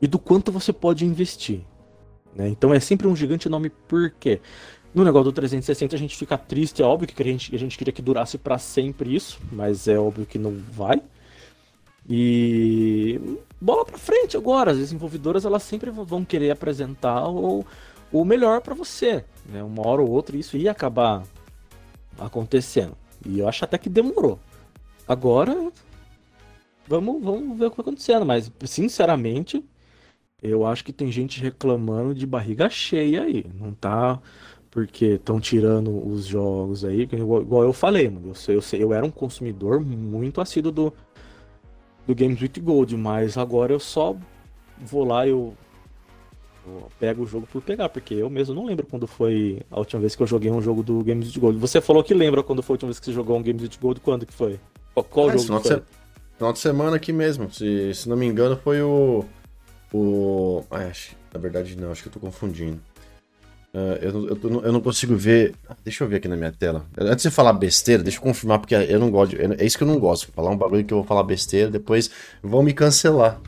[0.00, 1.60] e do quanto você pode investir.
[2.34, 2.48] Né?
[2.48, 4.40] Então é sempre um gigante enorme por quê?
[4.94, 7.76] No negócio do 360 a gente fica triste, é óbvio que a gente, a gente
[7.76, 11.02] queria que durasse para sempre isso, mas é óbvio que não vai.
[12.08, 13.20] E
[13.60, 17.66] bola para frente agora, as desenvolvedoras elas sempre vão querer apresentar o,
[18.10, 19.24] o melhor para você.
[19.46, 19.62] Né?
[19.62, 21.22] Uma hora ou outra isso ia acabar
[22.18, 22.96] acontecendo.
[23.26, 24.38] E eu acho até que demorou.
[25.06, 25.70] Agora,
[26.86, 28.24] vamos, vamos ver o que vai acontecendo.
[28.24, 29.64] Mas, sinceramente,
[30.42, 33.44] eu acho que tem gente reclamando de barriga cheia aí.
[33.58, 34.20] Não tá
[34.70, 37.02] porque estão tirando os jogos aí.
[37.10, 38.32] Igual, igual eu falei, mano.
[38.46, 40.92] Eu, eu, eu era um consumidor muito assíduo do,
[42.06, 44.16] do Games with Gold, mas agora eu só
[44.78, 45.54] vou lá e eu,
[46.66, 50.00] eu pego o jogo por pegar, porque eu mesmo não lembro quando foi a última
[50.00, 51.58] vez que eu joguei um jogo do Games with Gold.
[51.58, 53.78] Você falou que lembra quando foi a última vez que você jogou um Games with
[53.80, 54.60] Gold, quando que foi?
[54.94, 55.82] Qual, qual é, jogo foi?
[56.36, 59.24] Final de semana aqui mesmo, se, se não me engano foi o...
[59.92, 60.64] o...
[60.70, 62.80] Ah, acho, na verdade não, acho que eu tô confundindo.
[63.72, 65.54] Uh, eu, eu, eu, não consigo ver.
[65.84, 66.86] Deixa eu ver aqui na minha tela.
[66.98, 69.36] Antes de falar besteira, deixa eu confirmar, porque eu não gosto.
[69.36, 70.32] De, é isso que eu não gosto.
[70.32, 72.10] Falar um bagulho que eu vou falar besteira, depois
[72.42, 73.38] vão me cancelar.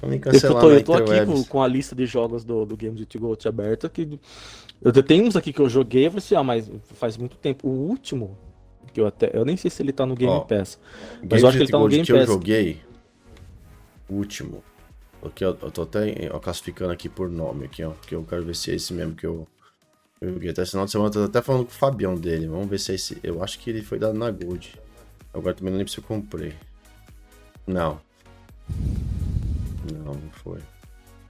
[0.00, 0.56] Vão me cancelar.
[0.56, 3.20] Eu tô, eu tô aqui com, com, a lista de jogos do, do Games with
[3.20, 3.88] Gold aberta.
[3.88, 4.18] Que
[4.82, 6.06] eu tenho uns aqui que eu joguei.
[6.06, 7.68] Eu falei assim, ah, mas faz muito tempo.
[7.68, 8.38] O último,
[8.94, 9.30] que eu até.
[9.34, 10.78] Eu nem sei se ele tá no Game Ó, Pass.
[11.30, 12.06] Mas eu acho que ele tá no Game Pass.
[12.06, 12.80] que eu joguei.
[14.08, 14.64] Último.
[15.22, 17.90] Aqui, eu, eu tô até ó, classificando aqui por nome aqui, ó.
[17.90, 19.46] Porque eu quero ver se é esse mesmo que eu.
[20.20, 22.46] Eu joguei até final de semana, tô até falando com o Fabião dele.
[22.46, 23.18] Vamos ver se é esse.
[23.22, 24.78] Eu acho que ele foi dado na Gold.
[25.32, 26.54] Agora também não lembro se eu comprei.
[27.66, 28.00] Não.
[29.92, 30.60] Não, não foi.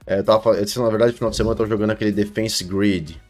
[0.05, 2.63] É, eu tava esse, na verdade, no final de semana eu tava jogando aquele Defense
[2.63, 3.21] Grid.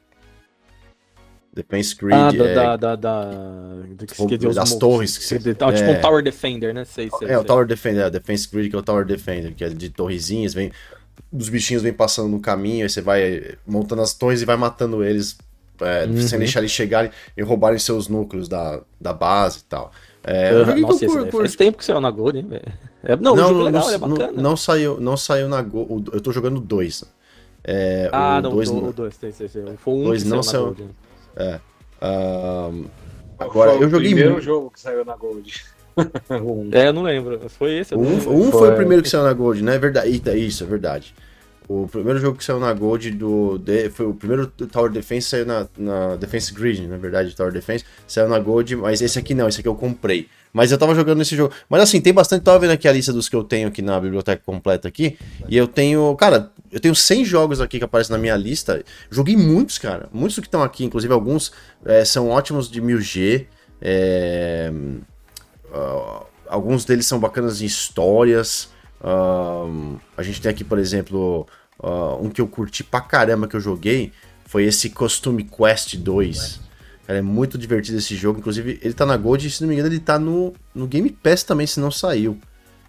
[1.53, 2.15] Defense Grid.
[2.15, 2.53] Ah, é...
[2.53, 5.17] da, da, da, da das torres.
[5.17, 5.97] Que, tipo é...
[5.97, 6.85] um Tower Defender, né?
[6.85, 7.37] Sei, sei, é, sei.
[7.37, 10.53] o Tower Defender, é, Defense Grid, que é o Tower Defender, que é de torrezinhas,
[10.53, 10.71] vem.
[11.31, 15.03] Os bichinhos vêm passando no caminho, aí você vai montando as torres e vai matando
[15.03, 15.37] eles
[15.81, 16.21] é, uhum.
[16.21, 19.91] sem deixar eles chegarem e roubarem seus núcleos da, da base e tal.
[20.23, 20.79] É, uhum.
[20.81, 21.41] Nossa, por, por...
[21.41, 22.47] faz tempo que saiu na Gold, hein,
[23.03, 24.31] é, não, não, o legal, não, é bacana.
[24.31, 26.11] Não, não, saiu, não saiu na Gold.
[26.13, 27.03] Eu tô jogando dois.
[27.63, 29.77] É, ah, o não, dois, o dois, tem, tem, tem.
[29.77, 30.65] Foi um dois não saiu.
[30.65, 30.89] Gold,
[31.35, 31.59] é.
[32.01, 32.85] Um,
[33.37, 34.09] agora, eu joguei.
[34.09, 34.43] O primeiro muito...
[34.43, 35.63] jogo que saiu na Gold.
[36.71, 37.49] é, eu não lembro.
[37.49, 37.93] Foi esse?
[37.95, 38.51] Um, um foi...
[38.51, 38.71] foi...
[38.71, 39.75] o primeiro que saiu na Gold, né?
[39.75, 40.09] É verdade.
[40.09, 41.13] Isso, é verdade.
[41.67, 43.57] O primeiro jogo que saiu na Gold do.
[43.57, 47.85] De, foi o primeiro Tower Defense saiu na, na Defense Grid, na verdade, Tower Defense.
[48.07, 50.27] Saiu na Gold, mas esse aqui não, esse aqui eu comprei.
[50.53, 51.53] Mas eu tava jogando nesse jogo.
[51.69, 52.43] Mas assim, tem bastante.
[52.43, 55.17] Tava vendo aqui a lista dos que eu tenho aqui na biblioteca completa aqui.
[55.47, 56.15] E eu tenho.
[56.15, 58.83] Cara, eu tenho 100 jogos aqui que aparecem na minha lista.
[59.09, 60.09] Joguei muitos, cara.
[60.11, 61.51] Muitos que estão aqui, inclusive alguns
[61.85, 63.45] é, são ótimos de 1000G.
[63.81, 64.71] É,
[65.73, 68.69] uh, alguns deles são bacanas em histórias.
[68.99, 71.47] Uh, a gente tem aqui, por exemplo.
[71.79, 74.13] Uh, um que eu curti pra caramba que eu joguei
[74.45, 76.60] foi esse Costume Quest 2.
[77.11, 78.39] Cara, é muito divertido esse jogo.
[78.39, 81.09] Inclusive, ele tá na Gold e, se não me engano, ele tá no, no Game
[81.09, 82.39] Pass também, se não saiu.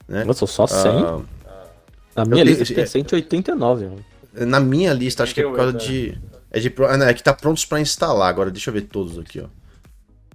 [0.06, 0.22] Né?
[0.22, 1.02] Nossa, só 100?
[1.02, 1.24] Uh,
[2.14, 3.84] na minha lista tem 189.
[3.84, 4.04] Mano.
[4.32, 6.16] Na minha lista, acho que é por causa de...
[6.52, 8.52] É, de, é que tá prontos para instalar agora.
[8.52, 9.46] Deixa eu ver todos aqui, ó.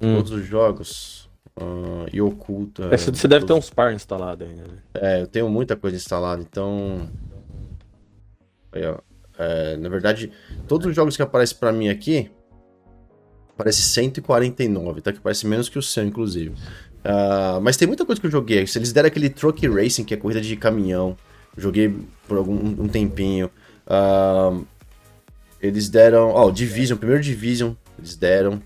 [0.02, 0.16] Hum.
[0.18, 1.30] Todos os jogos.
[1.56, 2.90] Uh, e oculta.
[2.92, 3.48] É, você deve todos...
[3.48, 4.64] ter uns par instalados ainda.
[4.64, 4.78] Né?
[4.96, 7.10] É, eu tenho muita coisa instalada, então.
[8.74, 8.98] Aí, ó.
[9.40, 10.30] É, na verdade,
[10.68, 12.32] todos os jogos que aparecem para mim aqui
[13.58, 15.12] parece 149, tá?
[15.12, 16.50] Que parece menos que o seu, inclusive.
[16.50, 18.60] Uh, mas tem muita coisa que eu joguei.
[18.60, 21.18] Eles deram aquele Truck Racing, que é corrida de caminhão,
[21.58, 21.94] joguei
[22.28, 23.50] por algum um tempinho.
[23.88, 24.66] Uh,
[25.62, 26.30] eles deram.
[26.30, 28.62] Ó, oh, Division, primeiro Division, eles deram.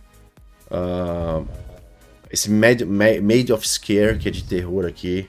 [0.69, 1.45] Uh,
[2.31, 5.27] esse Made, Made of Scare, que é de terror aqui.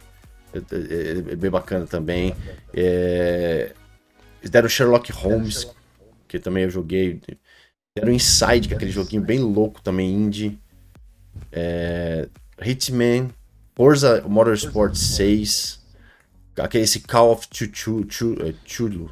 [0.54, 2.34] É, é, é bem bacana também.
[2.74, 3.72] É,
[4.40, 5.68] eles deram Sherlock Holmes,
[6.28, 7.20] que também eu joguei.
[7.94, 10.58] Deram Inside, que é aquele joguinho bem louco também, indie.
[11.50, 12.26] É,
[12.64, 13.28] Hitman,
[13.74, 15.82] Forza Motorsport 6.
[16.56, 17.46] Aquele esse Call of
[18.64, 19.10] Chulu.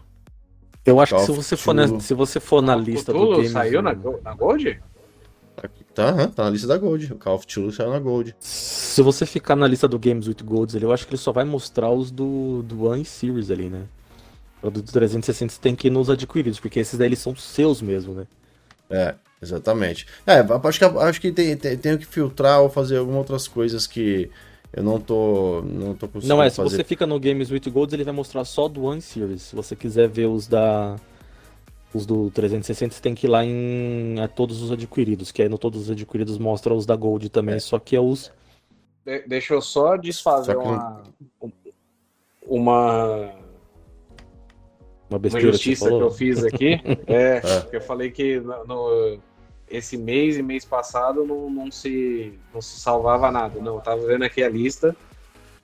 [0.87, 3.49] Eu acho Call que se você, for na, se você for na lista do game.
[3.51, 4.81] saiu na, na Gold?
[5.95, 7.13] Tá, tá na lista da Gold.
[7.13, 8.35] O Call of Chulu saiu na Gold.
[8.41, 11.33] Se você ficar na lista do Games with Golds ali, eu acho que ele só
[11.33, 13.83] vai mostrar os do, do One Series ali, né?
[14.63, 17.83] O do 360 você tem que ir nos adquiridos, porque esses daí eles são seus
[17.83, 18.27] mesmo, né?
[18.91, 20.07] É, exatamente.
[20.27, 23.87] É, acho que, acho que tem, tem, tenho que filtrar ou fazer algumas outras coisas
[23.87, 24.31] que
[24.73, 26.77] eu não tô, não tô conseguindo Não, é, se fazer.
[26.77, 29.43] você fica no Games with Golds, ele vai mostrar só do One Series.
[29.43, 30.97] Se você quiser ver os da...
[31.93, 35.49] Os do 360, você tem que ir lá em a todos os adquiridos, que aí
[35.49, 37.59] no todos os adquiridos mostra os da Gold também, é.
[37.59, 38.31] só que é os...
[39.05, 40.69] De, deixa eu só desfazer só que...
[40.69, 41.03] uma...
[42.47, 43.40] Uma
[45.11, 46.81] uma, uma justiça que, que, eu fiz aqui.
[47.07, 47.67] é, é.
[47.73, 49.19] eu falei que no, no,
[49.69, 53.61] esse mês e mês passado não, não, se, não se salvava nada.
[53.61, 54.95] Não, eu tava vendo aqui a lista.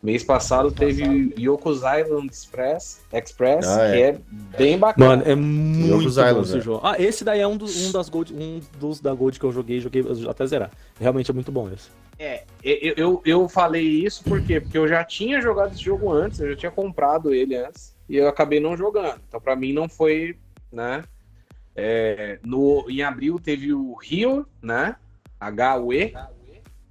[0.02, 4.09] Mês passado teve Yoko's Island Express, Express Ah, que é.
[4.10, 4.18] é
[4.56, 5.09] bem bacana.
[5.09, 6.60] Mano, é muito Yokos bom Island, esse é.
[6.60, 6.81] jogo.
[6.85, 9.51] Ah, esse daí é um, dos um das Gold, um dos da Gold que eu
[9.51, 10.70] joguei, joguei até zerar.
[11.01, 11.89] Realmente é muito bom esse.
[12.18, 14.60] É, eu, eu, eu falei isso por quê?
[14.60, 18.16] Porque eu já tinha jogado esse jogo antes, eu já tinha comprado ele antes, e
[18.16, 19.20] eu acabei não jogando.
[19.28, 20.37] Então, pra mim, não foi,
[20.73, 21.05] né?
[21.74, 24.97] É, no, em abril teve o Rio, né?
[25.41, 26.15] HUE,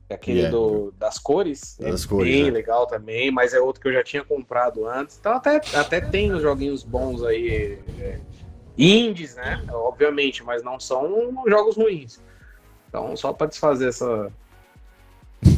[0.08, 0.56] é aquele Yeah.
[0.56, 1.78] do, das cores.
[1.80, 2.52] Das é cores, bem né?
[2.52, 5.18] legal também, mas é outro que eu já tinha comprado antes.
[5.20, 7.80] Então, até, até tem uns joguinhos bons aí.
[8.00, 8.20] É,
[8.78, 9.64] indies, né?
[9.72, 12.20] Obviamente, mas não são jogos ruins.
[12.90, 14.32] Então, só pra desfazer essa,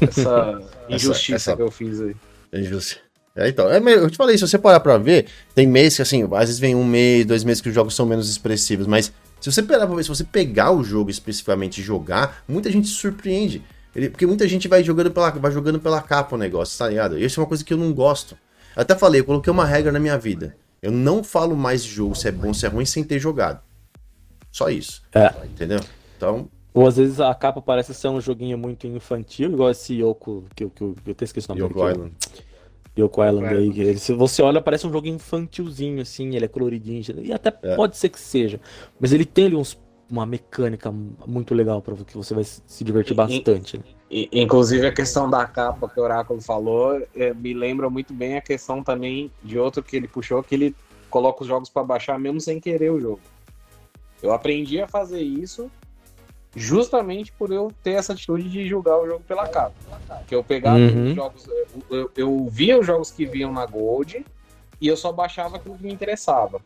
[0.01, 2.15] essa injustiça essa- que eu fiz aí.
[2.51, 3.01] É justo.
[3.37, 6.23] É, então, é, eu te falei, se você parar pra ver, tem mês que, assim,
[6.23, 9.51] às vezes vem um mês, dois meses que os jogos são menos expressivos, mas se
[9.51, 12.95] você parar pra ver, se você pegar o jogo especificamente e jogar, muita gente se
[12.95, 13.61] surpreende.
[13.95, 17.17] Ele- porque muita gente vai jogando, pela, vai jogando pela capa o negócio, tá ligado?
[17.17, 18.35] E isso é uma coisa que eu não gosto.
[18.75, 20.55] Eu até falei, eu coloquei uma regra na minha vida.
[20.81, 23.59] Eu não falo mais de jogo se é bom, se é ruim, sem ter jogado.
[24.51, 25.03] Só isso.
[25.13, 25.31] É.
[25.45, 25.79] Entendeu?
[26.15, 30.45] Então, Ou às vezes a capa parece ser um joguinho muito infantil, igual esse Yoko,
[30.55, 32.13] que, eu- que eu, até esqueci o nome Yoko dele, Island.
[32.97, 33.67] Yoko Island aí.
[33.79, 37.01] ele- se você olha, parece um jogo infantilzinho, assim, ele é coloridinho.
[37.23, 37.75] E até É.
[37.75, 38.59] pode ser que seja.
[38.99, 39.77] Mas ele tem ali uns,
[40.09, 40.91] uma mecânica
[41.25, 43.77] muito legal para que você vai se divertir bastante.
[43.77, 43.83] né?
[44.09, 48.37] E, inclusive a questão da capa que o Oráculo falou é, me lembra muito bem
[48.37, 50.75] a questão também de outro que ele puxou, que ele
[51.09, 53.19] coloca os jogos para baixar mesmo sem querer o jogo.
[54.23, 55.69] Eu aprendi a fazer isso
[56.55, 59.73] justamente por eu ter essa atitude de julgar o jogo pela capa.
[60.27, 61.09] Que eu pegava Uhum.
[61.09, 61.67] os jogos, eu,
[61.97, 64.25] eu- eu via os jogos que vinham na Gold
[64.81, 66.61] e eu só baixava aquilo que me interessava.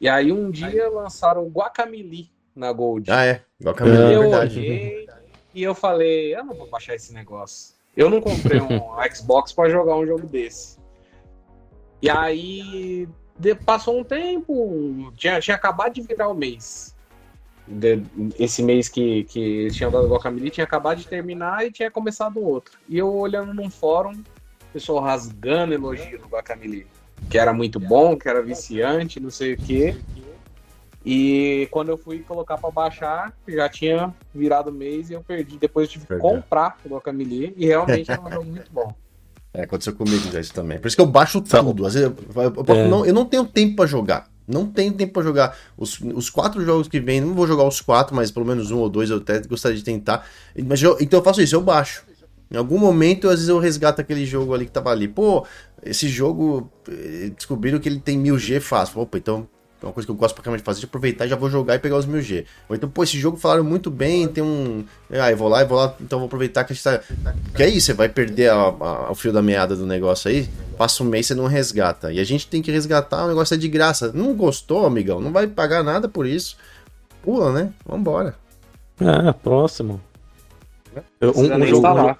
[0.00, 3.10] E aí um dia lançaram o Guacamole na Gold.
[3.10, 3.42] Ah, é.
[3.74, 4.12] Camila, É.
[4.12, 4.58] é eu verdade.
[4.58, 5.08] olhei
[5.54, 7.74] e eu falei, eu não vou baixar esse negócio.
[7.96, 8.66] Eu não comprei um
[9.14, 10.78] Xbox pra jogar um jogo desse.
[12.00, 13.08] E aí
[13.38, 16.91] de- passou um tempo, tinha, tinha acabado de virar o mês.
[17.66, 18.02] De-
[18.38, 22.40] esse mês que, que eles tinham dado Guacamole tinha acabado de terminar e tinha começado
[22.44, 22.76] outro.
[22.88, 26.86] E eu olhando num fórum, o pessoal rasgando elogio no Guacamole.
[27.30, 29.96] Que era muito bom, que era viciante, não sei o quê.
[31.04, 35.58] E quando eu fui colocar pra baixar, já tinha virado mês e eu perdi.
[35.58, 38.92] Depois eu tive que comprar o Guacamole e realmente era um jogo muito bom.
[39.54, 40.78] É, aconteceu comigo já isso também.
[40.78, 41.84] Por isso que eu baixo tudo.
[41.84, 42.88] Às vezes eu, eu- eu- É.
[42.88, 44.26] não, eu não tenho tempo pra jogar.
[44.46, 45.56] Não tenho tempo pra jogar.
[45.76, 48.78] Os, os quatro jogos que vem, não vou jogar os quatro, mas pelo menos um
[48.78, 50.26] ou dois eu até gostaria de tentar.
[50.66, 52.04] Mas eu- então eu faço isso, eu baixo.
[52.50, 55.08] Em algum momento, às vezes eu resgato aquele jogo ali que tava ali.
[55.08, 55.46] Pô,
[55.82, 59.00] esse jogo, eh, descobriram que ele tem 1000G fácil.
[59.00, 59.48] Opa, então
[59.82, 61.50] é uma coisa que eu gosto pra caramba de fazer, de aproveitar e já vou
[61.50, 62.44] jogar e pegar os 1000G.
[62.68, 64.84] Ou então, pô, esse jogo falaram muito bem, tem um...
[65.10, 67.00] Ah, eu vou lá, eu vou lá, então vou aproveitar que a gente tá...
[67.44, 70.48] Porque aí você vai perder a- a- o fio da meada do negócio aí,
[70.78, 72.12] passa um mês você não resgata.
[72.12, 74.12] E a gente tem que resgatar, o negócio é de graça.
[74.12, 75.20] Não gostou, amigão?
[75.20, 76.56] Não vai pagar nada por isso.
[77.22, 77.72] Pula, né?
[77.84, 78.34] Vambora.
[79.00, 80.00] É, próximo.
[81.20, 82.16] Eu- um, um jogo,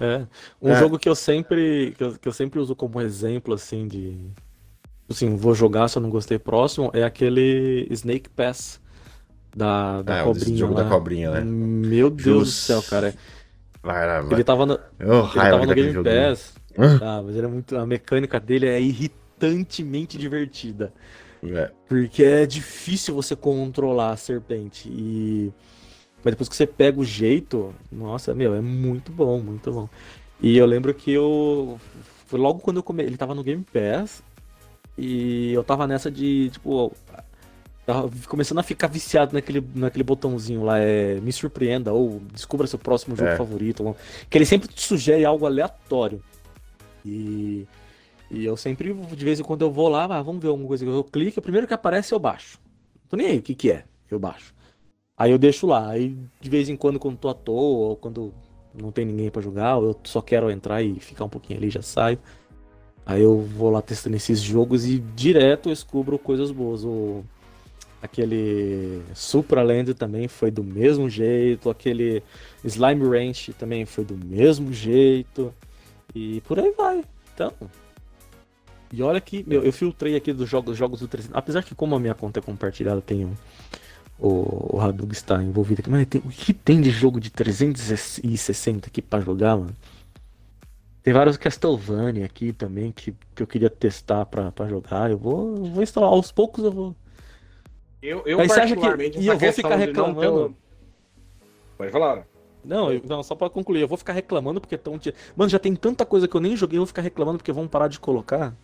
[0.00, 0.22] é,
[0.60, 0.78] um É.
[0.78, 4.16] jogo que eu sempre que eu, que eu sempre uso como exemplo assim de
[5.08, 8.80] assim, vou jogar se eu não gostei próximo é aquele Snake Pass
[9.56, 10.82] da, da É, o cobrinha jogo lá.
[10.82, 11.40] da cobrinha, né?
[11.42, 13.14] Meu Deus do Just- céu, cara.
[13.82, 14.32] Vai, vai, vai.
[14.34, 14.78] Ele tava no, Ô,
[15.36, 16.02] ele tava no Game.
[16.04, 16.54] Pass.
[17.02, 20.92] Ah, mas ele é muito a mecânica dele é irritantemente divertida.
[21.42, 21.70] É.
[21.88, 24.88] Porque é difícil você controlar a serpente.
[24.88, 25.52] E.
[26.24, 29.88] Mas depois que você pega o jeito, nossa, meu, é muito bom, muito bom.
[30.40, 31.80] E eu lembro que eu.
[32.26, 33.02] Foi logo quando eu come...
[33.04, 34.22] Ele tava no Game Pass.
[34.98, 36.92] E eu tava nessa de, tipo.
[37.86, 42.78] Tava começando a ficar viciado naquele, naquele botãozinho lá, é Me Surpreenda, ou Descubra seu
[42.78, 43.36] próximo jogo É.
[43.36, 43.96] favorito.
[44.28, 46.22] Que ele sempre te sugere algo aleatório.
[47.04, 47.66] E.
[48.30, 50.84] E eu sempre, de vez em quando eu vou lá, ah, vamos ver alguma coisa.
[50.84, 52.58] Eu clico, o primeiro que aparece eu baixo.
[52.94, 53.84] Não tô nem aí, o que que é?
[54.10, 54.52] Eu baixo.
[55.16, 55.88] Aí eu deixo lá.
[55.88, 58.34] Aí de vez em quando, quando tô à toa, ou quando
[58.74, 61.70] não tem ninguém pra jogar, ou eu só quero entrar e ficar um pouquinho ali,
[61.70, 62.18] já saio.
[63.08, 66.84] Aí eu vou lá testando esses jogos e direto eu descubro coisas boas.
[66.84, 67.24] O...
[68.02, 71.70] Aquele Supraland também foi do mesmo jeito.
[71.70, 72.22] Aquele
[72.62, 75.54] Slime Ranch também foi do mesmo jeito.
[76.14, 77.02] E por aí vai.
[77.34, 77.50] Então.
[78.92, 81.34] E olha que meu, eu filtrei aqui dos jogos, jogos do 300.
[81.34, 83.32] Apesar que, como a minha conta é compartilhada, tem o,
[84.18, 85.88] o, o Hadug está envolvido aqui.
[85.88, 89.74] Mas tem, o que tem de jogo de 360 aqui pra jogar, mano?
[91.02, 95.10] Tem vários Castlevania aqui também que, que eu queria testar pra, pra jogar.
[95.10, 96.96] Eu vou, eu vou instalar aos poucos, eu vou.
[98.02, 100.56] Eu, eu Aí você acha que- particularmente, e eu vou ficar não reclamando?
[101.76, 102.26] Pode falar.
[102.64, 104.98] Não, eu, não, só pra concluir, eu vou ficar reclamando porque estão.
[105.36, 107.68] Mano, já tem tanta coisa que eu nem joguei, eu vou ficar reclamando porque vão
[107.68, 108.54] parar de colocar.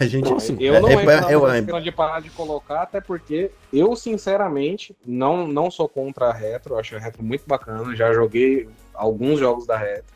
[0.00, 0.32] A gente.
[0.32, 4.96] Assim, eu não é, é, eu, eu, de parar de colocar, até porque eu, sinceramente,
[5.04, 9.40] não, não sou contra a retro, eu acho a retro muito bacana, já joguei alguns
[9.40, 10.14] jogos da retro,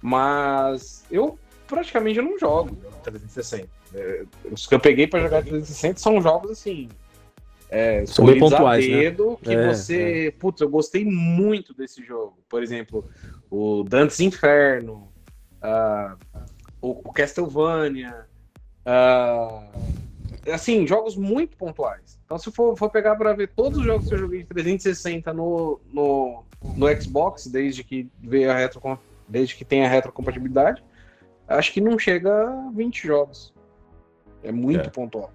[0.00, 3.68] mas eu praticamente não jogo 360.
[3.94, 6.88] É, os que eu peguei para jogar 360 são jogos assim.
[7.68, 8.96] É, são bem pontuais, né?
[8.96, 9.36] dedo, né?
[9.42, 10.26] que é, você.
[10.28, 10.30] É.
[10.30, 12.38] Putz, eu gostei muito desse jogo.
[12.48, 13.04] Por exemplo,
[13.50, 15.08] o Dantes Inferno,
[15.62, 16.16] uh,
[16.80, 18.26] o Castlevania.
[18.86, 19.96] Uh,
[20.52, 22.18] assim, jogos muito pontuais.
[22.24, 25.32] Então, se for, for pegar para ver todos os jogos que eu joguei de 360
[25.32, 26.44] no, no,
[26.76, 28.80] no Xbox, desde que veio a retro,
[29.28, 30.82] desde que tem a retrocompatibilidade,
[31.48, 33.52] acho que não chega a 20 jogos.
[34.42, 34.90] É muito é.
[34.90, 35.32] pontual.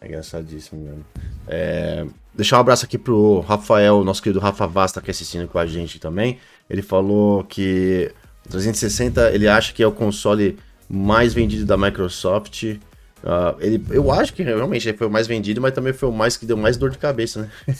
[0.00, 1.04] É engraçadíssimo mesmo.
[1.48, 2.06] É...
[2.34, 5.66] Deixar um abraço aqui pro Rafael, nosso querido Rafa Vasta, que é assistindo com a
[5.66, 6.38] gente também.
[6.68, 8.12] Ele falou que
[8.44, 12.78] o 360 ele acha que é o console mais vendido da Microsoft.
[13.26, 16.36] Uh, ele, eu acho que realmente foi o mais vendido, mas também foi o mais
[16.36, 17.50] que deu mais dor de cabeça, né?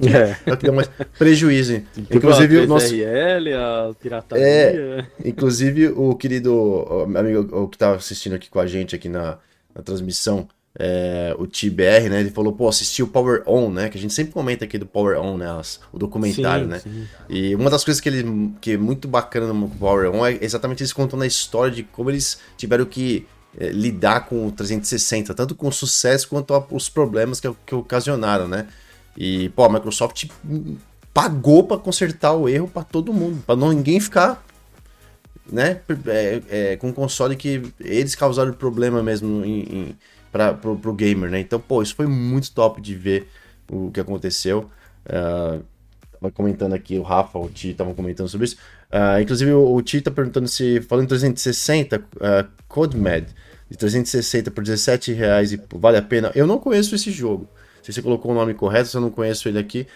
[0.00, 0.50] É.
[0.50, 1.82] é que deu mais prejuízo.
[2.10, 2.94] inclusive o nosso.
[3.54, 4.42] a pirataria.
[4.42, 9.36] É, inclusive o querido amigo o que estava assistindo aqui com a gente aqui na,
[9.74, 10.48] na transmissão,
[10.78, 12.20] é, o TBR, né?
[12.20, 13.90] Ele falou, pô, assistiu o Power On, né?
[13.90, 15.46] Que a gente sempre comenta aqui do Power On, né?
[15.92, 16.78] o documentário, sim, né?
[16.78, 17.06] Sim.
[17.28, 20.82] E uma das coisas que ele que é muito bacana no Power On é exatamente
[20.82, 23.26] eles contando a história de como eles tiveram que
[23.58, 28.46] é, lidar com o 360, tanto com o sucesso quanto os problemas que, que ocasionaram,
[28.46, 28.66] né?
[29.16, 30.26] E, pô, a Microsoft
[31.12, 34.44] pagou para consertar o erro para todo mundo, para ninguém ficar
[35.50, 39.96] né, é, é, com um console que eles causaram problema mesmo em, em
[40.30, 41.40] para pro, pro gamer, né?
[41.40, 43.28] Então, pô, isso foi muito top de ver
[43.68, 44.70] o que aconteceu.
[45.04, 45.64] Uh,
[46.12, 48.56] tava comentando aqui, o Rafa, o Ti estavam comentando sobre isso.
[48.92, 53.26] Uh, inclusive, o, o Ti tá perguntando se, falando em 360, uh, CodeMed,
[53.70, 56.32] de 360 por 17 reais, e vale a pena.
[56.34, 57.48] Eu não conheço esse jogo.
[57.82, 59.86] Se você colocou o nome correto, se eu não conheço ele aqui.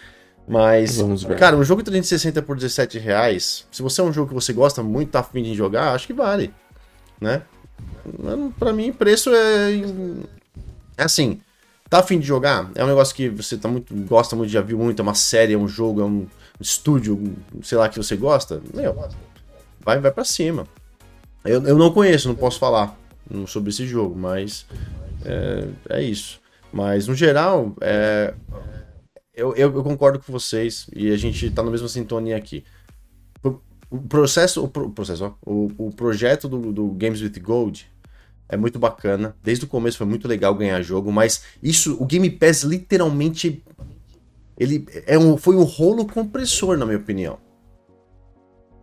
[0.47, 0.99] Mas,
[1.39, 4.83] cara, um jogo 360 por 17 reais, se você é um jogo que você gosta
[4.83, 6.53] muito, tá afim de jogar, acho que vale,
[7.19, 7.41] né?
[8.59, 9.81] Para mim, preço é.
[10.97, 11.41] É assim.
[11.89, 12.69] Tá afim de jogar?
[12.75, 15.53] É um negócio que você tá muito, gosta muito, já viu muito, é uma série,
[15.53, 16.27] é um jogo, é um
[16.59, 18.61] estúdio, sei lá, que você gosta.
[18.73, 18.95] Meu,
[19.83, 20.67] vai, vai para cima.
[21.43, 22.97] Eu, eu não conheço, não posso falar
[23.47, 24.65] sobre esse jogo, mas
[25.23, 26.39] é, é isso.
[26.71, 28.33] Mas, no geral, é,
[29.33, 32.63] eu, eu, eu, concordo com vocês e a gente tá na mesma sintonia aqui
[33.89, 37.87] o processo, o, pro, processo, ó, o, o projeto do, do Games with Gold
[38.47, 39.35] é muito bacana.
[39.43, 43.63] Desde o começo foi muito legal ganhar jogo, mas isso, o Game Pass literalmente
[44.57, 47.37] ele é um, foi um rolo compressor, na minha opinião.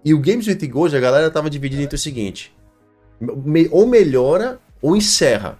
[0.05, 2.55] E o Games with Gold, a galera tava dividida entre o seguinte:
[3.71, 5.59] ou melhora ou encerra.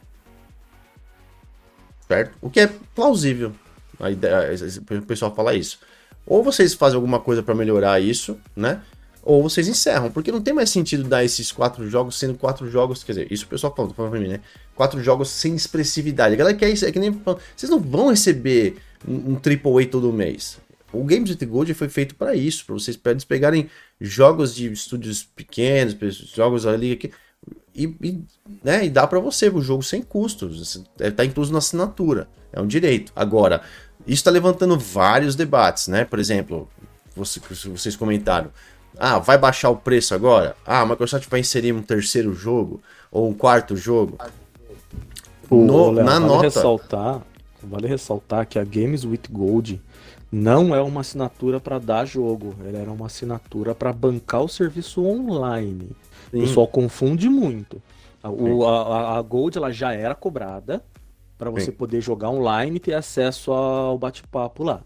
[2.09, 2.37] Certo?
[2.41, 3.53] O que é plausível.
[4.01, 4.51] A ideia,
[4.91, 5.79] o pessoal fala isso.
[6.27, 8.83] Ou vocês fazem alguma coisa para melhorar isso, né?
[9.23, 13.05] ou vocês encerram, porque não tem mais sentido dar esses quatro jogos sendo quatro jogos,
[13.05, 14.41] quer dizer, isso o pessoal fala, falando pra mim, né?
[14.75, 16.35] Quatro jogos sem expressividade.
[16.35, 17.13] A galera quer isso, é que nem.
[17.57, 18.77] Vocês não vão receber
[19.07, 20.59] um, um AAA todo mês.
[20.93, 25.95] O Games with Gold foi feito para isso, para vocês pegarem jogos de estúdios pequenos,
[26.35, 27.11] jogos ali aqui,
[27.75, 28.25] e, e,
[28.63, 32.61] né, e dá para você o jogo sem custos, é, tá incluso na assinatura, é
[32.61, 33.11] um direito.
[33.17, 33.63] Agora,
[34.07, 36.05] isso está levantando vários debates, né?
[36.05, 36.69] Por exemplo,
[37.17, 38.51] você, vocês comentaram,
[38.99, 40.55] ah, vai baixar o preço agora?
[40.67, 44.19] Ah, a Microsoft vai inserir um terceiro jogo ou um quarto jogo.
[45.51, 46.45] No, Léo, na nota.
[46.45, 47.23] Ressaltar,
[47.67, 49.81] vale ressaltar que a Games with Gold
[50.31, 55.05] não é uma assinatura para dar jogo, ela era uma assinatura para bancar o serviço
[55.05, 55.91] online.
[56.31, 56.39] Sim.
[56.39, 57.83] O pessoal confunde muito.
[58.23, 60.83] O, a, a, Gold ela já era cobrada
[61.37, 61.73] para você Sim.
[61.73, 64.83] poder jogar online e ter acesso ao bate-papo lá.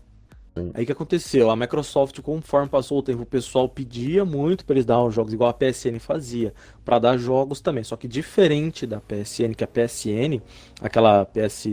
[0.73, 1.51] Aí o que aconteceu?
[1.51, 5.35] A Microsoft, conforme passou o tempo, o pessoal pedia muito para eles dar os jogos,
[5.35, 7.85] igual a PSN fazia, para dar jogos também.
[7.85, 10.41] Só que diferente da PSN, que a PSN,
[10.81, 11.67] aquela PS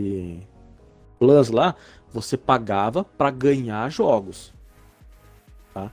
[1.18, 1.74] Plus lá,
[2.12, 4.52] você pagava para ganhar jogos.
[5.72, 5.90] Tá?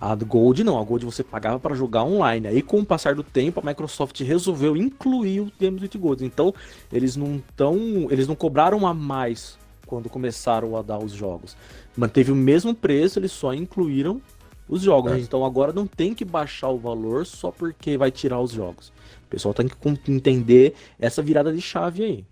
[0.00, 2.48] A Gold não, a Gold você pagava para jogar online.
[2.48, 6.24] Aí com o passar do tempo, a Microsoft resolveu incluir o Games with Gold.
[6.24, 6.52] Então,
[6.92, 7.76] eles não tão,
[8.10, 11.56] eles não cobraram a mais quando começaram a dar os jogos
[11.96, 14.20] manteve o mesmo preço, eles só incluíram
[14.68, 15.12] os jogos.
[15.12, 15.18] É.
[15.18, 18.88] Então agora não tem que baixar o valor só porque vai tirar os jogos.
[19.24, 22.24] O pessoal tem que entender essa virada de chave aí.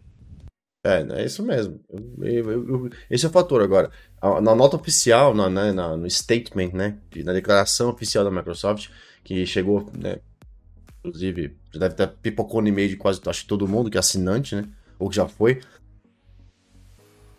[0.82, 1.78] É, é isso mesmo.
[1.90, 3.90] Eu, eu, eu, esse é o fator agora.
[4.42, 6.98] Na nota oficial, na, na, na, no statement, né?
[7.16, 8.88] Na declaração oficial da Microsoft,
[9.22, 10.20] que chegou, né?
[11.04, 14.00] Inclusive, já deve estar pipocou no e-mail de quase acho que todo mundo que é
[14.00, 14.64] assinante, né?
[14.98, 15.60] Ou que já foi.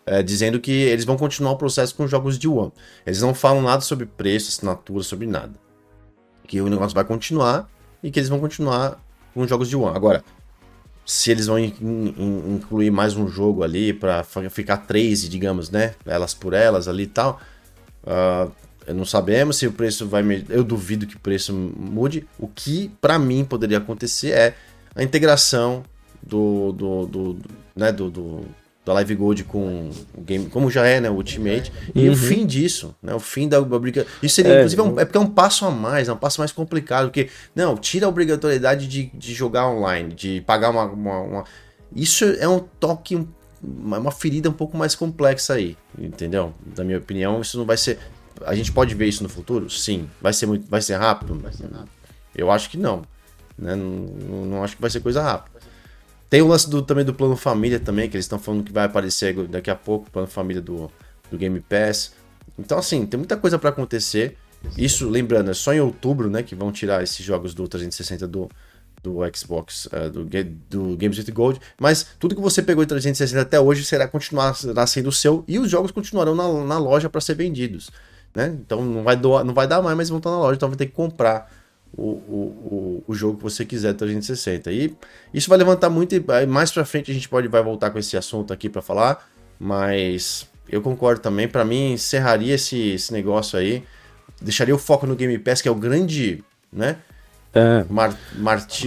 [0.06, 2.72] É, dizendo que eles vão continuar o processo com jogos de One.
[3.06, 5.52] Eles não falam nada sobre preço, assinatura, sobre nada.
[6.46, 7.68] Que o negócio vai continuar
[8.02, 9.00] e que eles vão continuar
[9.32, 9.96] com jogos de One.
[9.96, 10.24] Agora,
[11.04, 15.94] se eles vão in, in, incluir mais um jogo ali para ficar três, digamos, né?
[16.06, 17.40] Elas por elas ali e tal.
[18.04, 18.50] Uh,
[18.92, 20.22] não sabemos se o preço vai.
[20.48, 22.26] Eu duvido que o preço mude.
[22.38, 24.54] O que para mim poderia acontecer é
[24.94, 25.84] a integração
[26.22, 27.38] do, do, do,
[27.74, 28.44] né, do, do,
[28.84, 32.14] da Live Gold com o game, como já é, né, o Ultimate, e uhum.
[32.14, 34.10] o fim disso, né, o fim da obrigação.
[34.22, 36.40] Isso seria, é, inclusive, um, é porque é um passo a mais, é um passo
[36.40, 41.20] mais complicado, porque, não, tira a obrigatoriedade de, de jogar online, de pagar uma, uma,
[41.20, 41.44] uma...
[41.94, 43.24] Isso é um toque,
[43.62, 46.52] uma ferida um pouco mais complexa aí, entendeu?
[46.76, 47.98] Na minha opinião, isso não vai ser...
[48.44, 49.70] A gente pode ver isso no futuro?
[49.70, 50.08] Sim.
[50.20, 51.38] Vai ser, muito, vai ser rápido?
[51.38, 51.90] Vai ser rápido.
[52.34, 53.02] Eu acho que não.
[53.56, 53.76] Né?
[53.76, 55.51] Não, não, não acho que vai ser coisa rápida.
[56.32, 58.86] Tem o lance do, também do plano família também, que eles estão falando que vai
[58.86, 60.90] aparecer daqui a pouco, o plano família do,
[61.30, 62.14] do Game Pass.
[62.58, 64.38] Então, assim, tem muita coisa para acontecer.
[64.74, 68.48] Isso, lembrando, é só em outubro, né, que vão tirar esses jogos do 360 do,
[69.02, 70.24] do Xbox, uh, do,
[70.70, 71.60] do Games with Gold.
[71.78, 74.54] Mas tudo que você pegou em 360 até hoje será continuar
[74.86, 77.90] sendo seu e os jogos continuarão na, na loja para ser vendidos.
[78.34, 78.56] Né?
[78.58, 80.78] Então não vai, doar, não vai dar mais, mas vão estar na loja, então vai
[80.78, 81.52] ter que comprar
[81.96, 84.72] o, o, o, jogo que você quiser 360.
[84.72, 84.94] E
[85.32, 88.16] isso vai levantar muito, e mais pra frente a gente pode vai voltar com esse
[88.16, 89.28] assunto aqui para falar,
[89.58, 93.84] mas eu concordo também, para mim encerraria esse, esse negócio aí,
[94.40, 96.42] deixaria o foco no Game Pass, que é o grande,
[96.72, 96.96] né,
[97.54, 97.84] é.
[97.90, 98.16] Mar,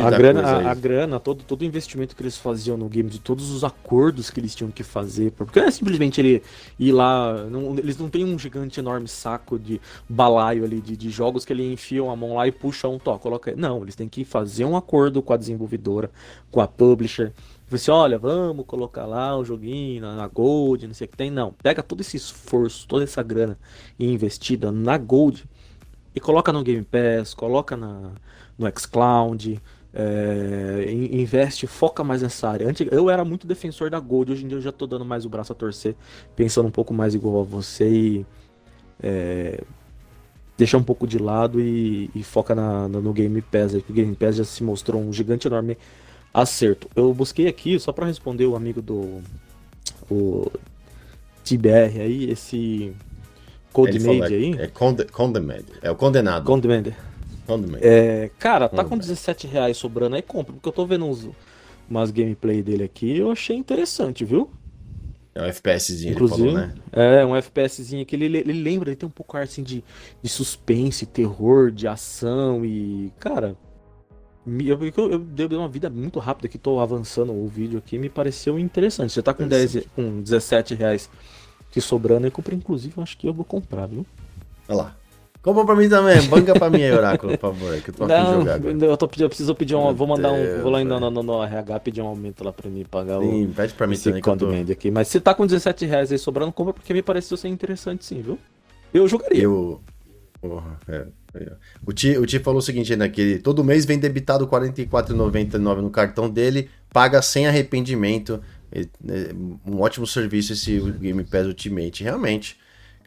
[0.02, 3.20] a grana, a, a, grana, todo, todo o investimento que eles faziam no game, de
[3.20, 6.42] todos os acordos que eles tinham que fazer, porque não é simplesmente ele
[6.80, 9.80] ir lá, não, eles não têm um gigante enorme saco de
[10.10, 13.22] balaio ali de, de jogos que ele enfiam a mão lá e puxa um toque,
[13.22, 13.54] coloca.
[13.56, 16.10] Não, eles têm que fazer um acordo com a desenvolvedora,
[16.50, 17.34] com a publisher.
[17.70, 21.18] Você assim, olha, vamos colocar lá o joguinho na, na Gold, não sei o que
[21.18, 21.30] tem.
[21.30, 23.60] Não, pega todo esse esforço, toda essa grana
[24.00, 25.46] investida na Gold
[26.16, 28.12] e coloca no Game Pass, coloca na,
[28.58, 29.62] no xCloud,
[29.94, 32.68] é, investe, foca mais nessa área.
[32.68, 35.26] Antes, eu era muito defensor da Gold, hoje em dia eu já tô dando mais
[35.26, 35.96] o braço a torcer,
[36.36, 38.26] pensando um pouco mais igual a você e
[39.02, 39.62] é,
[40.58, 43.74] deixar um pouco de lado e, e foca na, no Game Pass.
[43.74, 45.78] Aí, o Game Pass já se mostrou um gigante enorme
[46.34, 46.90] acerto.
[46.96, 49.22] Eu busquei aqui, só para responder o amigo do
[50.10, 50.52] o
[51.44, 52.94] TBR aí, esse
[53.72, 54.56] Codemade aí.
[54.60, 56.46] É, Condemned, é o condenado.
[57.46, 57.80] Condemned.
[57.82, 60.54] É, cara, tá com 17 reais sobrando aí, compra.
[60.54, 61.30] Porque eu tô vendo uns,
[61.90, 64.50] umas gameplay dele aqui eu achei interessante, viu?
[65.34, 66.74] É um FPSzinho, Inclusive, falou, né?
[66.94, 69.84] É, um FPSzinho que ele, ele lembra, ele tem um pouco ar assim de,
[70.22, 73.12] de suspense, terror, de ação e.
[73.20, 73.56] Cara.
[74.48, 78.10] Eu, eu, eu dei uma vida muito rápida que tô avançando o vídeo aqui me
[78.10, 79.12] pareceu interessante.
[79.12, 81.10] Você tá com, 10, com 17 reais
[81.72, 84.06] que sobrando, eu comprei, inclusive, eu acho que eu vou comprar, viu?
[84.70, 84.98] Olha lá.
[85.46, 88.40] Compra pra mim também, banca pra mim aí, Oráculo, por favor, que eu tô não,
[88.40, 89.94] jogar Eu, tô, eu preciso pedir um.
[89.94, 90.62] Vou mandar um.
[90.64, 93.46] Vou lá ainda no, no, no, RH pedir um aumento lá pra mim pagar sim,
[93.46, 93.50] o.
[93.50, 94.66] pede pra mim também.
[94.66, 94.72] Tô...
[94.72, 94.90] aqui.
[94.90, 98.24] Mas se tá com 17 reais aí sobrando, compra porque me pareceu ser interessante sim,
[98.24, 98.40] viu?
[98.92, 99.44] Eu jogaria.
[99.44, 99.80] Eu.
[100.42, 101.06] Porra, é.
[101.86, 105.60] O Ti, o Ti falou o seguinte ainda, que todo mês vem debitado R$ 44,99
[105.76, 108.42] no cartão dele, paga sem arrependimento.
[108.72, 108.82] É,
[109.64, 112.58] um ótimo serviço esse Game Pass Ultimate, realmente.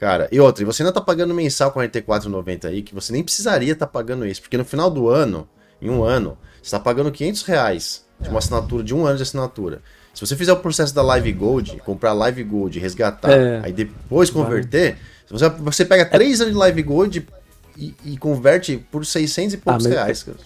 [0.00, 3.22] Cara, e outra, e você ainda tá pagando mensal R$ 44,90 aí, que você nem
[3.22, 5.48] precisaria estar tá pagando isso, porque no final do ano,
[5.82, 9.22] em um ano, você tá pagando 500 reais de uma assinatura, de um ano de
[9.24, 9.82] assinatura.
[10.14, 13.60] Se você fizer o processo da Live Gold, comprar Live Gold, resgatar, é.
[13.64, 14.96] aí depois converter,
[15.28, 16.42] você, você pega 3 é.
[16.42, 17.28] anos de Live Gold
[17.76, 20.22] e, e, converte por 600 e poucos ah, reais.
[20.22, 20.38] Cara.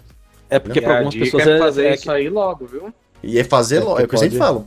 [0.51, 2.93] É porque para algumas pessoas é fazer é, isso aí logo, viu?
[3.23, 4.67] E é fazer logo, é o que eu sempre falo.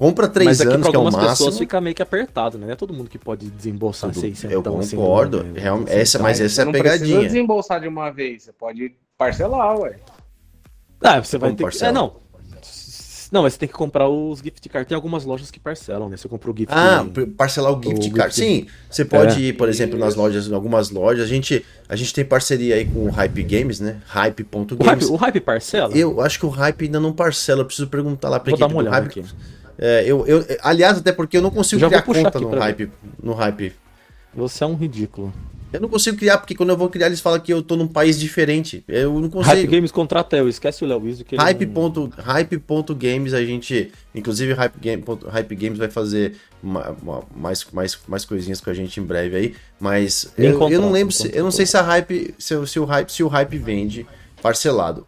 [0.00, 1.28] Compra três Mas aqui anos, que é o máximo.
[1.28, 2.64] pessoas fica meio que apertado, né?
[2.64, 5.40] Não é todo mundo que pode desembolsar Tudo, 600 Eu assim, concordo.
[5.40, 5.60] Assim, né?
[5.88, 7.16] essa, mas essa é a pegadinha.
[7.16, 9.96] Não desembolsar de uma vez, você pode parcelar, ué.
[11.02, 11.92] Ah, você vai Como ter parcela?
[11.92, 11.98] que...
[11.98, 12.14] É, não.
[13.30, 14.88] Não, mas você tem que comprar os gift cards.
[14.88, 16.16] Tem algumas lojas que parcelam, né?
[16.16, 17.04] Você compra o gift Ah,
[17.36, 18.34] parcelar o gift o card.
[18.34, 18.48] Gift...
[18.48, 19.48] Sim, você pode é.
[19.48, 21.26] ir, por exemplo, nas lojas, em algumas lojas.
[21.26, 24.00] A gente, a gente tem parceria aí com o Hype Games, né?
[24.06, 24.80] Hype.games.
[24.80, 25.94] O Hype, o Hype parcela?
[25.94, 27.60] Eu acho que o Hype ainda não parcela.
[27.60, 29.20] Eu preciso perguntar lá pra Vou dar uma olhada Hype...
[29.20, 29.24] aqui.
[29.82, 32.90] É, eu, eu, aliás, até porque eu não consigo Já criar conta no hype,
[33.22, 33.72] no hype.
[34.34, 35.32] Você é um ridículo.
[35.72, 37.86] Eu não consigo criar, porque quando eu vou criar, eles falam que eu tô num
[37.86, 38.84] país diferente.
[38.88, 39.54] Eu não consigo.
[39.54, 42.94] Hype Games contrata eu, esquece o Léo Wiso que ele Hype, não- ponto, hype ponto
[42.94, 43.90] games a gente.
[44.14, 48.68] Inclusive, Hype, Game, ponto- hype Games vai fazer uma- uma- mais, mais, mais coisinhas com
[48.68, 49.54] a gente em breve aí.
[49.78, 51.30] Mas eu, eu não lembro se.
[51.32, 52.34] Eu não sei se a hype.
[52.36, 54.04] Se, o- se o hype se o hype vende
[54.42, 55.06] parcelado.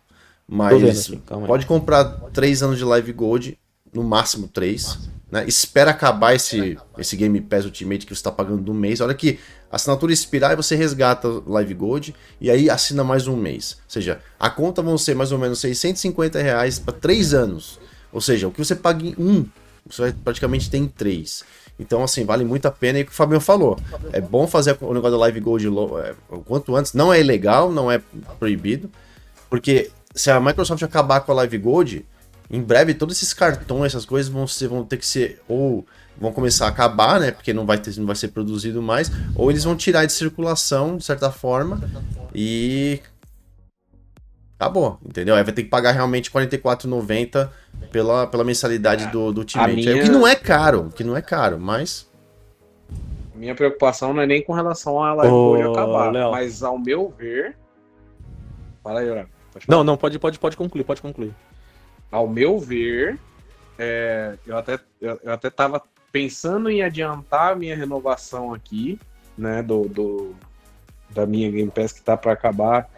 [0.48, 0.70] Mas
[1.10, 3.58] aqui, pode comprar 3 anos de Live Gold,
[3.92, 4.98] no máximo 3.
[5.30, 5.44] Né?
[5.46, 9.00] Espera acabar esse, esse Game Pass Ultimate que você está pagando no mês.
[9.00, 9.38] A hora que
[9.70, 13.78] assinatura expirar, você resgata Live Gold e aí assina mais um mês.
[13.84, 17.80] Ou seja, a conta vão ser mais ou menos 650 reais para 3 anos.
[18.12, 19.46] Ou seja, o que você paga em um,
[19.86, 21.44] você praticamente ter em 3.
[21.78, 22.98] Então, assim, vale muito a pena.
[22.98, 23.78] E o que o Fabiano falou,
[24.12, 26.92] é bom fazer o negócio do Live Gold é, o quanto antes.
[26.92, 28.00] Não é ilegal, não é
[28.38, 28.90] proibido.
[29.48, 32.06] Porque se a Microsoft acabar com a Live Gold,
[32.52, 35.84] em breve todos esses cartões, essas coisas vão, ser, vão ter que ser ou
[36.20, 37.30] vão começar a acabar, né?
[37.30, 40.96] Porque não vai, ter, não vai ser produzido mais, ou eles vão tirar de circulação,
[40.98, 41.80] de certa forma,
[42.34, 43.00] e
[44.58, 45.34] acabou, entendeu?
[45.34, 47.48] Aí vai ter que pagar realmente R$ 44,90
[47.90, 49.74] pela, pela mensalidade do, do Ultimate.
[49.74, 52.06] minha- É, o que não é caro, o que não é caro, mas
[53.34, 56.30] Minha preocupação não é nem com relação a Live Ô, Gold acabar, Léo.
[56.30, 57.56] mas ao meu ver.
[58.84, 59.26] Fala aí.
[59.66, 61.34] Não, não, pode, pode, pode concluir, pode concluir.
[62.12, 63.18] Ao meu ver,
[63.78, 65.82] é, eu, até, eu, eu até tava
[66.12, 69.00] pensando em adiantar a minha renovação aqui,
[69.36, 70.36] né, do, do-
[71.08, 72.88] da minha Game Pass que tá para acabar,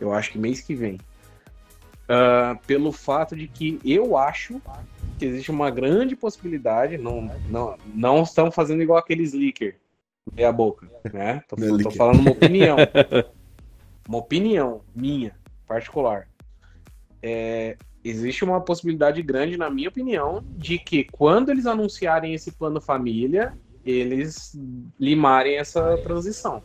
[0.00, 0.98] eu acho que mês que vem.
[2.08, 4.62] Ah, pelo fato de que eu acho
[5.18, 9.76] que existe uma grande possibilidade, não, não, não estão fazendo igual aqueles leaker,
[10.32, 11.42] meia boca, né?
[11.46, 11.92] Tô, é tô leaker.
[11.92, 12.78] falando uma opinião.
[14.08, 15.34] uma opinião minha,
[15.66, 16.28] particular.
[17.22, 22.80] É, existe uma possibilidade grande, na minha opinião, de que quando eles anunciarem esse plano
[22.80, 23.52] família,
[23.84, 24.56] eles
[24.98, 26.62] limarem essa transição.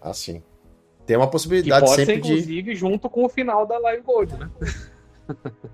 [0.00, 0.42] assim.
[1.04, 2.32] Tem uma Que possibilidade pode ser, sempre de.
[2.32, 4.50] inclusive, junto com o final da Live Gold, né?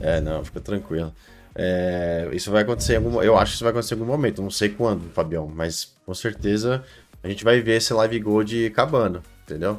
[0.00, 1.12] É, não, fica tranquilo.
[1.54, 4.40] É, isso vai acontecer em algum Eu acho que isso vai acontecer em algum momento.
[4.42, 6.84] Não sei quando, Fabião, mas com certeza
[7.22, 9.78] a gente vai ver esse Live Gold acabando, entendeu?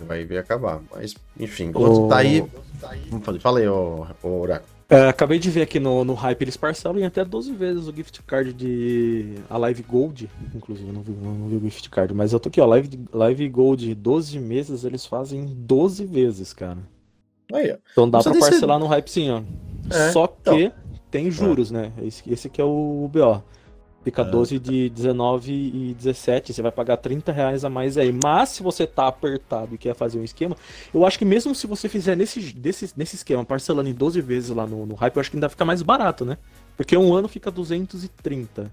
[0.00, 0.80] Vai ver acabar.
[0.92, 2.44] Mas, enfim, enquanto Ô- tá aí.
[3.22, 3.40] Fazer.
[3.40, 4.74] Fala aí, ô, ô Oraco.
[4.88, 7.94] É, acabei de ver aqui no, no Hype, eles parcelam em até 12 vezes o
[7.94, 10.30] gift card de a Live Gold.
[10.54, 12.66] Inclusive, eu não vi, não vi o gift card, mas eu tô aqui, ó.
[12.66, 16.78] Live, Live Gold, 12 meses, eles fazem 12 vezes, cara.
[17.52, 17.76] Aí, ó.
[17.92, 19.42] Então dá pra parcelar no Hype sim, ó.
[19.90, 20.72] É, Só que então.
[21.10, 21.92] tem juros, né?
[22.02, 23.42] Esse, esse que é o BO.
[24.04, 24.24] Fica É.
[24.24, 28.12] 12 de 19 e 17, você vai pagar 30 reais a mais aí.
[28.12, 30.54] Mas se você tá apertado e quer fazer um esquema,
[30.92, 34.50] eu acho que mesmo se você fizer nesse, desse, nesse esquema, parcelando em 12 vezes
[34.50, 36.36] lá no, no Hype, eu acho que ainda fica mais barato, né?
[36.76, 38.70] Porque um ano fica 230.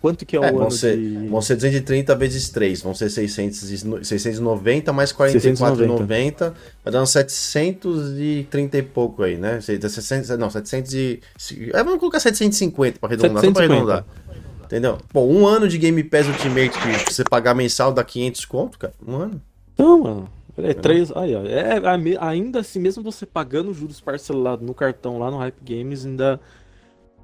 [0.00, 1.26] Quanto que é o É, vão ano ser- de...
[1.28, 6.54] Vão ser 230 vezes 3, vão ser 600, e no- 690 mais 44,90,
[6.84, 9.60] vai dar uns 730 e pouco aí, né?
[9.60, 11.20] Sei- 600, não, 700 e...
[11.72, 13.74] É, vamos colocar 750 para arredondar, só pra 750.
[13.74, 14.04] arredondar.
[14.64, 14.98] Entendeu?
[15.12, 18.92] Pô, um ano de Game Pass Ultimate que você pagar mensal dá 500 conto, cara.
[19.06, 19.42] Um ano.
[19.78, 20.30] Não, mano.
[20.58, 21.78] É, três, aí, ó, é,
[22.18, 26.40] a ainda assim, mesmo você pagando juros parcelados no cartão lá no Hype Games, ainda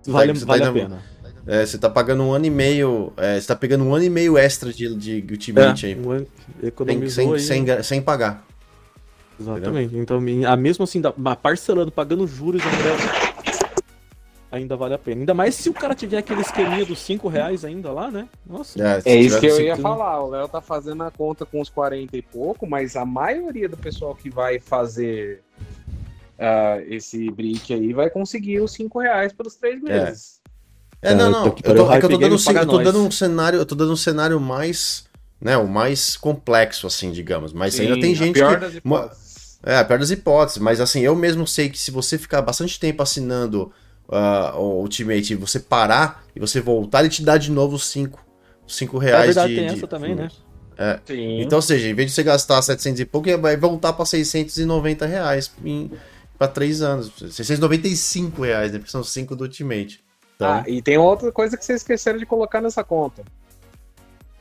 [0.07, 1.03] vale, você tá vale a ainda- pena.
[1.47, 3.13] É, você tá pagando um ano e meio.
[3.17, 5.95] é, você tá pegando um ano e meio extra de, de Ultimate aí.
[6.01, 6.27] um ano-
[6.61, 7.67] Sem, economizou sem, aí.
[7.67, 8.47] sem, sem pagar.
[9.39, 9.97] Exatamente.
[9.97, 11.03] Então, mi- a mesmo assim,
[11.43, 13.75] parcelando, pagando juros ainda,
[14.51, 15.21] ainda vale a pena.
[15.21, 18.29] Ainda mais se o cara tiver aquele esqueminha dos 5 reais ainda lá, né?
[18.47, 18.81] Nossa.
[18.83, 20.23] É, É isso que eu ia falar.
[20.23, 23.77] O Léo tá fazendo a conta com os 40 e pouco, mas a maioria do
[23.77, 25.43] pessoal que vai fazer
[26.39, 30.34] ah, esse brick aí vai conseguir os 5 reais pelos três meses.
[31.05, 31.45] É, não, Cara, não.
[31.63, 33.75] Eu tô, para é que eu tô dando, eu tô dando um cenário, eu tô
[33.75, 35.05] dando um cenário mais,
[35.41, 38.83] né, o mais complexo assim, digamos, mas ainda Sim, tem a gente pior que
[39.67, 42.79] é, a pior das hipóteses, mas assim, eu mesmo sei que se você ficar bastante
[42.81, 43.73] tempo assinando
[44.11, 47.87] ah, o Ultimate e você parar e você voltar, ele te dá de novo os
[47.87, 48.21] 5
[48.67, 50.29] cinco Na reais verdade, de, tem de- essa também, né?
[51.07, 51.41] Sim.
[51.41, 55.07] Então, ou seja, em vez de você gastar 700 e pouco, vai voltar para 690
[55.07, 55.51] reais
[56.39, 57.13] pra 3 anos.
[57.31, 58.79] 695 reais, né?
[58.79, 60.04] Porque são 5 do Ultimate.
[60.37, 63.23] Então, Ah, e tem outra coisa que vocês esqueceram de colocar nessa conta.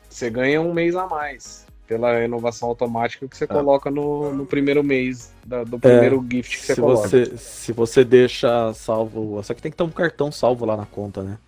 [0.08, 3.48] Você ganha um mês a mais pela renovação automática que você Ah.
[3.48, 7.08] coloca no, no primeiro mês da- do primeiro gift que você Se coloca.
[7.08, 9.40] você, se você deixa salvo.
[9.42, 11.38] Só que tem que ter um cartão salvo lá na conta, né?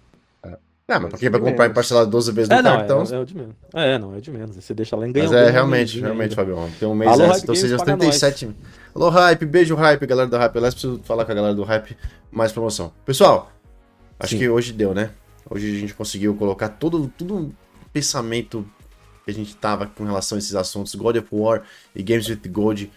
[0.88, 1.74] Ah, mas pra quem vai comprar em menos.
[1.74, 3.02] parcelado 12 vezes no É, não, cartão.
[3.02, 3.56] é, é o de menos.
[3.74, 4.54] É, não, é o de menos.
[4.54, 6.36] Você deixa lá e ganha Mas é realmente, realmente.
[6.36, 6.70] Fabião.
[6.78, 8.56] Tem um mês Alô, Hype então seja os Games, paga 37.
[8.94, 10.56] Alô, Hype, beijo, Hype, galera do Hype.
[10.56, 11.96] Aliás, preciso falar com a galera do Hype
[12.30, 12.92] mais promoção.
[13.04, 13.50] Pessoal,
[14.18, 14.38] acho Sim.
[14.38, 15.10] que hoje deu, né?
[15.48, 17.54] Hoje a gente conseguiu colocar tudo, tudo
[17.92, 18.66] pensamento
[19.24, 21.62] que a gente tava com relação a esses assuntos, God of War
[21.94, 22.90] e Games with Gold,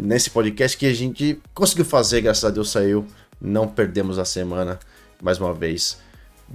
[0.00, 3.06] nesse podcast que a gente conseguiu fazer, graças a Deus saiu,
[3.40, 4.78] não perdemos a semana,
[5.20, 5.98] mais uma vez,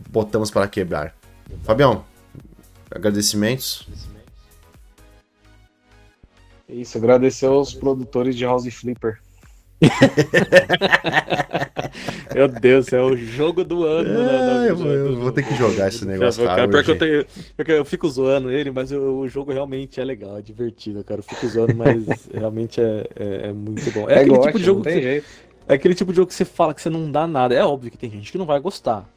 [0.10, 1.16] botamos para quebrar.
[1.64, 2.06] Fabião,
[2.90, 3.88] agradecimentos.
[6.68, 9.20] Isso, agradecer aos produtores de House Flipper.
[12.34, 14.10] Meu Deus, é o jogo do ano.
[14.10, 16.44] É, né, eu, vou, eu, vou, ter que jogar esse negócio.
[16.44, 17.26] Cara, cara, eu, tenho,
[17.78, 21.20] eu, fico zoando ele, mas o jogo realmente é legal, é divertido, cara.
[21.20, 24.10] Eu fico zoando, mas realmente é, é, é, muito bom.
[24.10, 25.24] É, é aquele tipo de jogo que você,
[25.68, 27.54] É aquele tipo de jogo que você fala que você não dá nada.
[27.54, 29.08] É óbvio que tem gente que não vai gostar.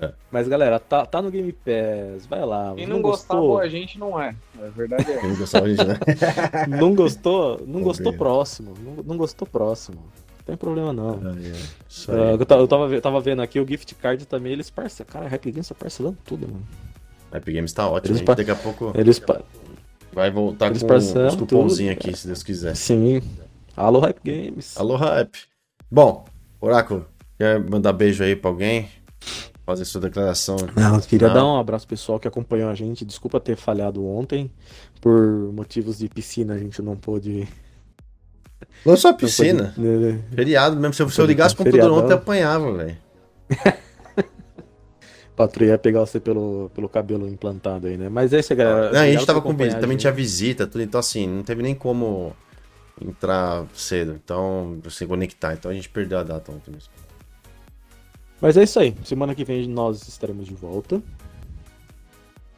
[0.00, 0.12] É.
[0.30, 2.72] Mas galera, tá, tá no Game Pass, vai lá.
[2.74, 4.34] Quem não, não gostou, a gente não é.
[4.58, 5.18] A verdade é.
[5.18, 6.66] Quem não gostou, a gente não é.
[6.80, 8.74] não gostou, não gostou próximo.
[8.82, 9.98] Não, não gostou próximo.
[9.98, 11.20] Não tem problema não.
[11.22, 11.58] Ah, yeah.
[12.08, 15.12] uh, eu, tava, eu tava vendo aqui o gift card também, eles parcelam.
[15.12, 16.66] Cara, a Happy Games tá parcelando tudo, mano.
[17.32, 18.92] Happy Games tá ótimo, eles daqui a pouco.
[18.94, 19.22] Eles
[20.12, 22.74] vai voltar eles com os cupomzinhos aqui, se Deus quiser.
[22.74, 23.22] Sim.
[23.76, 24.76] Alô, Hype Games.
[24.76, 25.38] Alô, Hype.
[25.90, 26.24] Bom,
[26.60, 27.06] Oráculo,
[27.38, 28.86] quer mandar beijo aí pra alguém?
[29.64, 30.56] Fazer sua declaração.
[30.76, 31.34] Não, eu queria Não.
[31.34, 33.04] dar um abraço pessoal que acompanhou a gente.
[33.04, 34.50] Desculpa ter falhado ontem.
[35.00, 37.48] Por motivos de piscina, a gente não pôde.
[38.84, 39.72] Não só piscina.
[39.74, 39.80] Pôde...
[39.80, 40.20] Né, né.
[40.34, 40.94] Feriado mesmo.
[40.94, 42.96] Se eu, se eu ligasse o computador ontem, eu apanhava, velho.
[45.36, 48.10] Patrulha ia pegar você pelo, pelo cabelo implantado aí, né?
[48.10, 48.92] Mas é isso, galera.
[48.92, 50.82] Não, a gente tava com visita, também tinha visita, tudo.
[50.82, 52.36] Então, assim, não teve nem como
[53.00, 54.20] entrar cedo.
[54.22, 55.54] Então, se conectar.
[55.54, 56.92] Então a gente perdeu a data ontem mesmo.
[58.40, 58.94] Mas é isso aí.
[59.04, 61.02] Semana que vem nós estaremos de volta.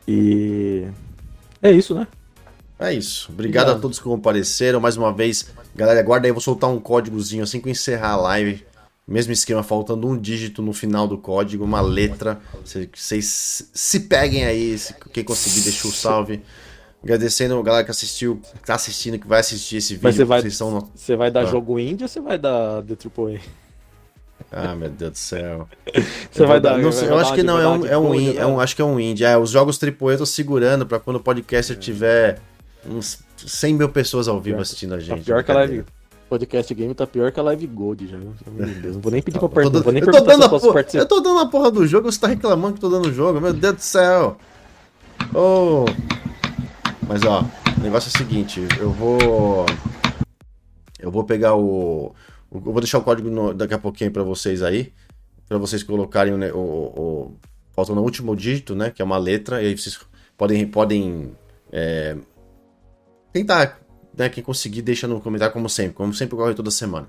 [0.06, 0.86] E
[1.60, 2.06] é isso, né?
[2.78, 3.30] É isso.
[3.32, 3.78] Obrigado, Obrigado.
[3.78, 4.80] a todos que compareceram.
[4.80, 8.10] Mais uma vez, galera, aguarda aí, eu vou soltar um códigozinho assim que eu encerrar
[8.10, 8.64] a live.
[9.06, 12.40] Mesmo esquema, faltando um dígito no final do código, uma letra.
[12.64, 14.76] Vocês se peguem aí,
[15.12, 16.40] quem conseguir, deixa o salve.
[17.02, 20.04] Agradecendo a galera que assistiu, que tá assistindo, que vai assistir esse vídeo.
[20.04, 20.42] Mas você vai,
[20.94, 21.46] você vai dar ah.
[21.46, 23.40] jogo indie ou você vai dar The Triple A?
[24.50, 25.68] Ah, meu Deus do céu.
[26.30, 26.78] Você vai dar.
[26.78, 28.84] Não, eu acho que não, é um, é um, in, é um, acho que é
[28.84, 29.24] um indie.
[29.24, 32.40] É, os jogos AAA eu tô segurando pra quando o podcaster tiver
[32.88, 35.18] uns 100 mil pessoas ao vivo assistindo a tá gente.
[35.18, 35.84] Tá pior que a live.
[36.32, 38.16] Podcast Game tá pior que a Live Gold já.
[38.16, 39.80] Meu Deus, não vou nem pedir pra perguntar.
[39.80, 42.26] Vou nem eu tô, dando a eu tô dando a porra do jogo, você tá
[42.26, 43.38] reclamando que tô dando o jogo.
[43.38, 44.38] Meu Deus do céu.
[45.34, 45.84] Oh.
[47.06, 47.44] Mas ó,
[47.78, 49.66] o negócio é o seguinte, eu vou.
[50.98, 52.14] Eu vou pegar o.
[52.54, 54.92] Eu vou deixar o código no, daqui a pouquinho para vocês aí,
[55.48, 57.36] para vocês colocarem o, o,
[57.76, 59.98] o no último dígito, né, que é uma letra, e aí vocês
[60.36, 61.32] podem, podem
[61.70, 62.16] é,
[63.32, 63.80] tentar,
[64.16, 67.08] né, quem conseguir deixa no comentário como sempre, como sempre ocorre toda semana.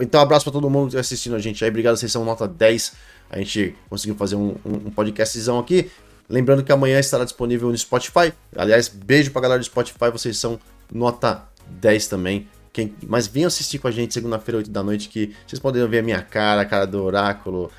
[0.00, 2.48] Então, abraço para todo mundo que está assistindo a gente aí, obrigado, vocês são nota
[2.48, 2.94] 10,
[3.30, 5.90] a gente conseguiu fazer um, um, um podcastzão aqui,
[6.28, 10.58] lembrando que amanhã estará disponível no Spotify, aliás, beijo pra galera do Spotify, vocês são
[10.90, 12.48] nota 10 também,
[12.78, 15.98] quem, mas venham assistir com a gente segunda-feira, 8 da noite, que vocês podem ver
[15.98, 17.72] a minha cara, a cara do Oráculo,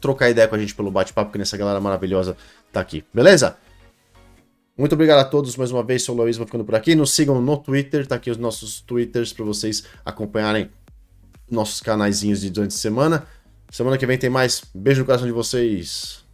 [0.00, 2.34] trocar ideia com a gente pelo bate-papo, que nessa galera maravilhosa
[2.72, 3.58] tá aqui, beleza?
[4.78, 6.94] Muito obrigado a todos mais uma vez, sou o Luiz, vou ficando por aqui.
[6.94, 10.70] Nos sigam no Twitter, tá aqui os nossos Twitters para vocês acompanharem
[11.50, 13.26] nossos canaizinhos de durante a semana.
[13.70, 14.62] Semana que vem tem mais.
[14.72, 16.24] Beijo no coração de vocês.